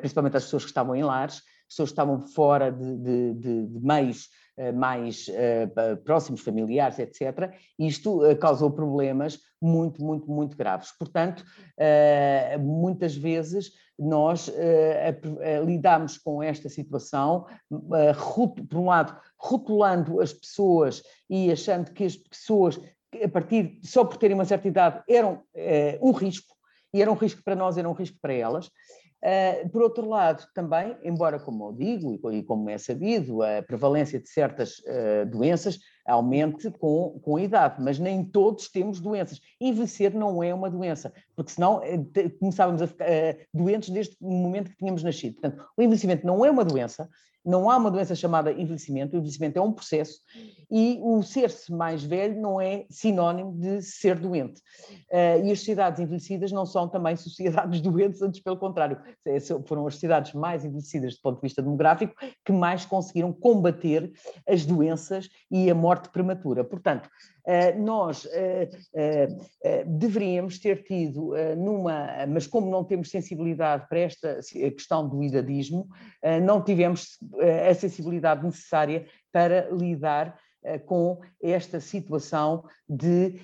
principalmente 0.00 0.36
às 0.36 0.44
pessoas 0.44 0.62
que 0.62 0.70
estavam 0.70 0.94
em 0.94 1.02
lares, 1.02 1.42
pessoas 1.68 1.90
estavam 1.90 2.20
fora 2.20 2.72
de, 2.72 2.96
de, 2.96 3.34
de, 3.34 3.66
de 3.66 3.80
meios 3.80 4.28
uh, 4.56 4.72
mais 4.74 5.26
próximos, 6.04 6.40
familiares, 6.40 6.98
etc. 6.98 7.52
Isto 7.78 8.20
causou 8.40 8.70
problemas 8.70 9.38
muito, 9.60 10.02
muito, 10.02 10.30
muito 10.30 10.56
graves. 10.56 10.90
Portanto, 10.98 11.44
muitas 12.60 13.16
vezes 13.16 13.72
nós 13.98 14.50
lidamos 15.64 16.16
com 16.18 16.42
esta 16.42 16.68
situação, 16.68 17.46
por 18.68 18.78
um 18.78 18.86
lado, 18.86 19.16
rotulando 19.36 20.20
as 20.20 20.32
pessoas 20.32 21.02
e 21.28 21.50
achando 21.50 21.92
que 21.92 22.04
as 22.04 22.16
pessoas, 22.16 22.80
a 23.22 23.28
partir 23.28 23.80
só 23.82 24.04
por 24.04 24.16
terem 24.16 24.34
uma 24.34 24.44
certa 24.44 24.68
idade, 24.68 25.02
eram 25.08 25.42
um 26.00 26.12
risco, 26.12 26.54
e 26.92 27.02
era 27.02 27.10
um 27.10 27.16
risco 27.16 27.42
para 27.42 27.56
nós, 27.56 27.76
era 27.76 27.88
um 27.88 27.92
risco 27.92 28.18
para 28.20 28.32
elas. 28.32 28.70
Uh, 29.22 29.68
por 29.70 29.82
outro 29.82 30.08
lado, 30.08 30.46
também, 30.54 30.96
embora, 31.02 31.40
como 31.40 31.68
eu 31.68 31.72
digo 31.72 32.32
e 32.32 32.42
como 32.42 32.70
é 32.70 32.78
sabido, 32.78 33.42
a 33.42 33.62
prevalência 33.62 34.20
de 34.20 34.28
certas 34.28 34.78
uh, 34.78 35.26
doenças 35.26 35.80
aumente 36.06 36.70
com, 36.70 37.20
com 37.22 37.36
a 37.36 37.42
idade, 37.42 37.82
mas 37.82 37.98
nem 37.98 38.24
todos 38.24 38.68
temos 38.68 39.00
doenças. 39.00 39.40
Envelhecer 39.60 40.14
não 40.16 40.42
é 40.42 40.54
uma 40.54 40.70
doença, 40.70 41.12
porque 41.38 41.52
senão 41.52 41.76
uh, 41.76 42.38
começávamos 42.40 42.82
a 42.82 42.88
ficar 42.88 43.06
doentes 43.54 43.90
desde 43.90 44.16
o 44.20 44.28
momento 44.28 44.72
que 44.72 44.76
tínhamos 44.76 45.04
nascido. 45.04 45.34
Portanto, 45.34 45.64
o 45.76 45.80
envelhecimento 45.80 46.26
não 46.26 46.44
é 46.44 46.50
uma 46.50 46.64
doença, 46.64 47.08
Não 47.44 47.70
há 47.70 47.76
uma 47.76 47.92
doença 47.92 48.16
chamada 48.16 48.50
envelhecimento, 48.50 49.14
o 49.14 49.18
envelhecimento 49.18 49.56
é 49.56 49.62
um 49.62 49.72
processo 49.72 50.20
e 50.68 50.98
o 51.00 51.22
ser-se 51.22 51.72
mais 51.72 52.02
velho 52.02 52.40
não 52.40 52.60
é 52.60 52.86
sinónimo 52.90 53.52
de 53.52 53.80
ser 53.80 54.18
doente. 54.18 54.60
Uh, 55.10 55.46
e 55.46 55.52
as 55.52 55.60
sociedades 55.60 56.00
envelhecidas 56.00 56.50
não 56.50 56.66
são 56.66 56.88
também 56.88 57.14
sociedades 57.16 57.80
doentes, 57.80 58.20
antes 58.20 58.40
pelo 58.40 58.58
contrário, 58.58 59.00
é, 59.24 59.38
foram 59.64 59.86
as 59.86 59.94
sociedades 59.94 60.34
mais 60.34 60.64
envelhecidas 60.64 61.14
do 61.14 61.20
ponto 61.22 61.36
de 61.36 61.42
vista 61.42 61.62
demográfico 61.62 62.14
que 62.44 62.52
mais 62.52 62.84
conseguiram 62.84 63.32
combater 63.32 64.12
as 64.46 64.66
doenças 64.66 65.28
e 65.48 65.70
a 65.70 65.74
morte 65.74 66.08
prematura. 66.08 66.64
Portanto, 66.64 67.08
eh, 67.37 67.37
nós 67.78 68.26
eh, 68.30 68.68
eh, 68.94 69.84
deveríamos 69.86 70.58
ter 70.58 70.82
tido 70.82 71.32
numa, 71.56 72.26
mas 72.28 72.46
como 72.46 72.70
não 72.70 72.84
temos 72.84 73.10
sensibilidade 73.10 73.88
para 73.88 74.00
esta 74.00 74.40
questão 74.52 75.08
do 75.08 75.22
idadismo, 75.22 75.88
não 76.42 76.62
tivemos 76.62 77.18
a 77.70 77.74
sensibilidade 77.74 78.44
necessária 78.44 79.06
para 79.32 79.68
lidar 79.70 80.38
com 80.84 81.20
esta 81.42 81.80
situação 81.80 82.64
de, 82.88 83.40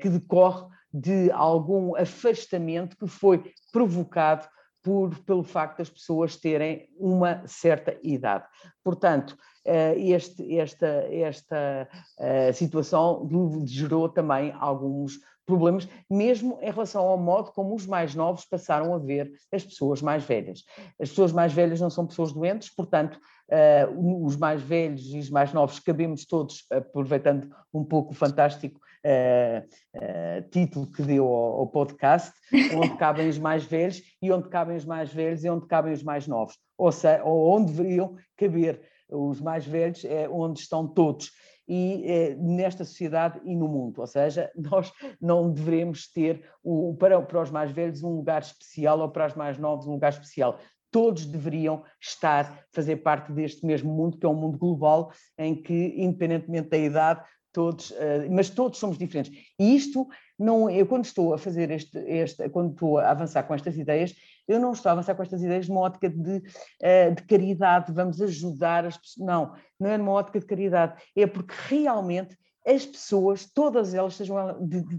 que 0.00 0.08
decorre 0.08 0.66
de 0.92 1.30
algum 1.30 1.96
afastamento 1.96 2.96
que 2.96 3.06
foi 3.06 3.52
provocado 3.72 4.46
por, 4.84 5.18
pelo 5.24 5.42
facto 5.42 5.78
das 5.78 5.88
pessoas 5.88 6.36
terem 6.36 6.86
uma 6.98 7.42
certa 7.46 7.98
idade. 8.02 8.44
Portanto, 8.84 9.34
eh, 9.34 9.53
este, 9.64 10.58
esta, 10.58 10.86
esta 10.86 11.88
eh, 12.18 12.52
situação 12.52 13.28
gerou 13.64 14.08
também 14.08 14.52
alguns 14.58 15.18
problemas, 15.46 15.88
mesmo 16.10 16.58
em 16.62 16.70
relação 16.70 17.06
ao 17.06 17.18
modo 17.18 17.52
como 17.52 17.74
os 17.74 17.86
mais 17.86 18.14
novos 18.14 18.44
passaram 18.44 18.94
a 18.94 18.98
ver 18.98 19.32
as 19.52 19.64
pessoas 19.64 20.00
mais 20.00 20.24
velhas. 20.24 20.64
As 21.00 21.10
pessoas 21.10 21.32
mais 21.32 21.52
velhas 21.52 21.80
não 21.80 21.90
são 21.90 22.06
pessoas 22.06 22.32
doentes, 22.32 22.70
portanto, 22.74 23.18
uh, 23.50 24.24
os 24.24 24.36
mais 24.36 24.62
velhos 24.62 25.06
e 25.12 25.18
os 25.18 25.30
mais 25.30 25.52
novos 25.52 25.78
cabemos 25.78 26.24
todos, 26.24 26.64
aproveitando 26.70 27.54
um 27.72 27.84
pouco 27.84 28.12
o 28.12 28.14
fantástico 28.14 28.80
uh, 29.04 29.98
uh, 29.98 30.48
título 30.50 30.86
que 30.86 31.02
deu 31.02 31.26
ao, 31.26 31.60
ao, 31.60 31.66
podcast, 31.66 32.32
onde 32.74 32.96
cabem 32.96 33.28
os 33.28 33.38
mais 33.38 33.64
velhos 33.64 34.02
e 34.22 34.32
onde 34.32 34.48
cabem 34.48 34.76
os 34.76 34.84
mais 34.84 35.12
velhos 35.12 35.44
e 35.44 35.50
onde 35.50 35.66
cabem 35.66 35.92
os 35.92 36.02
mais 36.02 36.26
novos, 36.26 36.56
ou, 36.78 36.90
seja, 36.90 37.22
ou 37.22 37.54
onde 37.54 37.72
deveriam 37.72 38.16
caber 38.36 38.80
os 39.08 39.40
mais 39.40 39.66
velhos, 39.66 40.04
é 40.04 40.28
onde 40.28 40.60
estão 40.60 40.86
todos 40.86 41.30
e 41.66 42.04
eh, 42.06 42.34
nesta 42.36 42.84
sociedade 42.84 43.40
e 43.44 43.56
no 43.56 43.68
mundo. 43.68 44.00
Ou 44.00 44.06
seja, 44.06 44.50
nós 44.56 44.92
não 45.20 45.50
devemos 45.50 46.10
ter 46.10 46.44
o, 46.62 46.94
para, 46.98 47.20
para 47.22 47.42
os 47.42 47.50
mais 47.50 47.70
velhos 47.70 48.02
um 48.02 48.16
lugar 48.16 48.42
especial 48.42 49.00
ou 49.00 49.08
para 49.08 49.26
os 49.26 49.34
mais 49.34 49.58
novos 49.58 49.86
um 49.86 49.92
lugar 49.92 50.12
especial. 50.12 50.58
Todos 50.90 51.26
deveriam 51.26 51.82
estar, 52.00 52.64
fazer 52.72 52.96
parte 52.96 53.32
deste 53.32 53.66
mesmo 53.66 53.92
mundo, 53.92 54.16
que 54.16 54.24
é 54.24 54.28
um 54.28 54.34
mundo 54.34 54.58
global, 54.58 55.10
em 55.36 55.60
que, 55.60 55.94
independentemente 55.96 56.68
da 56.68 56.78
idade, 56.78 57.24
todos, 57.52 57.92
eh, 57.96 58.28
mas 58.30 58.50
todos 58.50 58.78
somos 58.78 58.98
diferentes. 58.98 59.32
E 59.58 59.74
isto 59.74 60.06
não, 60.38 60.68
eu 60.68 60.86
quando 60.86 61.04
estou 61.04 61.32
a 61.32 61.38
fazer 61.38 61.70
este, 61.70 61.98
este, 61.98 62.48
quando 62.50 62.72
estou 62.72 62.98
a 62.98 63.10
avançar 63.10 63.44
com 63.44 63.54
estas 63.54 63.76
ideias, 63.76 64.14
eu 64.46 64.60
não 64.60 64.72
estou 64.72 64.90
a 64.90 64.92
avançar 64.92 65.14
com 65.14 65.22
estas 65.22 65.42
ideias 65.42 65.68
numa 65.68 65.80
ótica 65.80 66.08
de, 66.08 66.42
eh, 66.82 67.10
de 67.10 67.22
caridade, 67.22 67.92
vamos 67.92 68.20
ajudar 68.20 68.84
as 68.84 68.96
pessoas. 68.96 69.26
Não, 69.26 69.54
não 69.78 69.90
é 69.90 69.98
numa 69.98 70.12
ótica 70.12 70.40
de 70.40 70.46
caridade, 70.46 71.02
é 71.16 71.26
porque 71.26 71.54
realmente 71.68 72.36
as 72.66 72.86
pessoas, 72.86 73.44
todas 73.44 73.92
elas, 73.92 74.14
sejam, 74.14 74.66
de, 74.66 74.82
de, 74.82 74.98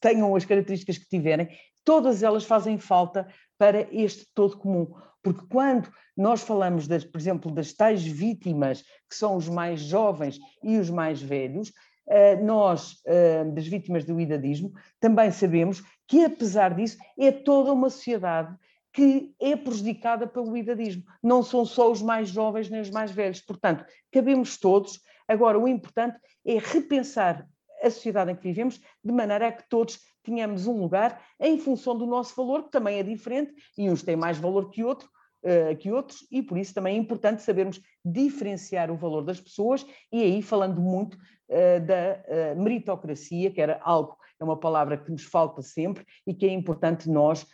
tenham 0.00 0.34
as 0.34 0.44
características 0.44 0.98
que 0.98 1.08
tiverem, 1.08 1.48
todas 1.84 2.22
elas 2.22 2.44
fazem 2.44 2.78
falta 2.78 3.26
para 3.58 3.86
este 3.92 4.26
todo 4.34 4.58
comum. 4.58 4.94
Porque 5.22 5.46
quando 5.48 5.88
nós 6.16 6.42
falamos, 6.42 6.88
das, 6.88 7.04
por 7.04 7.18
exemplo, 7.18 7.50
das 7.50 7.72
tais 7.72 8.02
vítimas, 8.02 8.82
que 9.08 9.14
são 9.14 9.36
os 9.36 9.48
mais 9.48 9.80
jovens 9.80 10.38
e 10.62 10.78
os 10.78 10.90
mais 10.90 11.22
velhos, 11.22 11.72
eh, 12.08 12.36
nós, 12.36 13.00
eh, 13.06 13.44
das 13.44 13.66
vítimas 13.66 14.04
do 14.04 14.20
idadismo, 14.20 14.72
também 14.98 15.30
sabemos 15.30 15.82
que, 16.08 16.24
apesar 16.24 16.74
disso, 16.74 16.98
é 17.18 17.30
toda 17.30 17.72
uma 17.72 17.88
sociedade 17.88 18.56
que 18.92 19.34
é 19.40 19.56
prejudicada 19.56 20.26
pelo 20.26 20.56
idadismo. 20.56 21.04
Não 21.22 21.42
são 21.42 21.64
só 21.64 21.90
os 21.90 22.02
mais 22.02 22.28
jovens 22.28 22.68
nem 22.68 22.80
os 22.80 22.90
mais 22.90 23.10
velhos. 23.10 23.40
Portanto, 23.40 23.84
cabemos 24.10 24.58
todos. 24.58 25.00
Agora, 25.26 25.58
o 25.58 25.66
importante 25.66 26.18
é 26.44 26.58
repensar 26.58 27.46
a 27.82 27.90
sociedade 27.90 28.30
em 28.30 28.36
que 28.36 28.42
vivemos, 28.42 28.80
de 29.02 29.12
maneira 29.12 29.48
a 29.48 29.52
que 29.52 29.68
todos 29.68 29.98
tenhamos 30.22 30.66
um 30.66 30.80
lugar 30.80 31.20
em 31.40 31.58
função 31.58 31.96
do 31.96 32.06
nosso 32.06 32.34
valor, 32.36 32.64
que 32.64 32.70
também 32.70 32.98
é 32.98 33.02
diferente, 33.02 33.52
e 33.76 33.90
uns 33.90 34.02
têm 34.02 34.14
mais 34.14 34.38
valor 34.38 34.70
que 34.70 34.84
outro, 34.84 35.08
uh, 35.42 35.76
que 35.76 35.90
outros, 35.90 36.26
e 36.30 36.42
por 36.42 36.56
isso 36.58 36.72
também 36.72 36.96
é 36.96 36.98
importante 36.98 37.42
sabermos 37.42 37.80
diferenciar 38.04 38.90
o 38.90 38.96
valor 38.96 39.22
das 39.22 39.40
pessoas, 39.40 39.84
e 40.12 40.22
aí 40.22 40.42
falando 40.42 40.80
muito 40.80 41.14
uh, 41.14 41.84
da 41.84 42.54
uh, 42.54 42.62
meritocracia, 42.62 43.50
que 43.50 43.60
era 43.60 43.80
algo, 43.82 44.16
é 44.42 44.44
uma 44.44 44.56
palavra 44.56 44.98
que 44.98 45.10
nos 45.10 45.24
falta 45.24 45.62
sempre 45.62 46.04
e 46.26 46.34
que 46.34 46.46
é 46.46 46.52
importante 46.52 47.08
nós 47.08 47.46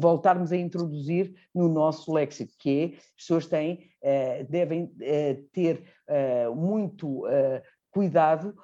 voltarmos 0.00 0.50
a 0.52 0.56
introduzir 0.56 1.34
no 1.54 1.68
nosso 1.68 2.12
léxico, 2.12 2.52
que 2.58 2.92
é, 2.92 2.96
as 2.96 3.14
pessoas 3.16 3.46
têm, 3.46 3.90
devem 4.48 4.90
ter 5.52 5.84
muito 6.56 7.22
cuidado 7.90 8.54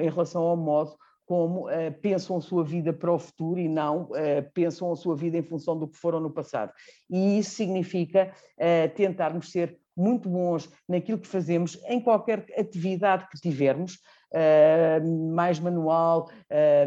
em 0.00 0.10
relação 0.10 0.42
ao 0.42 0.56
modo 0.56 0.96
como 1.24 1.66
pensam 2.00 2.36
a 2.36 2.40
sua 2.40 2.62
vida 2.62 2.92
para 2.92 3.12
o 3.12 3.18
futuro 3.18 3.58
e 3.58 3.68
não 3.68 4.10
pensam 4.54 4.92
a 4.92 4.96
sua 4.96 5.16
vida 5.16 5.38
em 5.38 5.42
função 5.42 5.78
do 5.78 5.88
que 5.88 5.96
foram 5.96 6.20
no 6.20 6.30
passado. 6.30 6.72
E 7.08 7.38
isso 7.38 7.50
significa 7.50 8.32
tentarmos 8.94 9.50
ser 9.50 9.78
muito 9.96 10.28
bons 10.28 10.70
naquilo 10.86 11.18
que 11.18 11.26
fazemos, 11.26 11.80
em 11.88 12.00
qualquer 12.00 12.44
atividade 12.58 13.26
que 13.30 13.40
tivermos, 13.40 13.98
mais 15.32 15.58
manual, 15.58 16.28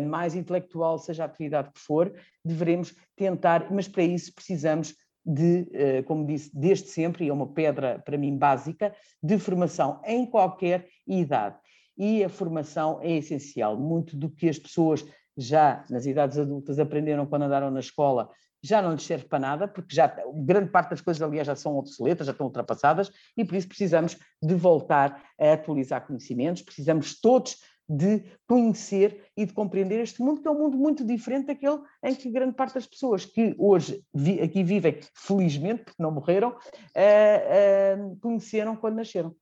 mais 0.07 0.35
intelectual, 0.35 0.97
seja 0.97 1.23
a 1.23 1.25
atividade 1.25 1.71
que 1.73 1.79
for, 1.79 2.13
devemos 2.43 2.95
tentar, 3.15 3.71
mas 3.71 3.87
para 3.87 4.03
isso 4.03 4.33
precisamos 4.33 4.95
de, 5.25 5.67
como 6.05 6.25
disse, 6.25 6.49
desde 6.53 6.87
sempre, 6.87 7.25
e 7.25 7.29
é 7.29 7.33
uma 7.33 7.47
pedra 7.47 7.99
para 7.99 8.17
mim 8.17 8.37
básica, 8.37 8.93
de 9.21 9.37
formação 9.37 10.01
em 10.05 10.25
qualquer 10.25 10.87
idade 11.07 11.57
e 11.97 12.23
a 12.23 12.29
formação 12.29 12.99
é 13.01 13.17
essencial. 13.17 13.77
Muito 13.77 14.15
do 14.15 14.29
que 14.29 14.47
as 14.47 14.57
pessoas 14.57 15.05
já 15.37 15.83
nas 15.89 16.05
idades 16.05 16.37
adultas 16.37 16.79
aprenderam 16.79 17.25
quando 17.25 17.43
andaram 17.43 17.69
na 17.69 17.81
escola 17.81 18.29
já 18.61 18.81
não 18.81 18.93
lhes 18.93 19.03
serve 19.03 19.25
para 19.25 19.39
nada, 19.39 19.67
porque 19.67 19.95
já 19.95 20.07
grande 20.33 20.69
parte 20.69 20.91
das 20.91 21.01
coisas, 21.01 21.21
aliás, 21.21 21.47
já 21.47 21.55
são 21.55 21.77
obsoletas, 21.77 22.27
já 22.27 22.31
estão 22.31 22.47
ultrapassadas, 22.47 23.11
e 23.35 23.45
por 23.45 23.55
isso 23.55 23.67
precisamos 23.67 24.17
de 24.41 24.55
voltar 24.55 25.23
a 25.39 25.53
atualizar 25.53 26.05
conhecimentos, 26.05 26.61
precisamos 26.61 27.19
todos 27.19 27.57
de 27.89 28.23
conhecer 28.47 29.25
e 29.35 29.45
de 29.45 29.53
compreender 29.53 29.99
este 29.99 30.21
mundo, 30.21 30.41
que 30.41 30.47
é 30.47 30.51
um 30.51 30.59
mundo 30.59 30.77
muito 30.77 31.03
diferente 31.03 31.47
daquele 31.47 31.79
em 32.03 32.13
que 32.13 32.29
grande 32.29 32.53
parte 32.53 32.75
das 32.75 32.85
pessoas 32.85 33.25
que 33.25 33.55
hoje 33.57 34.03
vi, 34.13 34.39
aqui 34.39 34.63
vivem, 34.63 34.99
felizmente, 35.15 35.85
porque 35.85 36.01
não 36.01 36.11
morreram, 36.11 36.51
uh, 36.51 36.53
uh, 36.53 38.19
conheceram 38.21 38.75
quando 38.75 38.97
nasceram. 38.97 39.35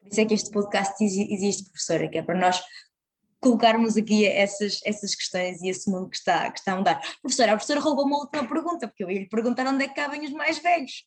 Por 0.00 0.08
isso 0.10 0.20
é 0.20 0.24
que 0.24 0.34
este 0.34 0.50
podcast 0.50 1.04
existe, 1.04 1.70
professora, 1.70 2.08
que 2.08 2.18
é 2.18 2.22
para 2.22 2.38
nós 2.38 2.60
colocarmos 3.40 3.96
aqui 3.96 4.26
essas, 4.26 4.80
essas 4.84 5.14
questões 5.14 5.62
e 5.62 5.68
esse 5.68 5.90
mundo 5.90 6.08
que 6.08 6.16
está, 6.16 6.50
que 6.50 6.58
está 6.58 6.72
a 6.72 6.76
mudar. 6.76 7.00
Professora, 7.22 7.52
a 7.52 7.56
professora 7.56 7.80
roubou 7.80 8.04
uma 8.04 8.18
última 8.18 8.46
pergunta, 8.46 8.86
porque 8.86 9.02
eu 9.02 9.10
ia 9.10 9.20
lhe 9.20 9.28
perguntar 9.28 9.66
onde 9.66 9.84
é 9.84 9.88
que 9.88 9.94
cabem 9.94 10.24
os 10.24 10.32
mais 10.32 10.58
velhos. 10.58 11.04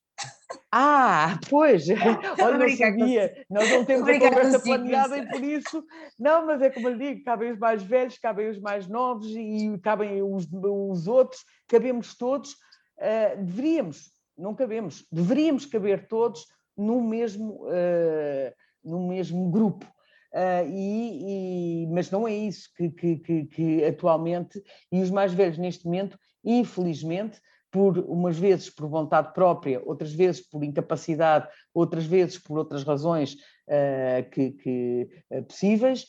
Ah, 0.71 1.39
pois, 1.49 1.86
olha, 2.39 2.57
não 2.57 2.77
sabia, 2.77 3.45
nós 3.49 3.69
não 3.69 3.84
temos 3.84 4.07
a 4.07 4.19
conversa 4.19 4.59
planeada 4.59 5.17
e 5.17 5.27
por 5.27 5.43
isso, 5.43 5.84
não, 6.19 6.45
mas 6.45 6.61
é 6.61 6.69
como 6.69 6.89
eu 6.89 6.97
digo, 6.97 7.23
cabem 7.23 7.51
os 7.51 7.57
mais 7.57 7.81
velhos, 7.81 8.17
cabem 8.19 8.49
os 8.49 8.59
mais 8.59 8.88
novos 8.88 9.27
e 9.29 9.75
cabem 9.81 10.21
os, 10.21 10.47
os 10.51 11.07
outros, 11.07 11.43
cabemos 11.67 12.15
todos, 12.15 12.51
uh, 12.51 13.43
deveríamos, 13.43 14.11
não 14.38 14.53
cabemos, 14.53 15.05
deveríamos 15.11 15.65
caber 15.65 16.07
todos 16.07 16.45
no 16.77 17.01
mesmo... 17.01 17.65
Uh, 17.65 18.53
no 18.84 19.07
mesmo 19.07 19.49
grupo. 19.49 19.86
Uh, 20.34 20.67
e, 20.67 21.84
e, 21.84 21.88
mas 21.88 22.09
não 22.09 22.27
é 22.27 22.34
isso 22.34 22.67
que, 22.75 22.89
que, 22.89 23.17
que, 23.17 23.45
que, 23.45 23.86
atualmente, 23.86 24.61
e 24.91 24.99
os 24.99 25.11
mais 25.11 25.31
velhos 25.31 25.59
neste 25.59 25.86
momento, 25.86 26.17
infelizmente, 26.43 27.39
por 27.69 27.99
umas 27.99 28.38
vezes 28.38 28.69
por 28.69 28.88
vontade 28.88 29.31
própria, 29.34 29.81
outras 29.86 30.11
vezes 30.11 30.41
por 30.41 30.63
incapacidade, 30.63 31.47
outras 31.73 32.05
vezes 32.05 32.39
por 32.39 32.57
outras 32.57 32.84
razões 32.84 33.34
uh, 33.34 34.29
que, 34.31 35.07
uh, 35.31 35.43
possíveis, 35.43 36.07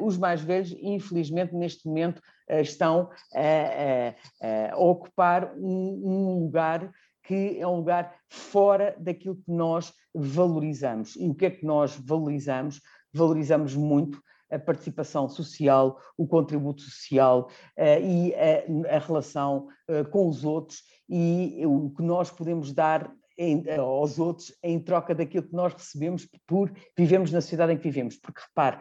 os 0.00 0.16
mais 0.16 0.40
velhos, 0.40 0.74
infelizmente, 0.80 1.54
neste 1.54 1.86
momento, 1.86 2.22
estão 2.48 3.10
a, 3.34 4.70
a 4.72 4.78
ocupar 4.78 5.52
um, 5.58 6.00
um 6.04 6.38
lugar 6.44 6.90
que 7.28 7.60
é 7.60 7.66
um 7.66 7.76
lugar 7.76 8.14
fora 8.30 8.96
daquilo 8.98 9.36
que 9.36 9.52
nós 9.52 9.92
valorizamos. 10.14 11.14
E 11.16 11.28
o 11.28 11.34
que 11.34 11.44
é 11.44 11.50
que 11.50 11.66
nós 11.66 11.94
valorizamos? 11.94 12.80
Valorizamos 13.12 13.74
muito 13.74 14.22
a 14.50 14.58
participação 14.58 15.28
social, 15.28 16.00
o 16.16 16.26
contributo 16.26 16.80
social 16.82 17.50
uh, 17.76 18.02
e 18.02 18.34
a, 18.34 18.96
a 18.96 18.98
relação 18.98 19.68
uh, 19.88 20.08
com 20.10 20.28
os 20.28 20.44
outros 20.44 20.82
e 21.08 21.64
o 21.66 21.90
que 21.90 22.02
nós 22.02 22.30
podemos 22.30 22.72
dar 22.72 23.10
em, 23.38 23.64
aos 23.78 24.18
outros 24.18 24.52
em 24.62 24.80
troca 24.80 25.14
daquilo 25.14 25.46
que 25.46 25.54
nós 25.54 25.72
recebemos 25.72 26.28
por 26.46 26.72
vivemos 26.96 27.30
na 27.30 27.40
sociedade 27.40 27.72
em 27.72 27.76
que 27.76 27.84
vivemos. 27.84 28.16
Porque 28.16 28.40
repare, 28.40 28.80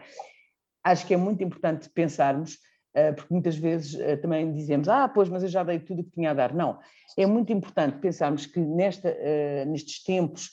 acho 0.84 1.06
que 1.06 1.14
é 1.14 1.18
muito 1.18 1.44
importante 1.44 1.90
pensarmos, 1.90 2.58
eh, 2.94 3.12
porque 3.12 3.34
muitas 3.34 3.56
vezes 3.56 4.00
eh, 4.00 4.18
também 4.18 4.52
dizemos, 4.52 4.90
ah, 4.90 5.08
pois, 5.08 5.30
mas 5.30 5.44
eu 5.44 5.50
já 5.50 5.64
dei 5.64 5.80
tudo 5.80 6.02
o 6.02 6.04
que 6.04 6.12
tinha 6.12 6.32
a 6.32 6.34
dar. 6.34 6.54
Não, 6.54 6.80
é 7.16 7.26
muito 7.26 7.54
importante 7.54 8.00
pensarmos 8.00 8.46
que 8.48 8.60
nesta, 8.60 9.10
eh, 9.10 9.66
nestes 9.66 10.04
tempos 10.04 10.52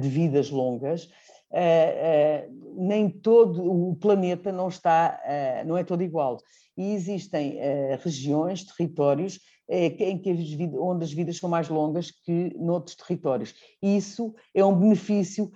de 0.00 0.08
vidas 0.08 0.50
longas, 0.50 1.08
nem 2.76 3.08
todo 3.08 3.62
o 3.64 3.96
planeta 3.96 4.52
não 4.52 4.68
está, 4.68 5.20
não 5.66 5.76
é 5.76 5.84
todo 5.84 6.02
igual. 6.02 6.38
E 6.76 6.92
existem 6.92 7.58
regiões, 8.00 8.64
territórios 8.64 9.40
em 9.68 10.18
que 10.18 10.30
as 10.30 10.50
vidas, 10.50 10.80
onde 10.80 11.04
as 11.04 11.12
vidas 11.12 11.36
são 11.36 11.48
mais 11.48 11.68
longas 11.68 12.10
que 12.10 12.54
noutros 12.56 12.96
territórios. 12.96 13.54
Isso 13.82 14.34
é 14.54 14.64
um 14.64 14.74
benefício 14.74 15.52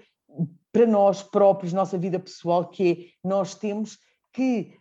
para 0.71 0.87
nós 0.87 1.23
próprios, 1.23 1.73
nossa 1.73 1.97
vida 1.97 2.19
pessoal, 2.19 2.69
que 2.69 2.91
é 2.91 2.97
nós 3.27 3.55
temos 3.55 3.99
que 4.33 4.73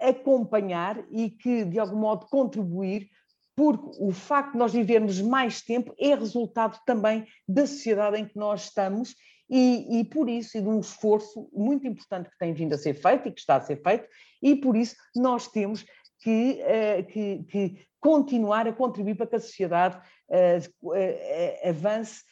acompanhar 0.00 1.04
e 1.10 1.30
que, 1.30 1.64
de 1.64 1.78
algum 1.78 1.98
modo, 1.98 2.26
contribuir, 2.26 3.08
porque 3.54 3.90
o 4.00 4.10
facto 4.10 4.52
de 4.52 4.58
nós 4.58 4.72
vivermos 4.72 5.20
mais 5.20 5.60
tempo 5.60 5.94
é 5.98 6.14
resultado 6.14 6.80
também 6.86 7.26
da 7.46 7.66
sociedade 7.66 8.18
em 8.18 8.26
que 8.26 8.36
nós 8.36 8.64
estamos 8.64 9.14
e, 9.54 10.00
e, 10.00 10.04
por 10.04 10.30
isso, 10.30 10.56
e 10.56 10.62
de 10.62 10.68
um 10.68 10.80
esforço 10.80 11.46
muito 11.52 11.86
importante 11.86 12.30
que 12.30 12.38
tem 12.38 12.54
vindo 12.54 12.72
a 12.72 12.78
ser 12.78 12.94
feito 12.94 13.28
e 13.28 13.32
que 13.32 13.40
está 13.40 13.56
a 13.56 13.60
ser 13.60 13.82
feito, 13.82 14.08
e 14.42 14.56
por 14.56 14.74
isso 14.74 14.96
nós 15.14 15.46
temos 15.46 15.84
que, 16.20 16.58
uh, 16.62 17.04
que, 17.04 17.44
que 17.44 17.86
continuar 18.00 18.66
a 18.66 18.72
contribuir 18.72 19.14
para 19.14 19.26
que 19.26 19.36
a 19.36 19.40
sociedade 19.40 19.98
uh, 19.98 21.68
avance 21.68 22.22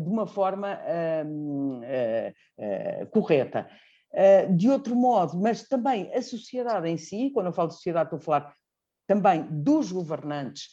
de 0.00 0.08
uma 0.08 0.28
forma 0.28 0.80
correta. 3.10 3.68
De 4.56 4.70
outro 4.70 4.94
modo, 4.94 5.36
mas 5.40 5.66
também 5.66 6.08
a 6.14 6.22
sociedade 6.22 6.88
em 6.88 6.96
si, 6.96 7.32
quando 7.34 7.46
eu 7.46 7.52
falo 7.52 7.70
de 7.70 7.74
sociedade, 7.74 8.06
estou 8.06 8.18
a 8.18 8.22
falar 8.22 8.54
também 9.08 9.44
dos 9.50 9.90
governantes 9.90 10.68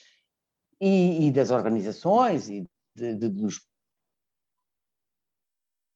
e, 0.80 1.26
e 1.26 1.32
das 1.32 1.50
organizações 1.50 2.50
e 2.50 2.70
de, 2.96 3.16
de, 3.16 3.30
dos 3.30 3.62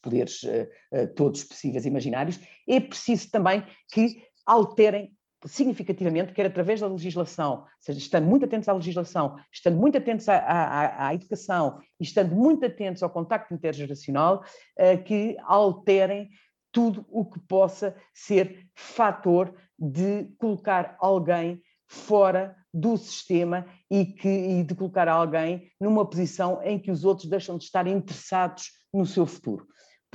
poderes 0.02 0.44
uh, 0.44 0.68
uh, 0.94 1.08
todos 1.16 1.44
possíveis 1.44 1.86
e 1.86 1.90
imaginários, 1.90 2.40
é 2.68 2.80
preciso 2.80 3.30
também 3.32 3.64
que 3.92 4.22
alterem 4.46 5.16
significativamente, 5.46 6.34
quer 6.34 6.48
através 6.48 6.80
da 6.82 6.88
legislação, 6.88 7.60
ou 7.60 7.68
seja, 7.80 8.00
estando 8.00 8.26
muito 8.26 8.46
atentos 8.46 8.68
à 8.68 8.74
legislação, 8.74 9.38
estando 9.52 9.78
muito 9.78 9.98
atentos 9.98 10.28
à, 10.28 10.38
à, 10.38 11.08
à 11.08 11.14
educação 11.14 11.80
e 12.00 12.04
estando 12.04 12.36
muito 12.36 12.66
atentos 12.66 13.04
ao 13.04 13.10
contacto 13.10 13.54
intergeracional, 13.54 14.44
uh, 14.80 15.04
que 15.04 15.38
alterem 15.44 16.30
tudo 16.72 17.06
o 17.10 17.26
que 17.26 17.40
possa 17.40 17.96
ser 18.14 18.68
fator 18.76 19.54
de 19.78 20.26
colocar 20.38 20.96
alguém 21.00 21.62
fora 21.88 22.56
do 22.74 22.98
sistema 22.98 23.66
e, 23.90 24.06
que, 24.06 24.28
e 24.28 24.64
de 24.64 24.76
colocar 24.76 25.08
alguém 25.08 25.72
numa 25.80 26.08
posição 26.08 26.62
em 26.64 26.78
que 26.78 26.92
os 26.92 27.04
outros 27.04 27.30
deixam 27.30 27.58
de 27.58 27.64
estar 27.64 27.88
interessados 27.88 28.72
no 28.94 29.06
seu 29.06 29.26
futuro. 29.26 29.68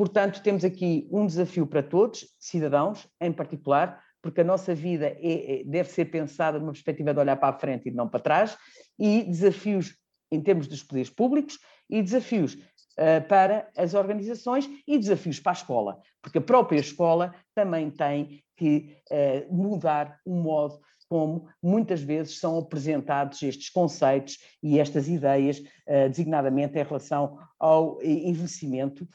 Portanto, 0.02 0.42
temos 0.42 0.64
aqui 0.64 1.08
um 1.12 1.24
desafio 1.24 1.64
para 1.64 1.80
todos, 1.80 2.26
cidadãos 2.36 3.06
em 3.20 3.30
particular, 3.30 4.02
porque 4.20 4.40
a 4.40 4.44
nossa 4.44 4.74
vida 4.74 5.06
é, 5.06 5.60
é, 5.60 5.64
deve 5.64 5.88
ser 5.90 6.06
pensada 6.06 6.58
numa 6.58 6.72
perspectiva 6.72 7.14
de 7.14 7.20
olhar 7.20 7.36
para 7.36 7.54
a 7.54 7.56
frente 7.56 7.88
e 7.88 7.92
não 7.92 8.08
para 8.08 8.18
trás, 8.18 8.58
e 8.98 9.22
desafios 9.22 9.94
em 10.32 10.40
termos 10.40 10.66
dos 10.66 10.82
poderes 10.82 11.08
públicos 11.08 11.56
e 11.88 12.02
desafios 12.02 12.58
eh, 12.96 13.20
para 13.20 13.70
as 13.76 13.94
organizações 13.94 14.68
e 14.88 14.98
desafios 14.98 15.38
para 15.38 15.52
a 15.52 15.60
escola, 15.60 16.00
porque 16.20 16.38
a 16.38 16.42
própria 16.42 16.80
escola 16.80 17.32
também 17.54 17.88
tem 17.88 18.42
que 18.56 18.96
eh, 19.08 19.46
mudar 19.52 20.18
o 20.26 20.34
modo 20.34 20.80
como 21.12 21.46
muitas 21.62 22.00
vezes 22.00 22.40
são 22.40 22.58
apresentados 22.58 23.42
estes 23.42 23.68
conceitos 23.68 24.38
e 24.62 24.80
estas 24.80 25.08
ideias, 25.08 25.62
eh, 25.86 26.08
designadamente 26.08 26.78
em 26.78 26.82
relação 26.82 27.38
ao 27.60 28.02
envelhecimento, 28.02 29.06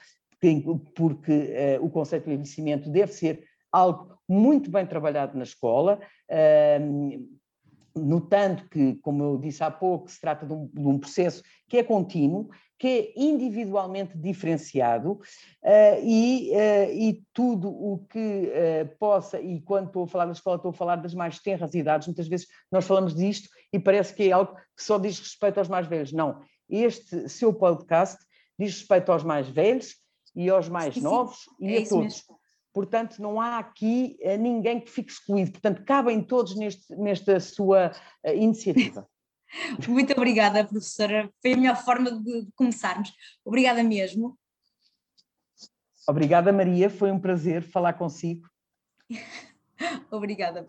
porque 0.95 1.77
o 1.81 1.89
conceito 1.89 2.25
do 2.25 2.31
envelhecimento 2.31 2.89
deve 2.89 3.11
ser 3.11 3.43
algo 3.71 4.17
muito 4.27 4.69
bem 4.69 4.85
trabalhado 4.85 5.37
na 5.37 5.43
escola, 5.43 5.99
notando 7.95 8.67
que, 8.69 8.95
como 8.95 9.23
eu 9.23 9.37
disse 9.37 9.63
há 9.63 9.71
pouco, 9.71 10.09
se 10.09 10.19
trata 10.19 10.45
de 10.45 10.53
um, 10.53 10.67
de 10.67 10.87
um 10.87 10.99
processo 10.99 11.43
que 11.67 11.77
é 11.77 11.83
contínuo, 11.83 12.49
que 12.79 12.87
é 12.87 13.13
individualmente 13.15 14.17
diferenciado 14.17 15.13
uh, 15.13 16.03
e, 16.03 16.51
uh, 16.51 16.91
e, 16.91 17.23
tudo 17.33 17.69
o 17.69 18.05
que 18.09 18.51
uh, 18.51 18.97
possa, 18.99 19.41
e 19.41 19.61
quando 19.61 19.87
estou 19.87 20.03
a 20.03 20.07
falar 20.07 20.25
da 20.25 20.31
escola, 20.31 20.57
estou 20.57 20.69
a 20.69 20.73
falar 20.73 20.97
das 20.97 21.13
mais 21.13 21.39
tenras 21.39 21.73
idades, 21.73 22.07
muitas 22.07 22.27
vezes 22.27 22.47
nós 22.71 22.85
falamos 22.85 23.15
disto 23.15 23.49
e 23.73 23.79
parece 23.79 24.13
que 24.13 24.29
é 24.29 24.31
algo 24.31 24.55
que 24.55 24.83
só 24.83 24.99
diz 24.99 25.19
respeito 25.19 25.57
aos 25.57 25.67
mais 25.67 25.87
velhos. 25.87 26.13
Não, 26.13 26.41
este 26.69 27.27
seu 27.27 27.51
podcast 27.51 28.23
diz 28.59 28.79
respeito 28.79 29.11
aos 29.11 29.23
mais 29.23 29.49
velhos 29.49 29.95
e 30.37 30.49
aos 30.49 30.69
mais 30.69 30.93
sim, 30.93 31.01
novos 31.01 31.39
sim. 31.39 31.67
e 31.67 31.75
é 31.75 31.79
a 31.79 31.87
todos. 31.87 32.03
Mesmo. 32.03 32.37
Portanto, 32.73 33.19
não 33.19 33.41
há 33.41 33.57
aqui 33.57 34.17
ninguém 34.39 34.79
que 34.79 34.91
fique 34.91 35.11
excluído. 35.11 35.51
Portanto, 35.51 35.83
cabem 35.83 36.21
todos 36.21 36.55
neste, 36.55 36.95
nesta 36.95 37.39
sua 37.39 37.91
iniciativa. 38.23 39.07
Muito 39.87 40.13
obrigada, 40.13 40.65
professora. 40.65 41.29
Foi 41.41 41.53
a 41.53 41.57
melhor 41.57 41.77
forma 41.77 42.11
de 42.11 42.47
começarmos. 42.55 43.11
Obrigada 43.43 43.83
mesmo. 43.83 44.37
Obrigada, 46.07 46.53
Maria. 46.53 46.89
Foi 46.89 47.11
um 47.11 47.19
prazer 47.19 47.61
falar 47.61 47.93
consigo. 47.93 48.47
obrigada. 50.11 50.65